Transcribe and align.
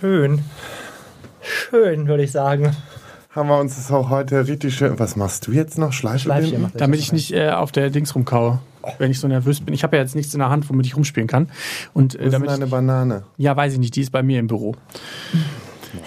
Schön. 0.00 0.40
Schön, 1.40 2.06
würde 2.06 2.22
ich 2.22 2.32
sagen. 2.32 2.76
Haben 3.30 3.48
wir 3.48 3.58
uns 3.58 3.76
das 3.76 3.90
auch 3.90 4.10
heute 4.10 4.46
richtig 4.46 4.74
schön. 4.74 4.98
Was 4.98 5.16
machst 5.16 5.46
du 5.46 5.52
jetzt 5.52 5.78
noch? 5.78 5.92
Schleife 5.92 6.20
Schleifchen 6.20 6.70
Damit 6.76 7.00
ich 7.00 7.12
nicht 7.12 7.32
äh, 7.32 7.50
auf 7.50 7.72
der 7.72 7.90
Dings 7.90 8.14
rumkaue, 8.14 8.60
wenn 8.98 9.10
ich 9.10 9.20
so 9.20 9.28
nervös 9.28 9.60
bin. 9.60 9.74
Ich 9.74 9.82
habe 9.82 9.96
ja 9.96 10.02
jetzt 10.02 10.14
nichts 10.14 10.32
in 10.34 10.40
der 10.40 10.50
Hand, 10.50 10.68
womit 10.70 10.86
ich 10.86 10.96
rumspielen 10.96 11.26
kann. 11.28 11.48
Und 11.94 12.14
äh, 12.14 12.18
Das 12.18 12.26
ist 12.26 12.32
damit 12.32 12.50
eine 12.50 12.64
ich, 12.66 12.70
Banane. 12.70 13.24
ja, 13.36 13.56
weiß 13.56 13.72
ich 13.74 13.78
nicht, 13.78 13.96
die 13.96 14.00
ist 14.02 14.10
bei 14.10 14.22
mir 14.22 14.38
im 14.40 14.46
Büro. 14.46 14.76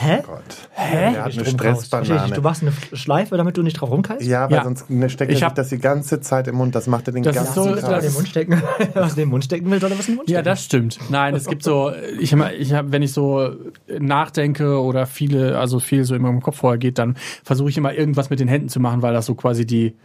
Hä? 0.03 0.21
Gott. 0.25 0.41
Hä? 0.71 1.13
Er 1.15 1.23
hat 1.25 1.33
eine 1.33 1.45
Stressbanane. 1.45 2.33
Du 2.33 2.41
machst 2.41 2.61
eine 2.63 2.71
Schleife, 2.93 3.37
damit 3.37 3.55
du 3.57 3.61
nicht 3.63 3.79
drauf 3.79 3.91
rumkallst? 3.91 4.25
Ja, 4.27 4.49
weil 4.49 4.57
Ja. 4.57 4.63
sonst 4.63 4.89
ne, 4.89 5.09
steckt 5.09 5.31
Ich 5.31 5.41
er 5.41 5.47
hab- 5.47 5.55
das 5.55 5.69
die 5.69 5.77
ganze 5.77 6.19
Zeit 6.21 6.47
im 6.47 6.55
Mund. 6.55 6.73
Das 6.75 6.87
macht 6.87 7.07
er 7.07 7.13
den 7.13 7.23
Das 7.23 7.35
ganzen 7.35 7.53
so- 7.53 7.63
Soll 7.63 7.77
er 7.77 7.81
Tag. 7.81 8.01
den 8.01 8.13
Mund 8.13 8.27
stecken? 8.27 8.61
was 8.93 9.11
in 9.13 9.15
den 9.17 9.29
Mund 9.29 9.43
stecken 9.45 9.69
will, 9.69 9.79
soll 9.79 9.91
er 9.91 9.99
was 9.99 10.07
in 10.07 10.13
den 10.13 10.17
Mund 10.17 10.29
Ja, 10.29 10.35
stecken. 10.37 10.45
das 10.45 10.63
stimmt. 10.63 10.99
Nein, 11.09 11.35
es 11.35 11.45
gibt 11.47 11.63
so, 11.63 11.91
ich 12.19 12.33
ich 12.33 12.73
hab, 12.73 12.91
wenn 12.91 13.01
ich 13.03 13.13
so 13.13 13.51
nachdenke 13.99 14.81
oder 14.81 15.05
viele, 15.05 15.57
also 15.57 15.79
viel 15.79 16.03
so 16.03 16.15
in 16.15 16.21
meinem 16.21 16.41
Kopf 16.41 16.57
vorher 16.57 16.77
geht, 16.77 16.97
dann 16.97 17.15
versuche 17.43 17.69
ich 17.69 17.77
immer 17.77 17.93
irgendwas 17.93 18.29
mit 18.29 18.39
den 18.39 18.47
Händen 18.47 18.69
zu 18.69 18.79
machen, 18.79 19.01
weil 19.01 19.13
das 19.13 19.25
so 19.25 19.35
quasi 19.35 19.65
die, 19.65 19.95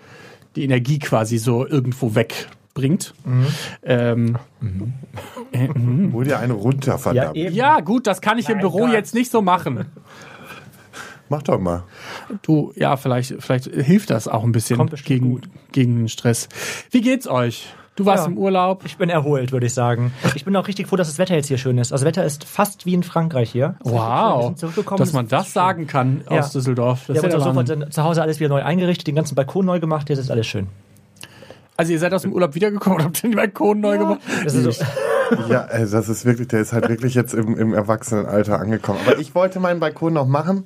die 0.56 0.65
Energie 0.65 0.98
quasi 0.98 1.39
so 1.39 1.67
irgendwo 1.67 2.15
wegbringt. 2.77 3.15
Ähm, 3.83 4.37
äh, 5.53 5.69
mhm. 5.69 6.12
Hol 6.12 6.25
dir 6.25 6.39
eine 6.39 6.53
runter, 6.53 6.93
Ja, 6.93 6.98
verdammt. 6.98 7.37
eben. 7.37 7.55
ja, 7.55 7.80
gut, 7.80 8.07
das 8.07 8.21
kann 8.21 8.39
ich 8.39 8.48
im 8.48 8.57
Mein 8.57 8.61
Büro 8.62 8.79
Gott. 8.80 8.93
jetzt 8.93 9.15
nicht 9.15 9.30
so 9.30 9.43
machen. 9.43 9.87
Mach 11.29 11.43
doch 11.43 11.59
mal. 11.59 11.83
Du, 12.43 12.73
ja, 12.77 12.97
vielleicht, 12.97 13.34
vielleicht 13.43 13.65
hilft 13.67 14.11
das 14.11 14.29
auch 14.29 14.45
ein 14.45 14.53
bisschen 14.53 14.89
gegen, 15.05 15.31
gut. 15.31 15.48
gegen 15.73 15.97
den 15.98 16.09
Stress. 16.09 16.48
Wie 16.91 17.01
geht's 17.01 17.27
euch? 17.27 17.67
Du 17.97 18.05
warst 18.05 18.27
Ja. 18.27 18.31
im 18.31 18.37
Urlaub. 18.39 18.83
Ich 18.84 18.98
bin 18.98 19.09
erholt, 19.09 19.51
würde 19.53 19.67
ich 19.67 19.73
sagen. 19.75 20.12
Ich 20.34 20.45
bin 20.45 20.55
auch 20.55 20.69
richtig 20.69 20.87
froh, 20.87 20.97
dass 20.97 21.09
das 21.09 21.19
Wetter 21.19 21.34
jetzt 21.34 21.48
hier 21.48 21.56
schön 21.59 21.79
ist. 21.79 21.93
Also 21.93 22.05
das 22.05 22.09
Wetter 22.11 22.25
ist 22.27 22.45
fast 22.45 22.84
wie 22.87 22.93
in 22.95 23.03
Frankreich 23.03 23.51
hier. 23.51 23.77
Wir 23.83 23.93
Wow, 23.93 24.55
dass 24.98 25.15
man 25.15 25.27
das 25.29 25.53
sagen 25.55 25.87
kann 25.87 26.20
Ja. 26.31 26.41
aus 26.41 26.53
Düsseldorf. 26.53 27.06
Das 27.06 27.15
Wir 27.17 27.23
haben 27.23 27.29
ist 27.29 27.34
ja 27.34 27.41
sofort 27.41 27.93
zu 27.95 28.05
Hause 28.05 28.20
alles 28.22 28.39
wieder 28.39 28.50
neu 28.50 28.62
eingerichtet, 28.62 29.06
den 29.06 29.15
ganzen 29.17 29.34
Balkon 29.34 29.65
neu 29.65 29.81
gemacht. 29.81 30.11
Jetzt 30.11 30.19
ist 30.19 30.31
alles 30.31 30.47
schön. 30.47 30.67
Also 31.77 31.92
ihr 31.92 31.98
seid 31.98 32.12
aus 32.14 32.22
dem 32.22 32.32
Urlaub 32.32 32.55
wiedergekommen 32.55 32.98
und 33.00 33.05
habt 33.05 33.22
den 33.22 33.32
Balkon 33.32 33.80
neu 33.80 33.98
gemacht. 33.98 34.20
Das 34.44 34.55
ist 34.55 34.78
so, 34.78 34.84
Ja, 35.48 35.64
also 35.64 35.96
das 35.96 36.08
ist 36.08 36.24
wirklich, 36.24 36.48
der 36.48 36.60
ist 36.60 36.72
halt 36.72 36.88
wirklich 36.88 37.14
jetzt 37.14 37.34
im, 37.34 37.56
im 37.58 37.74
Erwachsenenalter 37.74 38.58
angekommen. 38.60 39.00
Aber 39.06 39.19
ich 39.19 39.34
wollte 39.34 39.60
meinen 39.60 39.80
Balkon 39.80 40.12
noch 40.14 40.27
machen. 40.27 40.64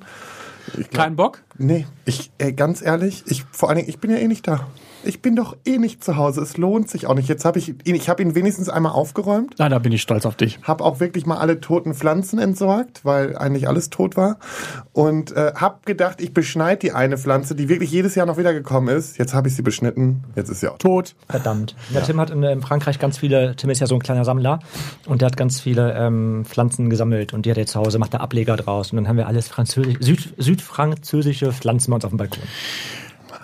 Ich 0.77 0.89
glaub, 0.89 1.03
Kein 1.03 1.15
Bock? 1.15 1.41
Nee, 1.57 1.87
ich, 2.05 2.31
ey, 2.37 2.53
ganz 2.53 2.81
ehrlich, 2.81 3.23
ich, 3.27 3.43
vor 3.51 3.69
allen 3.69 3.77
Dingen, 3.77 3.89
ich 3.89 3.99
bin 3.99 4.11
ja 4.11 4.17
eh 4.17 4.27
nicht 4.27 4.47
da. 4.47 4.67
Ich 5.03 5.21
bin 5.21 5.35
doch 5.35 5.55
eh 5.65 5.77
nicht 5.77 6.03
zu 6.03 6.15
Hause. 6.17 6.41
Es 6.41 6.57
lohnt 6.57 6.89
sich 6.89 7.07
auch 7.07 7.15
nicht. 7.15 7.27
Jetzt 7.27 7.45
habe 7.45 7.59
ich 7.59 7.69
ihn, 7.87 7.95
ich 7.95 8.09
habe 8.09 8.21
ihn 8.21 8.35
wenigstens 8.35 8.69
einmal 8.69 8.91
aufgeräumt. 8.91 9.55
Na, 9.57 9.69
da 9.69 9.79
bin 9.79 9.91
ich 9.91 10.01
stolz 10.01 10.25
auf 10.25 10.35
dich. 10.35 10.59
Habe 10.63 10.83
auch 10.83 10.99
wirklich 10.99 11.25
mal 11.25 11.37
alle 11.37 11.59
toten 11.59 11.93
Pflanzen 11.93 12.39
entsorgt, 12.39 13.03
weil 13.03 13.37
eigentlich 13.37 13.67
alles 13.67 13.89
tot 13.89 14.15
war. 14.17 14.37
Und 14.93 15.31
äh, 15.31 15.53
habe 15.55 15.79
gedacht, 15.85 16.21
ich 16.21 16.33
beschneide 16.33 16.79
die 16.79 16.91
eine 16.91 17.17
Pflanze, 17.17 17.55
die 17.55 17.69
wirklich 17.69 17.91
jedes 17.91 18.15
Jahr 18.15 18.25
noch 18.25 18.37
wiedergekommen 18.37 18.95
ist. 18.95 19.17
Jetzt 19.17 19.33
habe 19.33 19.47
ich 19.47 19.55
sie 19.55 19.61
beschnitten. 19.61 20.23
Jetzt 20.35 20.49
ist 20.49 20.59
sie 20.59 20.67
auch 20.67 20.77
tot. 20.77 21.15
Verdammt. 21.27 21.75
Der 21.93 22.03
Tim 22.03 22.19
hat 22.19 22.29
in, 22.29 22.43
in 22.43 22.61
Frankreich 22.61 22.99
ganz 22.99 23.17
viele, 23.17 23.55
Tim 23.55 23.69
ist 23.69 23.79
ja 23.79 23.87
so 23.87 23.95
ein 23.95 24.01
kleiner 24.01 24.25
Sammler 24.25 24.59
und 25.07 25.21
der 25.21 25.27
hat 25.27 25.37
ganz 25.37 25.59
viele 25.59 25.93
ähm, 25.93 26.45
Pflanzen 26.45 26.89
gesammelt 26.89 27.33
und 27.33 27.45
die 27.45 27.51
hat 27.51 27.57
er 27.57 27.65
zu 27.65 27.79
Hause, 27.79 27.99
macht 27.99 28.13
da 28.13 28.19
Ableger 28.19 28.55
draus 28.55 28.91
und 28.91 28.97
dann 28.97 29.07
haben 29.07 29.17
wir 29.17 29.27
alles 29.27 29.47
französisch, 29.47 29.97
Süd, 29.99 30.33
südfranzösische 30.37 31.51
Pflanzen 31.51 31.91
bei 31.91 31.95
uns 31.95 32.05
auf 32.05 32.11
dem 32.11 32.17
Balkon. 32.17 32.43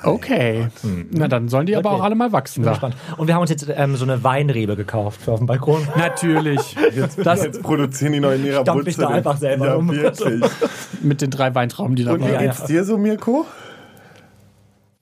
Okay. 0.04 0.68
Na, 1.12 1.28
dann 1.28 1.50
sollen 1.50 1.66
die 1.66 1.76
aber 1.76 1.90
Okay. 1.92 2.00
auch 2.00 2.04
alle 2.04 2.16
mal 2.16 2.32
wachsen 2.32 2.62
Bin 2.62 2.66
da. 2.66 2.72
gespannt. 2.72 2.96
Und 3.18 3.28
wir 3.28 3.34
haben 3.36 3.42
uns 3.42 3.50
jetzt 3.50 3.68
ähm, 3.76 3.96
so 3.96 4.04
eine 4.06 4.24
Weinrebe 4.24 4.76
gekauft 4.76 5.22
für 5.22 5.32
auf 5.34 5.40
dem 5.40 5.48
Balkon. 5.48 5.88
Natürlich. 5.96 6.76
Das 7.24 7.44
Jetzt 7.44 7.62
produzieren 7.64 8.14
die 8.14 8.20
noch 8.20 8.32
in 8.32 8.46
ihrer 8.46 8.62
Stampf 8.62 8.88
ich 8.88 8.96
da 8.98 9.08
einfach 9.10 9.38
selber 9.38 9.68
ja, 9.68 9.76
um. 9.76 9.90
wirklich. 9.90 10.44
mit 11.02 11.22
den 11.22 11.32
drei 11.32 11.54
Weintrauben, 11.56 11.96
die 11.96 12.04
da 12.04 12.14
Und 12.14 12.20
wie 12.28 12.32
waren. 12.32 12.40
geht's 12.46 12.64
dir 12.66 12.84
so, 12.84 12.98
Mirko? 12.98 13.46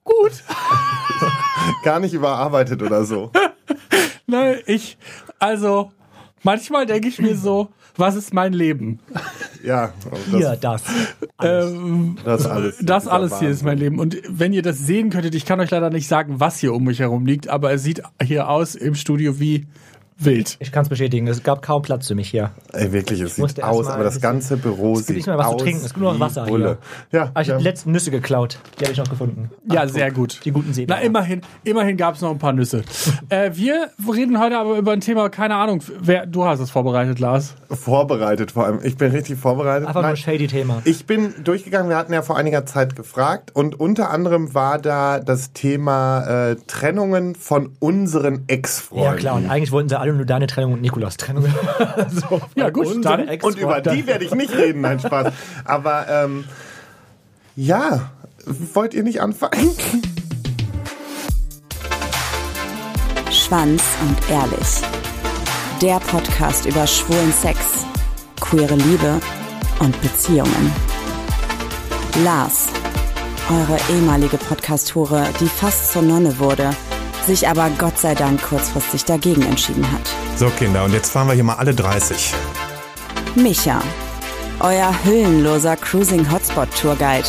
Gut. 0.04 0.32
Gar 1.84 2.00
nicht 2.00 2.14
überarbeitet 2.14 2.82
oder 2.82 3.04
so. 3.06 3.32
Nein, 4.28 4.58
ich, 4.66 4.98
also, 5.40 5.92
manchmal 6.44 6.86
denke 6.86 7.08
ich 7.08 7.20
mir 7.20 7.36
so, 7.36 7.70
was 7.98 8.16
ist 8.16 8.34
mein 8.34 8.54
Leben? 8.54 9.00
Ja, 9.64 9.94
Hier, 10.30 10.56
das, 10.62 10.84
das. 10.84 10.84
Ähm, 11.42 12.18
das 12.24 12.46
alles. 12.46 12.78
das 12.82 13.08
alles 13.08 13.40
hier 13.40 13.50
ist 13.50 13.64
mein 13.64 13.78
Leben. 13.78 14.00
Und 14.00 14.22
wenn 14.30 14.54
ihr 14.54 14.62
das 14.62 14.80
sehen 14.80 15.10
könntet, 15.10 15.34
ich 15.34 15.46
kann 15.46 15.60
euch 15.60 15.72
leider 15.72 15.90
nicht 15.90 16.08
sagen, 16.08 16.40
was 16.40 16.60
hier 16.60 16.74
um 16.74 16.84
mich 16.84 17.00
herum 17.00 17.26
liegt, 17.26 17.48
aber 17.48 17.74
es 17.74 17.84
sieht 17.84 18.04
hier 18.22 18.50
aus 18.50 18.76
im 18.76 18.96
Studio 18.96 19.40
wie 19.40 19.66
wild. 20.18 20.56
Ich 20.60 20.72
kann 20.72 20.84
es 20.84 20.90
bestätigen, 20.90 21.28
es 21.28 21.44
gab 21.44 21.62
kaum 21.62 21.82
Platz 21.82 22.08
für 22.08 22.16
mich 22.16 22.30
hier. 22.30 22.52
Ey, 22.74 22.92
wirklich, 22.94 23.20
es 23.22 23.38
musste 23.38 23.62
sieht 23.62 23.64
aus, 23.66 23.88
aber 23.88 24.04
das 24.04 24.22
ganze 24.22 24.56
Büro 24.58 24.94
Es 24.94 25.00
gibt 25.00 25.08
sieht 25.08 25.16
nicht 25.18 25.28
mehr 25.28 25.38
was 25.38 25.48
aus 25.48 25.58
zu 25.58 25.64
trinken, 25.66 25.82
es 25.86 25.94
gibt 25.94 26.02
nur 26.04 26.14
noch 26.14 26.20
Wasser 26.20 26.46
Bulle. 26.46 26.78
Ja, 27.12 27.32
Ah, 27.34 27.42
ich 27.42 27.48
ja. 27.48 27.54
habe 27.54 27.64
die 27.64 27.68
letzten 27.70 27.92
Nüsse 27.92 28.12
geklaut. 28.12 28.58
Die 28.80 28.84
habe 28.86 28.94
ich 28.94 28.98
noch 28.98 29.10
gefunden. 29.10 29.52
Ja, 29.72 29.88
sehr 29.88 30.12
gut. 30.12 30.40
Die 30.46 30.52
guten 30.52 30.74
Seen. 30.74 30.86
Na, 30.90 31.00
immerhin, 31.02 31.42
immerhin 31.64 31.98
gab 31.98 32.16
es 32.16 32.22
noch 32.22 32.32
ein 32.32 32.40
paar 32.40 32.54
Nüsse. 32.54 32.84
äh, 33.30 33.52
wir 33.54 33.90
reden 34.14 34.40
heute 34.40 34.58
aber 34.58 34.78
über 34.78 34.94
ein 34.94 35.02
Thema, 35.02 35.30
keine 35.30 35.56
Ahnung, 35.56 35.82
wer, 36.00 36.26
du 36.26 36.46
hast 36.46 36.60
es 36.60 36.70
vorbereitet, 36.72 37.20
Lars. 37.20 37.56
vorbereitet 37.70 38.52
vor 38.52 38.66
allem. 38.66 38.80
Ich 38.84 38.96
bin 38.98 39.12
richtig 39.12 39.38
vorbereitet. 39.38 39.88
Einfach 39.88 40.02
nur 40.02 40.04
Nein, 40.04 40.14
ein 40.14 40.18
shady 40.18 40.48
Thema. 40.48 40.82
Ich 40.86 41.06
bin 41.06 41.34
durchgegangen, 41.44 41.90
wir 41.90 41.98
hatten 41.98 42.14
ja 42.14 42.22
vor 42.22 42.38
einiger 42.38 42.66
Zeit 42.66 42.96
gefragt 42.96 43.52
und 43.54 43.80
unter 43.80 44.10
anderem 44.12 44.54
war 44.54 44.80
da 44.80 45.20
das 45.20 45.52
Thema 45.54 46.52
äh, 46.52 46.56
Trennungen 46.68 47.36
von 47.36 47.72
unseren 47.80 48.44
Ex-Freunden. 48.48 49.04
Ja 49.06 49.14
klar, 49.16 49.36
und 49.36 49.50
eigentlich 49.50 49.72
wollten 49.72 49.90
sie 49.90 50.00
alle 50.00 50.05
nur 50.14 50.26
deine 50.26 50.48
Trennung 50.48 50.74
und 50.74 50.82
Nikolas 50.82 51.18
Trennung. 51.18 51.46
so, 52.10 52.42
Ja, 52.56 52.70
gut, 52.70 53.04
dann- 53.06 53.28
Und 53.42 53.58
über 53.58 53.82
die 53.82 54.06
werde 54.08 54.26
ich 54.26 54.34
nicht 54.36 54.56
reden, 54.56 54.82
nein, 54.82 55.00
Spaß. 55.00 55.32
Aber 55.64 56.08
ähm, 56.10 56.44
ja, 57.56 58.12
wollt 58.74 58.94
ihr 58.94 59.04
nicht 59.04 59.22
anfangen? 59.22 59.72
Schwanz 63.32 63.84
und 64.02 64.30
Ehrlich. 64.30 64.82
Der 65.82 66.00
Podcast 66.00 66.66
über 66.66 66.88
schwulen 66.88 67.34
Sex, 67.34 67.60
queere 68.40 68.76
Liebe 68.76 69.20
und 69.80 70.00
Beziehungen. 70.02 70.72
Lars, 72.24 72.68
eure 73.50 73.78
ehemalige 73.94 74.38
Podcast-Hure, 74.38 75.28
die 75.40 75.48
fast 75.48 75.92
zur 75.92 76.02
Nonne 76.02 76.40
wurde, 76.40 76.70
sich 77.26 77.48
aber 77.48 77.70
Gott 77.78 77.98
sei 77.98 78.16
Dank 78.16 78.42
kurzfristig 78.42 79.06
dagegen 79.06 79.42
entschieden 79.44 79.90
hat. 79.92 80.10
So, 80.38 80.50
Kinder, 80.50 80.84
und 80.84 80.94
jetzt 80.94 81.12
fahren 81.12 81.28
wir 81.28 81.34
hier 81.34 81.44
mal 81.44 81.56
alle 81.56 81.74
30. 81.74 82.34
Micha, 83.36 83.82
euer 84.60 84.94
hüllenloser 85.04 85.76
Cruising 85.76 86.32
Hotspot 86.32 86.70
Tourguide, 86.80 87.28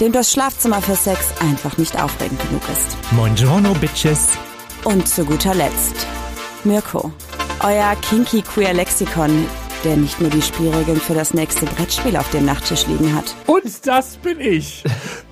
dem 0.00 0.12
das 0.12 0.32
Schlafzimmer 0.32 0.80
für 0.80 0.96
Sex 0.96 1.32
einfach 1.40 1.76
nicht 1.78 2.00
aufregend 2.00 2.40
genug 2.48 2.62
ist. 2.72 2.96
Buongiorno, 3.12 3.74
Bitches. 3.74 4.30
Und 4.84 5.06
zu 5.06 5.24
guter 5.24 5.54
Letzt 5.54 6.06
Mirko, 6.64 7.10
euer 7.60 7.96
kinky 8.02 8.42
queer 8.42 8.74
Lexikon, 8.74 9.46
der 9.82 9.96
nicht 9.96 10.20
nur 10.20 10.28
die 10.28 10.42
Spielregeln 10.42 11.00
für 11.00 11.14
das 11.14 11.32
nächste 11.32 11.64
Brettspiel 11.64 12.16
auf 12.16 12.28
dem 12.30 12.44
Nachttisch 12.44 12.86
liegen 12.86 13.14
hat. 13.14 13.34
Und 13.46 13.86
das 13.86 14.16
bin 14.18 14.40
ich. 14.40 14.84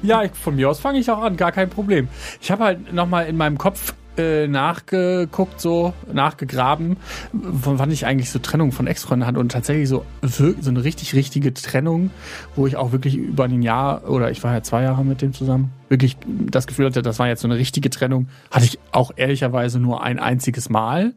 Ja, 0.02 0.22
ich, 0.22 0.32
von 0.32 0.56
mir 0.56 0.70
aus 0.70 0.80
fange 0.80 0.98
ich 0.98 1.10
auch 1.10 1.20
an, 1.20 1.36
gar 1.36 1.52
kein 1.52 1.68
Problem. 1.68 2.08
Ich 2.40 2.50
habe 2.50 2.64
halt 2.64 2.92
nochmal 2.92 3.26
in 3.26 3.36
meinem 3.36 3.58
Kopf 3.58 3.92
äh, 4.18 4.48
nachgeguckt, 4.48 5.60
so 5.60 5.94
nachgegraben, 6.12 6.96
wann 7.32 7.90
ich 7.90 8.06
eigentlich 8.06 8.30
so 8.30 8.38
Trennung 8.38 8.72
von 8.72 8.86
Ex-Freunden 8.86 9.26
hatte 9.26 9.38
und 9.38 9.52
tatsächlich 9.52 9.88
so, 9.88 10.04
so 10.22 10.54
eine 10.68 10.84
richtig, 10.84 11.14
richtige 11.14 11.54
Trennung, 11.54 12.10
wo 12.56 12.66
ich 12.66 12.76
auch 12.76 12.92
wirklich 12.92 13.16
über 13.16 13.44
ein 13.44 13.62
Jahr 13.62 14.08
oder 14.08 14.30
ich 14.30 14.42
war 14.42 14.52
ja 14.52 14.62
zwei 14.62 14.82
Jahre 14.82 15.04
mit 15.04 15.22
dem 15.22 15.32
zusammen, 15.32 15.72
wirklich 15.88 16.16
das 16.28 16.66
Gefühl 16.66 16.86
hatte, 16.86 17.02
das 17.02 17.18
war 17.18 17.28
jetzt 17.28 17.42
so 17.42 17.48
eine 17.48 17.56
richtige 17.56 17.90
Trennung, 17.90 18.28
hatte 18.50 18.64
ich 18.64 18.78
auch 18.92 19.12
ehrlicherweise 19.16 19.78
nur 19.78 20.02
ein 20.02 20.18
einziges 20.18 20.68
Mal. 20.68 21.14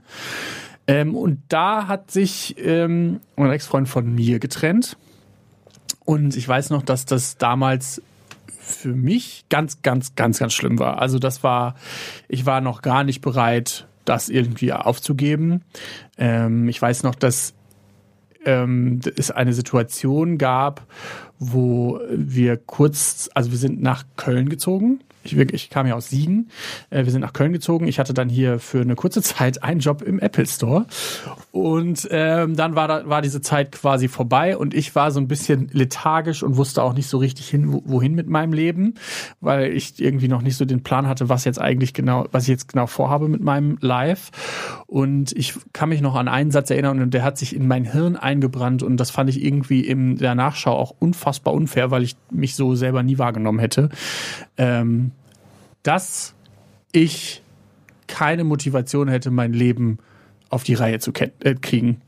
Ähm, 0.87 1.15
und 1.15 1.41
da 1.49 1.87
hat 1.87 2.11
sich 2.11 2.55
ähm, 2.57 3.19
ein 3.35 3.51
Ex-Freund 3.51 3.87
von 3.87 4.13
mir 4.13 4.39
getrennt. 4.39 4.97
Und 6.05 6.35
ich 6.35 6.47
weiß 6.47 6.71
noch, 6.71 6.81
dass 6.81 7.05
das 7.05 7.37
damals 7.37 8.01
für 8.71 8.93
mich 8.93 9.45
ganz, 9.49 9.81
ganz, 9.81 10.15
ganz, 10.15 10.39
ganz 10.39 10.53
schlimm 10.53 10.79
war. 10.79 10.99
Also 10.99 11.19
das 11.19 11.43
war, 11.43 11.75
ich 12.27 12.45
war 12.45 12.61
noch 12.61 12.81
gar 12.81 13.03
nicht 13.03 13.21
bereit, 13.21 13.87
das 14.05 14.29
irgendwie 14.29 14.73
aufzugeben. 14.73 15.63
Ähm, 16.17 16.67
ich 16.67 16.81
weiß 16.81 17.03
noch, 17.03 17.15
dass 17.15 17.53
ähm, 18.45 18.99
es 19.17 19.31
eine 19.31 19.53
Situation 19.53 20.37
gab, 20.37 20.87
wo 21.39 21.99
wir 22.09 22.57
kurz, 22.57 23.29
also 23.33 23.51
wir 23.51 23.57
sind 23.57 23.81
nach 23.81 24.05
Köln 24.17 24.49
gezogen. 24.49 25.01
Ich, 25.23 25.37
ich 25.37 25.69
kam 25.69 25.87
ja 25.87 25.95
aus 25.95 26.09
Siegen. 26.09 26.49
Äh, 26.89 27.05
wir 27.05 27.11
sind 27.11 27.21
nach 27.21 27.33
Köln 27.33 27.53
gezogen. 27.53 27.87
Ich 27.87 27.99
hatte 27.99 28.13
dann 28.13 28.29
hier 28.29 28.59
für 28.59 28.81
eine 28.81 28.95
kurze 28.95 29.21
Zeit 29.21 29.63
einen 29.63 29.79
Job 29.79 30.01
im 30.01 30.19
Apple 30.19 30.45
Store. 30.45 30.85
Und 31.51 32.07
ähm, 32.11 32.55
dann 32.55 32.75
war, 32.75 32.87
da, 32.87 33.07
war 33.07 33.21
diese 33.21 33.41
Zeit 33.41 33.71
quasi 33.71 34.07
vorbei 34.07 34.57
und 34.57 34.73
ich 34.73 34.95
war 34.95 35.11
so 35.11 35.19
ein 35.19 35.27
bisschen 35.27 35.69
lethargisch 35.71 36.43
und 36.43 36.57
wusste 36.57 36.81
auch 36.83 36.93
nicht 36.93 37.07
so 37.07 37.17
richtig 37.17 37.49
hin, 37.49 37.81
wohin 37.85 38.15
mit 38.15 38.27
meinem 38.27 38.53
Leben, 38.53 38.95
weil 39.41 39.71
ich 39.71 40.01
irgendwie 40.01 40.27
noch 40.27 40.41
nicht 40.41 40.57
so 40.57 40.65
den 40.65 40.83
Plan 40.83 41.07
hatte, 41.07 41.29
was 41.29 41.45
jetzt 41.45 41.59
eigentlich 41.59 41.93
genau, 41.93 42.25
was 42.31 42.43
ich 42.43 42.49
jetzt 42.49 42.69
genau 42.69 42.87
vorhabe 42.87 43.27
mit 43.27 43.41
meinem 43.41 43.77
Live. 43.81 44.31
Und 44.87 45.31
ich 45.33 45.55
kann 45.73 45.89
mich 45.89 46.01
noch 46.01 46.15
an 46.15 46.27
einen 46.27 46.51
Satz 46.51 46.69
erinnern 46.69 47.01
und 47.01 47.13
der 47.13 47.23
hat 47.23 47.37
sich 47.37 47.55
in 47.55 47.67
mein 47.67 47.85
Hirn 47.85 48.15
eingebrannt 48.15 48.83
und 48.83 48.97
das 48.97 49.11
fand 49.11 49.29
ich 49.29 49.43
irgendwie 49.43 49.81
in 49.81 50.17
der 50.17 50.35
Nachschau 50.35 50.71
auch 50.71 50.95
unfassbar 50.99 51.53
unfair, 51.53 51.91
weil 51.91 52.03
ich 52.03 52.15
mich 52.31 52.55
so 52.55 52.75
selber 52.75 53.03
nie 53.03 53.17
wahrgenommen 53.17 53.59
hätte. 53.59 53.89
Ähm, 54.57 55.10
dass 55.83 56.33
ich 56.91 57.41
keine 58.07 58.43
Motivation 58.43 59.07
hätte, 59.07 59.31
mein 59.31 59.53
Leben 59.53 59.99
auf 60.49 60.63
die 60.63 60.73
Reihe 60.73 60.99
zu 60.99 61.11
äh, 61.13 61.55
kriegen. 61.55 62.01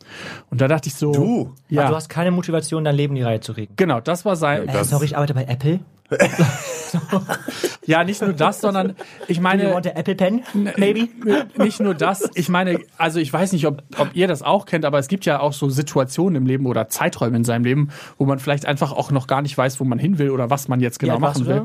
Und 0.49 0.59
da 0.59 0.67
dachte 0.67 0.89
ich 0.89 0.95
so, 0.95 1.13
Du? 1.13 1.53
Ja. 1.69 1.83
ja, 1.83 1.89
du 1.89 1.95
hast 1.95 2.09
keine 2.09 2.31
Motivation, 2.31 2.83
dein 2.83 2.95
Leben 2.95 3.13
in 3.13 3.21
die 3.21 3.23
Reihe 3.23 3.39
zu 3.39 3.53
kriegen. 3.53 3.73
genau, 3.77 4.01
das 4.01 4.25
war 4.25 4.35
sein. 4.35 4.67
Äh, 4.67 4.83
sorry, 4.83 5.05
ich 5.05 5.15
arbeite 5.15 5.33
bei 5.33 5.45
Apple. 5.45 5.79
Ja, 7.85 8.03
nicht 8.03 8.21
nur 8.21 8.33
das, 8.33 8.61
sondern 8.61 8.95
ich 9.27 9.27
Do 9.27 9.33
you 9.35 9.41
meine, 9.41 9.73
want 9.73 9.87
an 9.87 9.95
Apple 9.95 10.15
Pen? 10.15 10.43
Maybe? 10.77 11.09
nicht 11.57 11.79
nur 11.79 11.93
das. 11.93 12.29
Ich 12.35 12.49
meine, 12.49 12.79
also 12.97 13.19
ich 13.19 13.31
weiß 13.31 13.51
nicht, 13.51 13.67
ob, 13.67 13.83
ob 13.97 14.09
ihr 14.13 14.27
das 14.27 14.41
auch 14.41 14.65
kennt, 14.65 14.85
aber 14.85 14.99
es 14.99 15.07
gibt 15.07 15.25
ja 15.25 15.39
auch 15.39 15.53
so 15.53 15.69
Situationen 15.69 16.35
im 16.35 16.45
Leben 16.45 16.65
oder 16.65 16.87
Zeiträume 16.87 17.37
in 17.37 17.43
seinem 17.43 17.65
Leben, 17.65 17.89
wo 18.17 18.25
man 18.25 18.39
vielleicht 18.39 18.65
einfach 18.65 18.91
auch 18.91 19.11
noch 19.11 19.27
gar 19.27 19.41
nicht 19.41 19.57
weiß, 19.57 19.79
wo 19.79 19.83
man 19.83 19.99
hin 19.99 20.17
will 20.17 20.29
oder 20.29 20.49
was 20.49 20.67
man 20.67 20.79
jetzt 20.79 20.99
genau 20.99 21.21
warst 21.21 21.41
machen 21.41 21.53
will. 21.53 21.63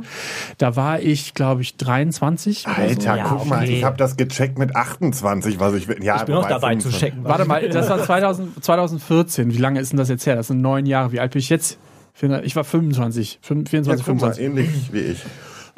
Da 0.59 0.77
war 0.77 1.01
ich, 1.01 1.35
glaube 1.35 1.63
ich, 1.63 1.77
23. 1.77 2.67
oder 2.67 2.75
so. 2.75 2.83
Alter, 2.83 3.17
Ja, 3.17 3.25
guck 3.29 3.47
mal, 3.47 3.63
okay. 3.63 3.79
ich 3.79 3.85
habe 3.85 3.97
das 3.97 4.17
gecheckt 4.17 4.59
mit 4.59 4.75
28, 4.75 5.61
was 5.61 5.75
ich 5.75 5.89
will. 5.89 6.03
Ja, 6.03 6.17
Ich 6.17 6.23
bin 6.25 6.35
auch 6.35 6.49
dabei 6.49 6.75
zu 6.77 6.89
25. 6.89 7.01
checken. 7.01 7.25
Warte 7.25 7.45
mal, 7.45 7.69
das 7.69 7.89
war 7.89 8.03
2000, 8.03 8.65
2014. 8.65 9.53
Wie 9.53 9.59
lange 9.59 9.81
ist 9.81 9.93
denn 9.93 9.99
das 9.99 10.09
jetzt 10.09 10.27
her? 10.27 10.37
Das 10.37 10.49
sind 10.49 10.61
neun 10.61 10.87
Jahre. 10.87 11.13
Wie 11.13 11.21
alt 11.21 11.33
bin 11.33 11.41
ich 11.41 11.49
jetzt? 11.49 11.79
Ich 12.21 12.57
war 12.57 12.65
25, 12.65 13.39
24, 13.43 13.87
Ja, 13.87 13.97
guck 13.97 14.21
mal, 14.21 14.33
25. 14.33 14.45
ähnlich 14.45 14.93
wie 14.93 14.99
ich. 14.99 15.19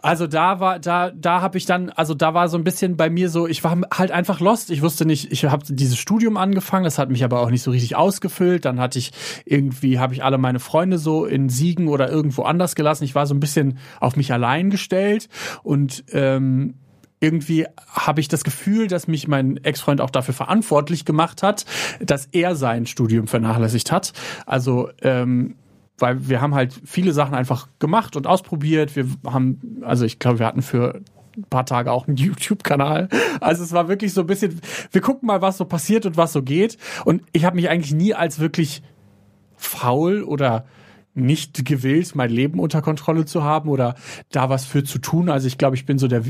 Also 0.02 0.26
da 0.26 0.60
war, 0.60 0.78
da, 0.78 1.10
da 1.10 1.42
habe 1.42 1.58
ich 1.58 1.66
dann, 1.66 1.90
also 1.90 2.14
da 2.14 2.32
war 2.32 2.48
so 2.48 2.56
ein 2.56 2.64
bisschen 2.64 2.96
bei 2.96 3.10
mir 3.10 3.28
so, 3.28 3.46
ich 3.46 3.62
war 3.64 3.78
halt 3.92 4.10
einfach 4.10 4.40
lost. 4.40 4.70
Ich 4.70 4.80
wusste 4.80 5.04
nicht, 5.04 5.30
ich 5.30 5.44
habe 5.44 5.64
dieses 5.68 5.98
Studium 5.98 6.38
angefangen, 6.38 6.84
das 6.84 6.98
hat 6.98 7.10
mich 7.10 7.22
aber 7.22 7.40
auch 7.40 7.50
nicht 7.50 7.62
so 7.62 7.70
richtig 7.70 7.96
ausgefüllt. 7.96 8.64
Dann 8.64 8.80
hatte 8.80 8.98
ich 8.98 9.12
irgendwie, 9.44 9.98
habe 9.98 10.14
ich 10.14 10.24
alle 10.24 10.38
meine 10.38 10.58
Freunde 10.58 10.98
so 10.98 11.26
in 11.26 11.50
Siegen 11.50 11.88
oder 11.88 12.08
irgendwo 12.08 12.42
anders 12.44 12.74
gelassen. 12.74 13.04
Ich 13.04 13.14
war 13.14 13.26
so 13.26 13.34
ein 13.34 13.40
bisschen 13.40 13.78
auf 14.00 14.16
mich 14.16 14.32
allein 14.32 14.70
gestellt 14.70 15.28
und 15.62 16.04
ähm, 16.12 16.74
irgendwie 17.20 17.66
habe 17.86 18.20
ich 18.20 18.28
das 18.28 18.44
Gefühl, 18.44 18.86
dass 18.86 19.06
mich 19.06 19.28
mein 19.28 19.58
Ex-Freund 19.58 20.00
auch 20.00 20.08
dafür 20.08 20.32
verantwortlich 20.32 21.04
gemacht 21.04 21.42
hat, 21.42 21.66
dass 22.00 22.26
er 22.32 22.56
sein 22.56 22.86
Studium 22.86 23.26
vernachlässigt 23.26 23.92
hat. 23.92 24.14
Also 24.46 24.88
ähm, 25.02 25.56
weil 26.00 26.28
wir 26.28 26.40
haben 26.40 26.54
halt 26.54 26.78
viele 26.84 27.12
Sachen 27.12 27.34
einfach 27.34 27.68
gemacht 27.78 28.16
und 28.16 28.26
ausprobiert. 28.26 28.96
Wir 28.96 29.06
haben, 29.26 29.82
also 29.82 30.04
ich 30.04 30.18
glaube, 30.18 30.38
wir 30.38 30.46
hatten 30.46 30.62
für 30.62 31.00
ein 31.36 31.44
paar 31.44 31.66
Tage 31.66 31.92
auch 31.92 32.08
einen 32.08 32.16
YouTube-Kanal. 32.18 33.08
Also 33.40 33.62
es 33.62 33.72
war 33.72 33.88
wirklich 33.88 34.12
so 34.12 34.22
ein 34.22 34.26
bisschen, 34.26 34.60
wir 34.92 35.00
gucken 35.00 35.26
mal, 35.26 35.42
was 35.42 35.58
so 35.58 35.64
passiert 35.64 36.06
und 36.06 36.16
was 36.16 36.32
so 36.32 36.42
geht. 36.42 36.78
Und 37.04 37.22
ich 37.32 37.44
habe 37.44 37.56
mich 37.56 37.68
eigentlich 37.68 37.94
nie 37.94 38.14
als 38.14 38.38
wirklich 38.38 38.82
faul 39.56 40.22
oder 40.22 40.64
nicht 41.14 41.64
gewillt, 41.64 42.14
mein 42.14 42.30
Leben 42.30 42.60
unter 42.60 42.82
Kontrolle 42.82 43.24
zu 43.24 43.42
haben 43.42 43.68
oder 43.68 43.96
da 44.30 44.48
was 44.48 44.64
für 44.64 44.84
zu 44.84 44.98
tun. 44.98 45.28
Also 45.28 45.48
ich 45.48 45.58
glaube, 45.58 45.74
ich 45.74 45.84
bin 45.84 45.98
so 45.98 46.06
der, 46.06 46.22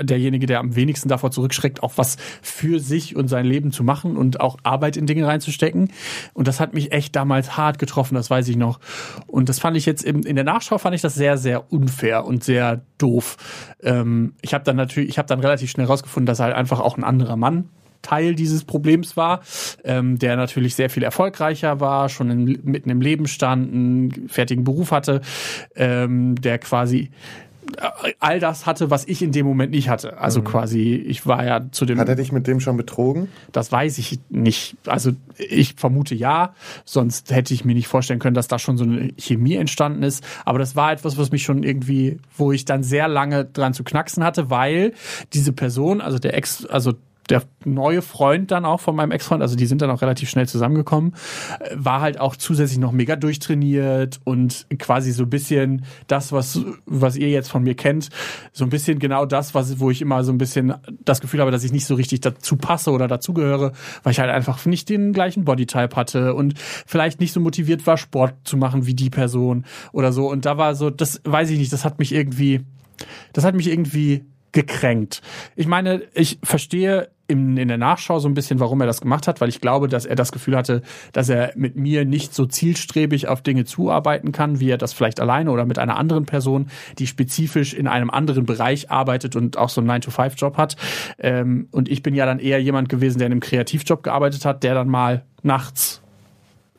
derjenige, 0.00 0.46
der 0.46 0.60
am 0.60 0.76
wenigsten 0.76 1.08
davor 1.08 1.32
zurückschreckt, 1.32 1.82
auch 1.82 1.94
was 1.96 2.16
für 2.40 2.78
sich 2.78 3.16
und 3.16 3.28
sein 3.28 3.44
Leben 3.44 3.72
zu 3.72 3.82
machen 3.82 4.16
und 4.16 4.40
auch 4.40 4.56
Arbeit 4.62 4.96
in 4.96 5.06
Dinge 5.06 5.26
reinzustecken. 5.26 5.90
Und 6.32 6.46
das 6.46 6.60
hat 6.60 6.74
mich 6.74 6.92
echt 6.92 7.16
damals 7.16 7.56
hart 7.56 7.78
getroffen, 7.78 8.14
das 8.14 8.30
weiß 8.30 8.46
ich 8.48 8.56
noch. 8.56 8.78
Und 9.26 9.48
das 9.48 9.58
fand 9.58 9.76
ich 9.76 9.84
jetzt 9.84 10.04
im, 10.04 10.22
in 10.22 10.36
der 10.36 10.44
Nachschau 10.44 10.78
fand 10.78 10.94
ich 10.94 11.02
das 11.02 11.14
sehr, 11.14 11.36
sehr 11.36 11.72
unfair 11.72 12.24
und 12.24 12.44
sehr 12.44 12.82
doof. 12.98 13.36
Ähm, 13.82 14.34
ich 14.42 14.54
habe 14.54 14.64
dann 14.64 14.76
natürlich, 14.76 15.08
ich 15.08 15.18
habe 15.18 15.26
dann 15.26 15.40
relativ 15.40 15.70
schnell 15.70 15.86
rausgefunden, 15.86 16.26
dass 16.26 16.38
er 16.38 16.46
halt 16.46 16.56
einfach 16.56 16.78
auch 16.78 16.96
ein 16.96 17.04
anderer 17.04 17.36
Mann 17.36 17.68
Teil 18.02 18.34
dieses 18.34 18.64
Problems 18.64 19.16
war, 19.16 19.40
ähm, 19.84 20.18
der 20.18 20.36
natürlich 20.36 20.74
sehr 20.74 20.90
viel 20.90 21.02
erfolgreicher 21.02 21.80
war, 21.80 22.08
schon 22.08 22.30
in, 22.30 22.60
mitten 22.64 22.90
im 22.90 23.00
Leben 23.00 23.26
stand, 23.26 23.72
einen 23.72 24.28
fertigen 24.28 24.64
Beruf 24.64 24.90
hatte, 24.90 25.20
ähm, 25.76 26.34
der 26.36 26.58
quasi 26.58 27.10
äh, 27.76 28.12
all 28.18 28.40
das 28.40 28.66
hatte, 28.66 28.90
was 28.90 29.06
ich 29.06 29.22
in 29.22 29.32
dem 29.32 29.46
Moment 29.46 29.72
nicht 29.72 29.88
hatte. 29.88 30.18
Also 30.18 30.42
quasi, 30.42 30.94
ich 30.94 31.26
war 31.26 31.44
ja 31.44 31.70
zu 31.70 31.84
dem, 31.84 31.98
Hat 31.98 32.08
er 32.08 32.16
dich 32.16 32.32
mit 32.32 32.46
dem 32.46 32.60
schon 32.60 32.76
betrogen? 32.76 33.28
das 33.52 33.70
weiß 33.70 33.98
ich 33.98 34.18
nicht. 34.28 34.76
Also 34.86 35.12
ich 35.36 35.74
vermute 35.74 36.14
ja, 36.14 36.54
sonst 36.84 37.30
hätte 37.30 37.54
ich 37.54 37.64
mir 37.64 37.74
nicht 37.74 37.88
vorstellen 37.88 38.18
können, 38.18 38.34
dass 38.34 38.48
da 38.48 38.58
schon 38.58 38.76
so 38.76 38.84
eine 38.84 39.10
Chemie 39.18 39.56
entstanden 39.56 40.02
ist. 40.02 40.24
Aber 40.44 40.58
das 40.58 40.76
war 40.76 40.92
etwas, 40.92 41.18
was 41.18 41.30
mich 41.30 41.42
schon 41.42 41.62
irgendwie, 41.62 42.18
wo 42.36 42.52
ich 42.52 42.64
dann 42.64 42.82
sehr 42.82 43.08
lange 43.08 43.44
dran 43.44 43.74
zu 43.74 43.84
knacksen 43.84 44.24
hatte, 44.24 44.50
weil 44.50 44.92
diese 45.32 45.52
Person, 45.52 46.00
also 46.00 46.18
der 46.18 46.36
Ex, 46.36 46.66
also 46.66 46.94
der 47.30 47.42
neue 47.64 48.02
Freund 48.02 48.50
dann 48.50 48.64
auch 48.64 48.80
von 48.80 48.96
meinem 48.96 49.12
Ex-Freund, 49.12 49.42
also 49.42 49.56
die 49.56 49.66
sind 49.66 49.80
dann 49.82 49.90
auch 49.90 50.02
relativ 50.02 50.28
schnell 50.28 50.48
zusammengekommen, 50.48 51.14
äh, 51.60 51.70
war 51.74 52.00
halt 52.00 52.20
auch 52.20 52.36
zusätzlich 52.36 52.78
noch 52.78 52.92
mega 52.92 53.16
durchtrainiert 53.16 54.20
und 54.24 54.66
quasi 54.78 55.12
so 55.12 55.24
ein 55.24 55.30
bisschen 55.30 55.84
das, 56.06 56.32
was, 56.32 56.60
was 56.86 57.16
ihr 57.16 57.28
jetzt 57.30 57.50
von 57.50 57.62
mir 57.62 57.74
kennt, 57.74 58.08
so 58.52 58.64
ein 58.64 58.70
bisschen 58.70 58.98
genau 58.98 59.24
das, 59.26 59.54
was, 59.54 59.80
wo 59.80 59.90
ich 59.90 60.02
immer 60.02 60.24
so 60.24 60.32
ein 60.32 60.38
bisschen 60.38 60.74
das 61.04 61.20
Gefühl 61.20 61.40
habe, 61.40 61.50
dass 61.50 61.64
ich 61.64 61.72
nicht 61.72 61.86
so 61.86 61.94
richtig 61.94 62.20
dazu 62.20 62.56
passe 62.56 62.90
oder 62.90 63.08
dazugehöre, 63.08 63.72
weil 64.02 64.12
ich 64.12 64.20
halt 64.20 64.30
einfach 64.30 64.66
nicht 64.66 64.88
den 64.88 65.12
gleichen 65.12 65.44
Bodytype 65.44 65.94
hatte 65.94 66.34
und 66.34 66.54
vielleicht 66.58 67.20
nicht 67.20 67.32
so 67.32 67.40
motiviert 67.40 67.86
war, 67.86 67.96
Sport 67.96 68.34
zu 68.44 68.56
machen 68.56 68.86
wie 68.86 68.94
die 68.94 69.10
Person 69.10 69.64
oder 69.92 70.12
so. 70.12 70.28
Und 70.28 70.44
da 70.46 70.58
war 70.58 70.74
so, 70.74 70.90
das 70.90 71.20
weiß 71.24 71.50
ich 71.50 71.58
nicht, 71.58 71.72
das 71.72 71.84
hat 71.84 71.98
mich 71.98 72.12
irgendwie, 72.12 72.62
das 73.32 73.44
hat 73.44 73.54
mich 73.54 73.68
irgendwie 73.68 74.24
gekränkt. 74.52 75.22
Ich 75.56 75.66
meine, 75.66 76.02
ich 76.14 76.38
verstehe 76.42 77.08
in, 77.30 77.56
in 77.56 77.68
der 77.68 77.78
Nachschau 77.78 78.18
so 78.18 78.28
ein 78.28 78.34
bisschen, 78.34 78.60
warum 78.60 78.80
er 78.80 78.86
das 78.86 79.00
gemacht 79.00 79.28
hat, 79.28 79.40
weil 79.40 79.48
ich 79.48 79.60
glaube, 79.60 79.88
dass 79.88 80.04
er 80.04 80.16
das 80.16 80.32
Gefühl 80.32 80.56
hatte, 80.56 80.82
dass 81.12 81.28
er 81.28 81.52
mit 81.54 81.76
mir 81.76 82.04
nicht 82.04 82.34
so 82.34 82.44
zielstrebig 82.44 83.28
auf 83.28 83.42
Dinge 83.42 83.64
zuarbeiten 83.64 84.32
kann, 84.32 84.60
wie 84.60 84.70
er 84.70 84.78
das 84.78 84.92
vielleicht 84.92 85.20
alleine 85.20 85.50
oder 85.50 85.64
mit 85.64 85.78
einer 85.78 85.96
anderen 85.96 86.26
Person, 86.26 86.70
die 86.98 87.06
spezifisch 87.06 87.72
in 87.72 87.86
einem 87.86 88.10
anderen 88.10 88.44
Bereich 88.44 88.90
arbeitet 88.90 89.36
und 89.36 89.56
auch 89.56 89.68
so 89.68 89.80
einen 89.80 89.90
9-to-5-Job 89.90 90.56
hat. 90.56 90.76
Ähm, 91.18 91.68
und 91.70 91.88
ich 91.88 92.02
bin 92.02 92.14
ja 92.14 92.26
dann 92.26 92.40
eher 92.40 92.60
jemand 92.60 92.88
gewesen, 92.88 93.18
der 93.18 93.26
in 93.26 93.32
einem 93.32 93.40
Kreativjob 93.40 94.02
gearbeitet 94.02 94.44
hat, 94.44 94.62
der 94.62 94.74
dann 94.74 94.88
mal 94.88 95.24
nachts 95.42 96.02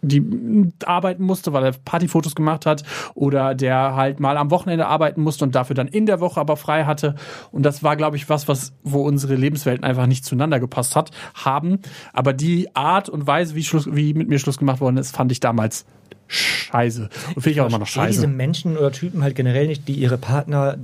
die 0.02 0.72
arbeiten 0.86 1.24
musste, 1.24 1.54
weil 1.54 1.64
er 1.64 1.72
Partyfotos 1.72 2.36
gemacht 2.36 2.66
hat 2.66 2.84
oder 3.14 3.56
der 3.56 3.96
halt 3.96 4.20
mal 4.20 4.38
am 4.38 4.52
Wochenende 4.52 4.88
arbeiten 4.88 5.22
musste 5.22 5.46
und 5.46 5.56
dafür 5.56 5.76
dann 5.76 5.88
in 5.88 6.06
der 6.06 6.20
Woche 6.20 6.40
aber 6.40 6.58
frei 6.58 6.86
hatte. 6.86 7.16
Und 7.52 7.64
das 7.64 7.84
war 7.84 7.96
glaube 7.96 8.18
ich 8.18 8.30
was 8.30 8.48
was 8.48 8.74
wo 8.84 9.04
unsere 9.04 9.36
Lebenswelten 9.36 9.84
einfach 9.84 10.08
nicht 10.08 10.26
zueinander 10.26 10.60
gepasst 10.60 10.96
hat 10.96 11.12
haben. 11.34 11.80
Aber 12.14 12.34
die 12.34 12.76
Art 12.76 13.10
und 13.10 13.28
Weise 13.28 13.56
wie 13.56 13.64
Schluss 13.64 13.88
wie 13.92 14.14
mit 14.14 14.28
mir 14.28 14.40
Schluss 14.40 14.58
gemacht 14.58 14.82
worden 14.82 14.98
ist 14.98 15.16
fand 15.16 15.32
ich 15.32 15.40
damals 15.40 15.86
scheiße. 16.28 17.10
Und 17.36 17.42
finde 17.42 17.52
ich 17.52 17.62
auch 17.62 17.68
immer 17.68 17.80
noch 17.80 17.88
verstehe 17.88 18.08
diese 18.08 18.22
scheiße. 18.22 18.28
Menschen 18.28 18.78
oder 18.78 18.92
Typen 18.92 19.24
halt 19.24 19.36
generell 19.36 19.68
nicht, 19.68 19.88
die 19.88 19.94
ihre 19.94 20.18
Partner 20.18 20.78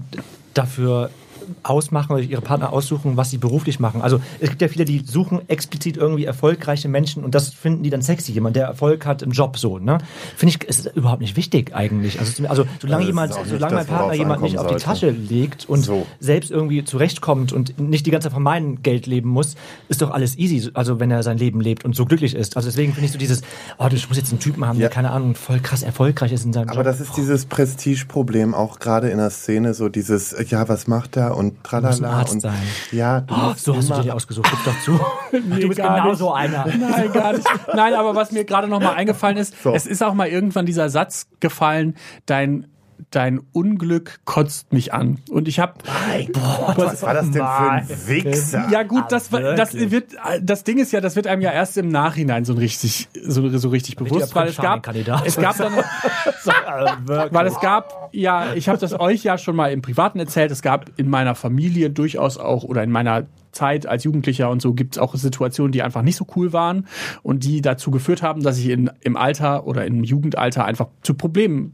dafür 0.54 1.10
ausmachen 1.64 2.14
oder 2.14 2.22
ihre 2.22 2.42
Partner 2.42 2.74
aussuchen, 2.74 3.18
was 3.18 3.30
sie 3.30 3.38
beruflich 3.38 3.80
machen. 3.80 4.02
Also 4.02 4.20
es 4.40 4.50
gibt 4.50 4.62
ja 4.62 4.68
viele, 4.68 4.86
die 4.86 5.04
suchen 5.06 5.42
explizit 5.50 5.98
irgendwie 5.98 6.26
erfolgreiche 6.26 6.88
Menschen 6.90 7.24
und 7.24 7.36
das 7.36 7.50
finden 7.54 7.84
die 7.84 7.90
dann 7.90 8.02
sexy. 8.02 8.32
Jemand, 8.32 8.56
der 8.56 8.66
Erfolg 8.68 9.06
hat 9.06 9.22
im 9.22 9.32
Job 9.32 9.58
so, 9.58 9.80
ne? 9.80 9.98
Finde 10.36 10.56
ich, 10.56 10.64
ist 10.68 10.86
überhaupt 10.96 11.22
nicht 11.22 11.36
wichtig 11.38 11.76
eigentlich. 11.76 12.20
Also, 12.20 12.48
also 12.48 12.66
solange 12.82 13.06
jemand, 13.06 13.34
solange 13.46 13.76
mein 13.76 13.86
Partner 13.88 14.14
jemand 14.14 14.42
nicht 14.42 14.58
auf 14.58 14.68
die 14.68 14.76
Tasche 14.76 15.10
legt 15.10 15.68
und 15.70 15.82
So. 15.84 16.06
selbst 16.20 16.52
irgendwie 16.52 16.84
zurechtkommt 16.84 17.54
und 17.54 17.80
nicht 17.80 18.06
die 18.06 18.12
ganze 18.12 18.26
Zeit 18.28 18.34
von 18.34 18.44
meinem 18.44 18.84
Geld 18.84 19.06
leben 19.08 19.30
muss, 19.30 19.56
ist 19.90 20.02
doch 20.02 20.12
alles 20.12 20.38
easy. 20.38 20.70
Also 20.74 21.00
wenn 21.00 21.12
er 21.12 21.24
sein 21.24 21.38
Leben 21.38 21.62
lebt 21.62 21.86
und 21.86 21.96
so 21.96 22.06
glücklich 22.06 22.34
ist. 22.36 22.58
Also 22.58 22.68
deswegen 22.70 22.94
finde 22.94 23.06
ich 23.06 23.12
so 23.12 23.18
dieses, 23.18 23.42
oh, 23.78 23.88
du 23.88 23.96
musst 23.96 24.16
jetzt 24.16 24.32
einen 24.32 24.40
Typen 24.40 24.66
haben, 24.66 24.78
der 24.80 24.88
Ja. 24.90 24.94
keine 24.94 25.12
Ahnung, 25.12 25.36
voll 25.36 25.60
krass 25.60 25.84
erfolgreich 25.84 26.32
ist 26.32 26.46
in 26.46 26.54
seinem 26.54 26.70
Aber 26.70 26.78
Job. 26.80 26.86
das 26.86 27.00
ist 27.00 27.16
dieses 27.18 27.46
Prestigeproblem 27.46 28.54
auch 28.56 28.80
gerade 28.80 29.10
in 29.10 29.18
der 29.18 29.30
Szene, 29.30 29.74
so 29.74 29.88
dieses, 29.90 30.36
ja, 30.50 30.68
was 30.68 30.88
macht 30.88 31.16
er 31.18 31.37
und 31.38 31.64
tralala. 31.64 31.96
Du 31.96 32.02
musst 32.02 32.04
ein 32.04 32.20
Arzt 32.20 32.34
und, 32.34 32.40
sein. 32.42 32.58
Ja, 32.92 33.22
du 33.22 33.34
Oh, 33.34 33.38
musst 33.50 33.64
so 33.66 33.76
hast 33.76 33.90
du 33.90 34.02
dir 34.02 34.16
ausgesucht, 34.16 34.48
gib 34.50 34.64
doch 34.66 34.82
zu. 34.82 35.00
du 35.32 35.68
bist 35.70 35.80
genau 35.80 36.10
nicht. 36.10 36.18
so 36.18 36.34
einer. 36.34 36.66
Nein, 36.80 37.12
gar 37.14 37.34
nicht. 37.34 37.48
Nein, 37.74 37.94
aber 37.94 38.16
was 38.16 38.32
mir 38.32 38.44
gerade 38.46 38.68
noch 38.68 38.80
mal 38.82 38.94
eingefallen 38.96 39.38
ist, 39.38 39.54
So. 39.64 39.74
es 39.74 39.86
ist 39.86 40.04
auch 40.04 40.14
mal 40.14 40.28
irgendwann 40.28 40.66
dieser 40.66 40.90
Satz 40.90 41.28
gefallen, 41.40 41.96
dein 42.26 42.68
dein 43.12 43.40
Unglück 43.52 44.20
kotzt 44.26 44.74
mich 44.74 44.94
an. 44.94 45.20
Und 45.30 45.48
ich 45.48 45.60
habe 45.60 45.74
Was 46.76 47.02
war 47.04 47.14
das 47.14 47.32
denn 47.32 47.34
für 47.34 47.72
ein 47.72 47.88
Wichser? 48.08 48.68
ja 48.72 48.84
gut, 48.84 49.06
das, 49.10 49.32
Ah, 49.34 49.56
das 49.56 49.74
wird, 49.74 50.16
das 50.42 50.64
Ding 50.64 50.78
ist 50.78 50.92
ja, 50.92 51.02
das 51.02 51.16
wird 51.16 51.28
einem 51.28 51.42
ja 51.42 51.52
erst 51.52 51.78
im 51.78 51.90
Nachhinein 51.90 52.46
so 52.46 52.54
richtig, 52.54 53.08
so, 53.24 53.48
so 53.58 53.70
richtig 53.70 53.96
bewusst, 53.96 54.34
weil 54.36 54.50
es 54.50 54.58
gab, 54.58 54.88
es 55.26 55.36
gab 55.36 55.58
dann, 55.58 55.74
weil 57.06 57.48
es 57.48 57.60
gab, 57.60 58.10
ja, 58.14 58.54
ich 58.54 58.70
habe 58.70 58.78
das 58.78 59.00
euch 59.00 59.24
ja 59.24 59.38
schon 59.38 59.56
mal 59.56 59.72
im 59.72 59.82
Privaten 59.82 60.20
erzählt, 60.20 60.52
es 60.52 60.62
gab 60.62 60.92
in 60.98 61.10
meiner 61.10 61.36
Familie 61.36 61.90
durchaus 61.90 62.38
auch 62.38 62.64
oder 62.64 62.84
in 62.84 62.92
meiner 62.92 63.26
Zeit 63.52 63.88
als 63.88 64.04
Jugendlicher 64.04 64.50
und 64.50 64.62
so 64.62 64.74
gibt 64.74 64.96
es 64.96 65.02
auch 65.02 65.16
Situationen, 65.16 65.72
die 65.72 65.82
einfach 65.82 66.04
nicht 66.04 66.16
so 66.16 66.28
cool 66.36 66.54
waren 66.54 66.88
und 67.24 67.44
die 67.44 67.62
dazu 67.62 67.92
geführt 67.92 68.22
haben, 68.22 68.44
dass 68.44 68.58
ich 68.60 68.70
in, 68.70 68.92
im 69.02 69.18
Alter 69.18 69.66
oder 69.66 69.86
im 69.86 70.04
Jugendalter 70.04 70.66
einfach 70.66 70.88
zu 71.02 71.16
Problemen 71.16 71.74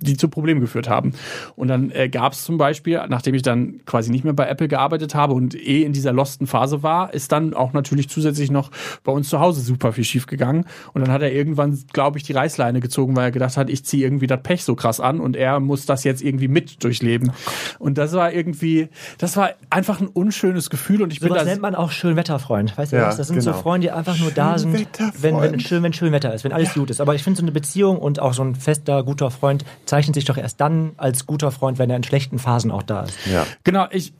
die 0.00 0.16
zu 0.16 0.28
Problemen 0.28 0.60
geführt 0.60 0.88
haben. 0.88 1.12
Und 1.56 1.68
dann 1.68 1.90
äh, 1.90 2.08
gab 2.08 2.32
es 2.32 2.44
zum 2.44 2.58
Beispiel, 2.58 3.00
nachdem 3.08 3.34
ich 3.34 3.42
dann 3.42 3.80
quasi 3.86 4.10
nicht 4.10 4.24
mehr 4.24 4.32
bei 4.32 4.46
Apple 4.46 4.68
gearbeitet 4.68 5.14
habe 5.14 5.34
und 5.34 5.54
eh 5.54 5.82
in 5.82 5.92
dieser 5.92 6.12
losten 6.12 6.46
Phase 6.46 6.82
war, 6.82 7.12
ist 7.14 7.32
dann 7.32 7.54
auch 7.54 7.72
natürlich 7.72 8.08
zusätzlich 8.08 8.50
noch 8.50 8.70
bei 9.04 9.12
uns 9.12 9.28
zu 9.28 9.40
Hause 9.40 9.60
super 9.60 9.92
viel 9.92 10.04
schief 10.04 10.26
gegangen. 10.26 10.64
Und 10.92 11.02
dann 11.02 11.12
hat 11.12 11.22
er 11.22 11.32
irgendwann, 11.32 11.78
glaube 11.92 12.18
ich, 12.18 12.24
die 12.24 12.32
Reißleine 12.32 12.80
gezogen, 12.80 13.16
weil 13.16 13.24
er 13.24 13.30
gedacht 13.30 13.56
hat, 13.56 13.70
ich 13.70 13.84
ziehe 13.84 14.04
irgendwie 14.04 14.26
das 14.26 14.42
Pech 14.42 14.64
so 14.64 14.74
krass 14.74 15.00
an 15.00 15.20
und 15.20 15.36
er 15.36 15.60
muss 15.60 15.86
das 15.86 16.04
jetzt 16.04 16.22
irgendwie 16.22 16.48
mit 16.48 16.82
durchleben. 16.84 17.32
Und 17.78 17.98
das 17.98 18.12
war 18.12 18.32
irgendwie, 18.32 18.88
das 19.18 19.36
war 19.36 19.50
einfach 19.70 20.00
ein 20.00 20.08
unschönes 20.08 20.70
Gefühl 20.70 21.02
und 21.02 21.12
ich 21.12 21.20
bin 21.20 21.28
Sowas 21.28 21.44
da 21.44 21.48
nennt 21.48 21.62
man 21.62 21.74
auch 21.74 21.90
Schönwetterfreund. 21.90 22.76
Weißt 22.76 22.92
du 22.92 22.96
Ja, 22.96 23.08
was? 23.08 23.16
Das 23.16 23.28
sind 23.28 23.40
so 23.40 23.50
genau. 23.50 23.62
Freunde, 23.62 23.86
die 23.86 23.90
einfach 23.90 24.18
nur 24.18 24.30
da 24.30 24.58
sind, 24.58 24.88
wenn, 25.20 25.40
wenn, 25.40 25.60
schön, 25.60 25.82
wenn 25.82 25.92
schön 25.92 26.12
Wetter 26.12 26.34
ist, 26.34 26.44
wenn 26.44 26.52
alles 26.52 26.74
gut 26.74 26.90
ist. 26.90 27.00
Aber 27.00 27.14
ich 27.14 27.22
finde, 27.22 27.38
so 27.38 27.44
eine 27.44 27.52
Beziehung 27.52 27.98
und 27.98 28.20
auch 28.20 28.34
so 28.34 28.42
ein 28.42 28.54
fester, 28.54 29.02
guter 29.02 29.30
Freund 29.30 29.64
zeichnet 29.84 30.14
sich 30.14 30.24
doch 30.24 30.38
erst 30.38 30.60
dann 30.60 30.92
als 30.96 31.26
guter 31.26 31.50
Freund, 31.50 31.78
wenn 31.78 31.90
er 31.90 31.96
in 31.96 32.02
schlechten 32.02 32.38
Phasen 32.38 32.70
auch 32.70 32.82
da 32.82 33.02
ist. 33.02 33.16
Ja. 33.26 33.46
Genau, 33.64 33.86
ich 33.90 34.12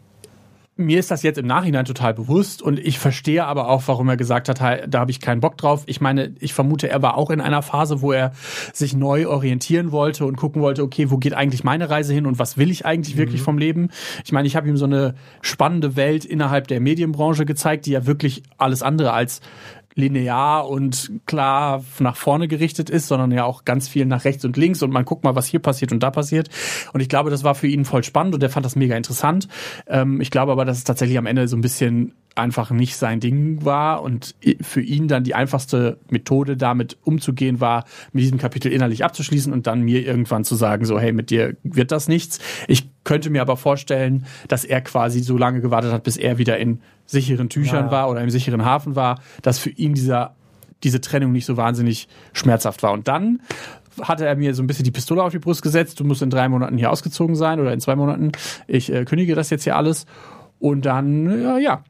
mir 0.79 1.01
ist 1.01 1.11
das 1.11 1.25
jetzt 1.25 1.39
im 1.39 1.47
Nachhinein 1.47 1.85
total 1.85 2.15
bewusst 2.15 2.63
und 2.63 2.79
ich 2.79 3.01
verstehe 3.01 3.45
aber 3.45 3.69
auch, 3.69 3.83
warum 3.87 4.09
er 4.09 4.17
gesagt 4.17 4.49
hat, 4.49 4.61
da 4.61 5.01
habe 5.01 5.11
ich 5.11 5.21
keinen 5.21 5.41
Bock 5.41 5.59
drauf. 5.59 5.83
Ich 5.87 6.01
meine, 6.01 6.35
ich 6.39 6.55
vermute, 6.55 6.89
er 6.89 7.03
war 7.03 7.17
auch 7.17 7.31
in 7.31 7.41
einer 7.41 7.63
Phase, 7.63 8.01
wo 8.01 8.13
er 8.13 8.31
sich 8.73 8.95
neu 8.95 9.27
orientieren 9.27 9.91
wollte 9.91 10.25
und 10.25 10.37
gucken 10.37 10.63
wollte, 10.63 10.85
okay, 10.85 11.11
wo 11.11 11.17
geht 11.17 11.35
eigentlich 11.35 11.65
meine 11.65 11.91
Reise 11.91 12.15
hin 12.15 12.27
und 12.27 12.39
was 12.39 12.59
will 12.59 12.71
ich 12.71 12.87
eigentlich 12.87 13.17
wirklich 13.17 13.43
vom 13.43 13.59
Leben? 13.59 13.91
Ich 14.25 14.31
meine, 14.31 14.47
ich 14.47 14.55
habe 14.55 14.69
ihm 14.69 14.77
so 14.77 14.85
eine 14.85 15.17
spannende 15.43 15.97
Welt 15.97 16.25
innerhalb 16.25 16.69
der 16.69 16.81
Medienbranche 16.81 17.45
gezeigt, 17.45 17.87
die 17.87 17.91
ja 17.91 18.07
wirklich 18.07 18.45
alles 18.57 18.85
andere 18.85 19.13
als 19.13 19.41
linear 19.99 20.69
und 20.69 21.11
klar 21.27 21.85
nach 21.99 22.17
vorne 22.17 22.49
gerichtet 22.49 22.89
ist, 22.89 23.09
sondern 23.09 23.33
ja 23.33 23.45
auch 23.45 23.65
ganz 23.65 23.89
viel 23.89 24.07
nach 24.07 24.25
rechts 24.25 24.45
und 24.45 24.57
links 24.57 24.83
und 24.83 24.93
man 24.93 25.05
guckt 25.05 25.25
mal, 25.25 25.35
was 25.35 25.47
hier 25.47 25.61
passiert 25.61 25.93
und 25.93 26.03
da 26.03 26.11
passiert. 26.11 26.49
Und 26.93 27.01
ich 27.01 27.09
glaube, 27.09 27.31
das 27.31 27.43
war 27.45 27.55
für 27.55 27.67
ihn 27.67 27.85
voll 27.85 28.05
spannend 28.05 28.35
und 28.35 28.43
er 28.43 28.49
fand 28.49 28.65
das 28.65 28.77
mega 28.77 28.97
interessant. 28.97 29.49
Ähm, 29.89 30.21
ich 30.21 30.31
glaube 30.31 30.53
aber, 30.53 30.65
dass 30.65 30.79
es 30.79 30.85
tatsächlich 30.85 31.19
am 31.19 31.27
Ende 31.27 31.49
so 31.49 31.57
ein 31.57 31.61
bisschen 31.61 32.15
einfach 32.37 32.71
nicht 32.71 32.97
sein 32.97 33.19
Ding 33.19 33.65
war 33.65 34.03
und 34.03 34.37
für 34.61 34.81
ihn 34.81 35.09
dann 35.09 35.25
die 35.25 35.35
einfachste 35.35 35.99
Methode 36.09 36.57
damit 36.57 36.97
umzugehen 37.03 37.61
war, 37.61 37.85
mit 38.13 38.23
diesem 38.23 38.39
Kapitel 38.39 38.73
innerlich 38.73 39.05
abzuschließen 39.05 39.53
und 39.53 39.67
dann 39.67 39.83
mir 39.83 40.07
irgendwann 40.07 40.45
zu 40.45 40.55
sagen, 40.55 40.85
so 40.85 41.01
hey, 41.01 41.13
mit 41.13 41.31
dir 41.31 41.57
wird 41.65 41.91
das 41.91 42.07
nichts. 42.07 42.39
Ich 42.69 42.89
könnte 43.03 43.31
mir 43.31 43.43
aber 43.43 43.57
vorstellen, 43.57 44.27
dass 44.47 44.65
er 44.65 44.81
quasi 44.81 45.21
so 45.21 45.37
lange 45.37 45.61
gewartet 45.61 45.93
hat, 45.93 46.05
bis 46.05 46.17
er 46.17 46.39
wieder 46.39 46.59
in 46.59 46.81
sicheren 47.09 47.49
Tüchern 47.49 47.87
Ja. 47.87 47.91
war 47.91 48.11
oder 48.11 48.21
im 48.21 48.31
sicheren 48.31 48.65
Hafen 48.65 48.95
war, 48.95 49.21
dass 49.43 49.59
für 49.59 49.71
ihn 49.71 49.95
dieser 49.95 50.35
diese 50.85 51.01
Trennung 51.01 51.33
nicht 51.33 51.45
so 51.45 51.57
wahnsinnig 51.57 52.07
schmerzhaft 52.33 52.85
war. 52.85 52.93
Und 52.93 53.09
dann 53.09 53.41
hatte 54.01 54.25
er 54.25 54.37
mir 54.37 54.55
so 54.55 54.63
ein 54.63 54.69
bisschen 54.69 54.85
die 54.85 54.93
Pistole 54.93 55.25
auf 55.25 55.33
die 55.33 55.41
Brust 55.41 55.61
gesetzt, 55.63 55.99
du 55.99 56.05
musst 56.05 56.23
in 56.23 56.31
drei 56.31 56.49
Monaten 56.49 56.79
hier 56.79 56.93
ausgezogen 56.93 57.35
sein 57.35 57.59
oder 57.59 57.73
in 57.73 57.81
zwei 57.81 57.97
Monaten. 57.97 58.31
Ich 58.69 58.93
äh, 58.93 59.05
kündige 59.05 59.35
das 59.35 59.51
jetzt 59.51 59.65
hier 59.65 59.75
alles. 59.75 60.07
Und 60.61 60.87
dann, 60.87 61.43
ja, 61.43 61.59
ja 61.59 61.83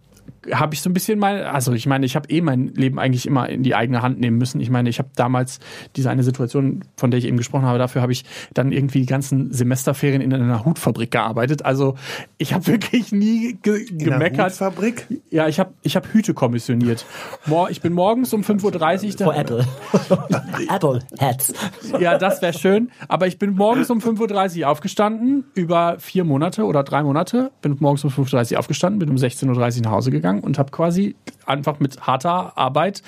habe 0.52 0.74
ich 0.74 0.82
so 0.82 0.90
ein 0.90 0.94
bisschen 0.94 1.18
mein, 1.18 1.42
also 1.42 1.72
ich 1.72 1.86
meine, 1.86 2.06
ich 2.06 2.16
habe 2.16 2.28
eh 2.28 2.40
mein 2.40 2.68
Leben 2.68 2.98
eigentlich 2.98 3.26
immer 3.26 3.48
in 3.48 3.62
die 3.62 3.74
eigene 3.74 4.02
Hand 4.02 4.20
nehmen 4.20 4.38
müssen. 4.38 4.60
Ich 4.60 4.70
meine, 4.70 4.88
ich 4.88 4.98
habe 4.98 5.08
damals 5.14 5.60
diese 5.96 6.10
eine 6.10 6.22
Situation, 6.22 6.84
von 6.96 7.10
der 7.10 7.18
ich 7.18 7.26
eben 7.26 7.36
gesprochen 7.36 7.66
habe, 7.66 7.78
dafür 7.78 8.02
habe 8.02 8.12
ich 8.12 8.24
dann 8.54 8.72
irgendwie 8.72 9.00
die 9.00 9.06
ganzen 9.06 9.52
Semesterferien 9.52 10.20
in 10.20 10.32
einer 10.32 10.64
Hutfabrik 10.64 11.10
gearbeitet. 11.10 11.64
Also 11.64 11.96
ich 12.38 12.52
habe 12.52 12.66
wirklich 12.66 13.12
nie 13.12 13.58
ge 13.62 13.86
In 13.88 13.98
gemeckert. 13.98 14.52
Hutfabrik? 14.52 15.06
Ja, 15.30 15.48
ich 15.48 15.60
habe 15.60 15.72
ich 15.82 15.96
hab 15.96 16.12
Hüte 16.12 16.34
kommissioniert. 16.34 17.04
Mor 17.46 17.70
ich 17.70 17.80
bin 17.80 17.92
morgens 17.92 18.32
um 18.32 18.42
5.30 18.42 19.20
Uhr. 19.20 19.24
Vor 19.24 19.36
Apple. 19.36 19.66
Apple 20.74 21.00
Hats. 21.20 21.52
Ja, 21.98 22.18
das 22.18 22.42
wäre 22.42 22.52
schön. 22.52 22.90
Aber 23.08 23.26
ich 23.26 23.38
bin 23.38 23.54
morgens 23.54 23.90
um 23.90 23.98
5.30 23.98 24.62
Uhr 24.62 24.68
aufgestanden, 24.68 25.44
über 25.54 25.96
vier 25.98 26.24
Monate 26.24 26.64
oder 26.64 26.82
drei 26.82 27.02
Monate. 27.02 27.50
Bin 27.62 27.76
morgens 27.80 28.04
um 28.04 28.10
5.30 28.10 28.52
Uhr 28.52 28.58
aufgestanden, 28.58 28.98
bin 28.98 29.10
um 29.10 29.16
16.30 29.16 29.78
Uhr 29.78 29.82
nach 29.84 29.90
Hause 29.90 30.10
gegangen 30.10 30.37
und 30.40 30.58
habe 30.58 30.70
quasi 30.70 31.16
einfach 31.46 31.80
mit 31.80 32.06
harter 32.06 32.56
Arbeit 32.56 33.02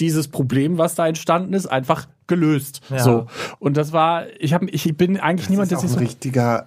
dieses 0.00 0.28
Problem, 0.28 0.78
was 0.78 0.94
da 0.94 1.06
entstanden 1.06 1.52
ist, 1.54 1.66
einfach 1.66 2.06
gelöst. 2.26 2.80
Ja. 2.90 2.98
So. 2.98 3.26
Und 3.58 3.76
das 3.76 3.92
war, 3.92 4.24
ich, 4.38 4.54
hab, 4.54 4.62
ich 4.62 4.96
bin 4.96 5.18
eigentlich 5.18 5.48
niemand, 5.48 5.70
der 5.70 5.76
das 5.76 5.82
sich 5.82 5.90
so. 5.90 5.98
ein 5.98 6.04
richtiger, 6.04 6.66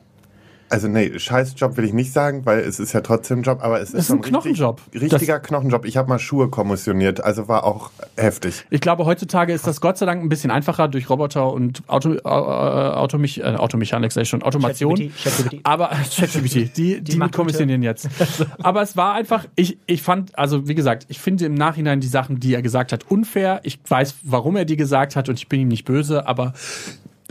also 0.69 0.87
nee, 0.87 1.17
Scheißjob 1.17 1.77
will 1.77 1.85
ich 1.85 1.93
nicht 1.93 2.13
sagen, 2.13 2.45
weil 2.45 2.59
es 2.59 2.79
ist 2.79 2.93
ja 2.93 3.01
trotzdem 3.01 3.39
ein 3.39 3.43
Job, 3.43 3.59
aber 3.61 3.81
es 3.81 3.89
ist, 3.89 4.01
ist 4.01 4.07
so 4.07 4.15
ein 4.15 4.21
Knochenjob. 4.21 4.81
Richtig, 4.93 5.13
richtiger 5.13 5.39
Knochenjob. 5.39 5.85
Ich 5.85 5.97
habe 5.97 6.07
mal 6.09 6.19
Schuhe 6.19 6.49
kommissioniert, 6.49 7.23
also 7.23 7.47
war 7.47 7.63
auch 7.63 7.91
heftig. 8.15 8.65
Ich 8.69 8.81
glaube, 8.81 9.05
heutzutage 9.05 9.53
ist 9.53 9.65
das 9.65 9.81
Gott 9.81 9.97
sei 9.97 10.05
Dank 10.05 10.23
ein 10.23 10.29
bisschen 10.29 10.51
einfacher 10.51 10.87
durch 10.87 11.09
Roboter 11.09 11.51
und 11.51 11.81
Auto, 11.87 12.13
äh, 12.13 12.19
Automech, 12.23 13.39
äh, 13.39 13.55
Automechanik, 13.55 14.11
sag 14.11 14.23
ich 14.23 14.29
schon, 14.29 14.43
Automation. 14.43 14.95
ChatGPT, 14.95 15.23
ChatGPT. 15.23 15.59
Aber 15.63 15.87
ChatGPT, 16.15 16.77
die, 16.77 17.01
die, 17.01 17.17
machen 17.17 17.31
kommissionieren 17.31 17.83
jetzt. 17.83 18.07
Aber 18.61 18.81
es 18.81 18.95
war 18.95 19.13
einfach, 19.13 19.45
ich, 19.55 19.77
ich 19.85 20.01
fand, 20.01 20.37
also 20.37 20.67
wie 20.67 20.75
gesagt, 20.75 21.05
ich 21.09 21.19
finde 21.19 21.45
im 21.45 21.55
Nachhinein 21.55 21.99
die 21.99 22.07
Sachen, 22.07 22.39
die 22.39 22.53
er 22.53 22.61
gesagt 22.61 22.91
hat, 22.91 23.09
unfair. 23.09 23.59
Ich 23.63 23.79
weiß, 23.87 24.15
warum 24.23 24.55
er 24.55 24.65
die 24.65 24.77
gesagt 24.77 25.15
hat 25.15 25.29
und 25.29 25.39
ich 25.39 25.49
bin 25.49 25.61
ihm 25.61 25.67
nicht 25.67 25.85
böse, 25.85 26.27
aber 26.27 26.53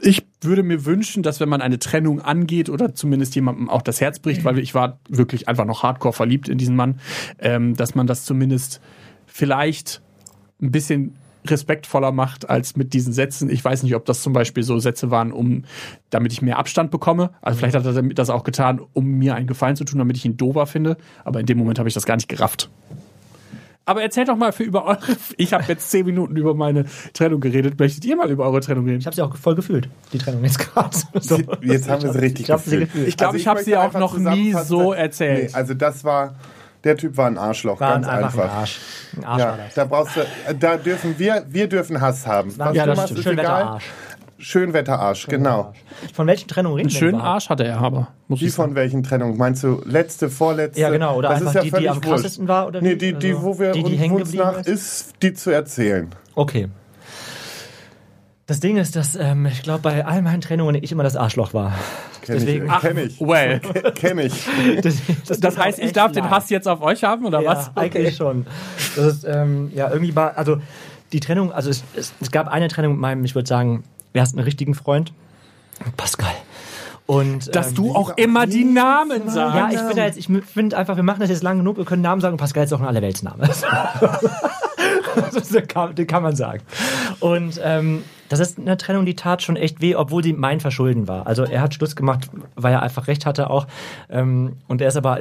ich 0.01 0.27
würde 0.41 0.63
mir 0.63 0.85
wünschen, 0.85 1.23
dass 1.23 1.41
wenn 1.41 1.49
man 1.49 1.61
eine 1.61 1.79
Trennung 1.79 2.21
angeht 2.21 2.71
oder 2.71 2.95
zumindest 2.95 3.35
jemandem 3.35 3.69
auch 3.69 3.83
das 3.83 4.01
Herz 4.01 4.19
bricht, 4.19 4.45
weil 4.45 4.59
ich 4.59 4.75
war 4.75 4.99
wirklich 5.09 5.49
einfach 5.49 5.65
noch 5.65 5.83
hardcore 5.83 6.13
verliebt 6.13 6.49
in 6.49 6.59
diesen 6.59 6.77
Mann, 6.77 7.01
ähm, 7.39 7.75
dass 7.75 7.95
man 7.95 8.07
das 8.07 8.25
zumindest 8.25 8.81
vielleicht 9.27 10.01
ein 10.61 10.71
bisschen 10.71 11.17
respektvoller 11.47 12.13
macht 12.13 12.49
als 12.51 12.77
mit 12.77 12.93
diesen 12.93 13.13
Sätzen. 13.13 13.49
Ich 13.49 13.65
weiß 13.65 13.83
nicht, 13.83 13.95
ob 13.95 14.05
das 14.05 14.23
zum 14.23 14.33
Beispiel 14.33 14.63
so 14.63 14.79
Sätze 14.79 15.11
waren, 15.11 15.33
um 15.33 15.65
damit 16.11 16.33
ich 16.33 16.43
mehr 16.43 16.59
Abstand 16.59 16.91
bekomme. 16.91 17.31
Also 17.41 17.59
vielleicht 17.59 17.77
hat 17.77 17.87
er 17.87 18.03
das 18.03 18.31
auch 18.31 18.45
getan, 18.45 18.81
um 18.93 19.07
mir 19.07 19.35
einen 19.35 19.47
Gefallen 19.47 19.77
zu 19.77 19.85
tun, 19.85 19.99
damit 19.99 20.17
ich 20.17 20.25
ihn 20.25 20.37
dober 20.37 20.67
finde. 20.67 20.97
Aber 21.25 21.41
in 21.41 21.47
dem 21.47 21.59
Moment 21.59 21.79
habe 21.79 21.89
ich 21.89 21.95
das 21.95 22.07
gar 22.07 22.17
nicht 22.17 22.29
gerafft. 22.29 22.71
Aber 23.89 24.03
erzählt 24.03 24.29
doch 24.29 24.37
mal 24.37 24.53
für 24.53 24.65
über 24.65 24.85
eure. 24.85 24.99
Ich 25.39 25.53
habe 25.55 25.65
jetzt 25.67 25.91
zehn 25.91 26.05
Minuten 26.05 26.37
über 26.37 26.55
meine 26.55 26.85
Trennung 27.15 27.41
geredet. 27.41 27.79
Möchtet 27.81 28.05
ihr 28.05 28.17
mal 28.17 28.31
über 28.31 28.45
eure 28.45 28.61
Trennung 28.61 28.85
reden? 28.87 28.99
Ich 29.01 29.07
habe 29.07 29.17
sie 29.17 29.23
auch 29.23 29.35
voll 29.35 29.55
gefühlt, 29.55 29.89
die 30.13 30.19
Trennung 30.19 30.45
jetzt 30.45 30.59
gerade. 30.59 30.91
So. 31.21 31.39
Jetzt 31.63 31.89
haben 31.89 32.03
wir 32.03 32.13
sie 32.13 32.21
richtig 32.21 32.47
Ich 32.47 32.51
hab 32.51 32.61
sie 32.61 32.71
gefühlt. 32.71 32.93
gefühlt. 32.93 33.09
Ich 33.09 33.17
glaube, 33.17 33.37
ich 33.39 33.47
habe 33.47 33.63
sie 33.65 33.77
auch 33.77 33.93
noch 33.95 34.17
nie 34.19 34.53
so 34.65 34.93
erzählt. 34.93 35.51
Nee, 35.51 35.55
also 35.55 35.73
das 35.75 36.05
war, 36.05 36.35
der 36.85 36.97
Typ 36.99 37.17
war 37.17 37.27
ein 37.29 37.39
Arschloch, 37.39 37.81
War 37.81 37.93
ganz 37.95 38.07
einfach 38.07 38.27
einfach. 38.27 38.45
ein 38.45 38.51
Arsch. 38.61 38.79
Ein 39.17 39.25
Arsch 39.25 39.41
war 39.43 39.57
Ja, 39.57 39.65
das. 39.65 39.75
da 39.75 39.85
brauchst 39.87 40.17
du, 40.17 40.21
da 40.61 40.77
dürfen 40.77 41.15
wir, 41.19 41.45
wir 41.49 41.67
dürfen 41.69 42.01
Hass 42.01 42.27
haben. 42.27 42.53
Was 42.59 42.75
ja, 42.77 42.85
du 42.85 42.91
das 42.91 42.99
machst, 42.99 43.13
ist 43.15 43.23
Schönwetter 43.23 43.49
egal. 43.49 43.63
Arsch. 43.65 43.85
Schönwetterarsch, 44.39 45.27
genau. 45.27 45.73
Von 46.15 46.27
welchen 46.29 46.47
Trennungen 46.49 46.77
reden 46.77 46.89
Einen 46.89 46.95
wir 46.95 46.99
schönen? 46.99 47.21
Arsch 47.21 47.49
hatte 47.49 47.65
er 47.65 47.79
aber. 47.81 48.09
Muss 48.29 48.41
sagen. 48.41 48.53
von 48.53 48.75
welchen 48.77 49.03
Trennungen? 49.03 49.37
Meinst 49.37 49.65
du 49.65 49.83
letzte, 49.85 50.31
vorletzte? 50.31 50.81
Ja, 50.81 50.91
genau, 50.91 51.17
oder 51.17 51.31
das 51.31 51.39
einfach 51.39 51.51
ist 51.51 51.55
ja 51.57 51.61
die, 51.63 51.67
die 51.67 51.71
völlig 51.73 51.91
am 51.91 51.97
wurscht. 51.97 52.09
krassesten 52.09 52.49
war, 52.49 52.67
oder 52.69 52.81
Nee, 52.81 52.95
die, 52.97 53.15
die, 53.15 53.33
Also, 53.33 53.43
wo 53.43 53.59
wir 53.59 53.73
die, 53.73 53.83
die 53.83 53.93
uns 53.93 54.01
hängen 54.01 54.15
uns 54.15 54.23
geblieben 54.31 54.45
nach 54.45 54.59
ist? 54.61 54.69
ist, 54.69 55.15
die 55.23 55.33
zu 55.35 55.51
erzählen. 55.51 56.09
Okay. 56.37 56.69
Das 58.47 58.61
Ding 58.61 58.79
ist, 58.79 58.97
dass 58.97 59.15
ähm, 59.15 59.45
ich 59.47 59.63
glaube, 59.63 59.81
bei 59.83 60.07
all 60.07 60.23
meinen 60.23 60.41
Trennungen 60.41 60.75
ich 60.83 60.91
immer 60.91 61.03
das 61.03 61.17
Arschloch 61.17 61.53
war. 61.53 61.73
Kenn 62.23 62.37
Deswegen- 62.39 62.65
ich. 62.67 62.71
Ach, 62.71 62.81
Kenn 62.83 62.97
ich. 62.99 63.21
well. 63.21 63.61
Kenn 63.95 64.19
ich. 64.19 64.47
Das, 64.83 64.97
Das, 65.27 65.41
tut 65.41 65.59
heißt, 65.59 65.79
ich 65.79 65.93
darf 65.93 66.13
den 66.13 66.23
leid. 66.25 66.33
Hass 66.33 66.49
jetzt 66.49 66.67
auf 66.67 66.81
euch 66.81 67.05
haben, 67.05 67.27
oder 67.27 67.43
ja, 67.43 67.51
was? 67.51 67.77
eigentlich 67.77 68.17
schon. 68.17 68.47
Das 68.97 69.05
ist, 69.17 69.25
ähm, 69.25 69.71
ja, 69.75 69.91
irgendwie 69.91 70.17
war, 70.17 70.39
also 70.39 70.59
die 71.13 71.21
Trennung, 71.21 71.53
also 71.53 71.69
es, 71.69 71.85
es, 71.95 72.15
es 72.21 72.31
gab 72.31 72.49
eine 72.49 72.69
Trennung 72.69 72.93
mit 72.93 73.01
meinem, 73.01 73.25
ich 73.25 73.35
würde 73.35 73.49
sagen, 73.49 73.85
ersten 74.13 74.39
richtigen 74.39 74.75
Freund, 74.75 75.13
Pascal. 75.97 76.33
Und, 77.07 77.55
Dass 77.57 77.69
ähm, 77.69 77.75
du 77.75 77.95
auch 77.95 78.11
immer 78.19 78.47
die 78.47 78.65
Namen 78.65 79.31
sagst. 79.31 79.57
Ja, 79.57 79.71
ich 79.71 79.79
finde 79.79 80.03
jetzt, 80.03 80.19
ich 80.19 80.29
finde 80.45 80.77
einfach, 80.77 80.97
wir 80.97 81.03
machen 81.03 81.21
das 81.21 81.31
jetzt 81.31 81.43
lang 81.43 81.57
genug, 81.57 81.79
wir 81.79 81.87
können 81.87 82.03
Namen 82.03 82.21
sagen. 82.21 82.37
Pascal 82.37 82.65
ist 82.65 82.73
auch 82.75 82.81
ein 82.81 82.87
Allerweltsname. 82.87 83.49
das 85.33 85.69
kann, 85.69 85.95
den 85.95 86.07
kann 86.07 86.23
man 86.23 86.37
sagen. 86.37 86.63
Und 87.21 87.59
ähm, 87.65 88.05
das 88.29 88.41
ist 88.41 88.59
eine 88.59 88.77
Trennung, 88.77 89.07
die 89.07 89.15
tat 89.15 89.43
schon 89.43 89.57
echt 89.57 89.81
weh, 89.81 89.95
obwohl 89.95 90.23
sie 90.23 90.33
mein 90.33 90.61
Verschulden 90.61 91.09
war. 91.09 91.27
Also 91.27 91.45
er 91.45 91.61
hat 91.61 91.75
Schluss 91.75 91.97
gemacht, 91.97 92.29
weil 92.57 92.73
er 92.73 92.83
einfach 92.83 93.07
recht 93.07 93.27
hatte 93.27 93.51
auch. 93.51 93.67
Ähm, 94.11 94.57
und 94.67 94.81
er 94.81 94.89
ist 94.89 94.97
aber, 94.97 95.21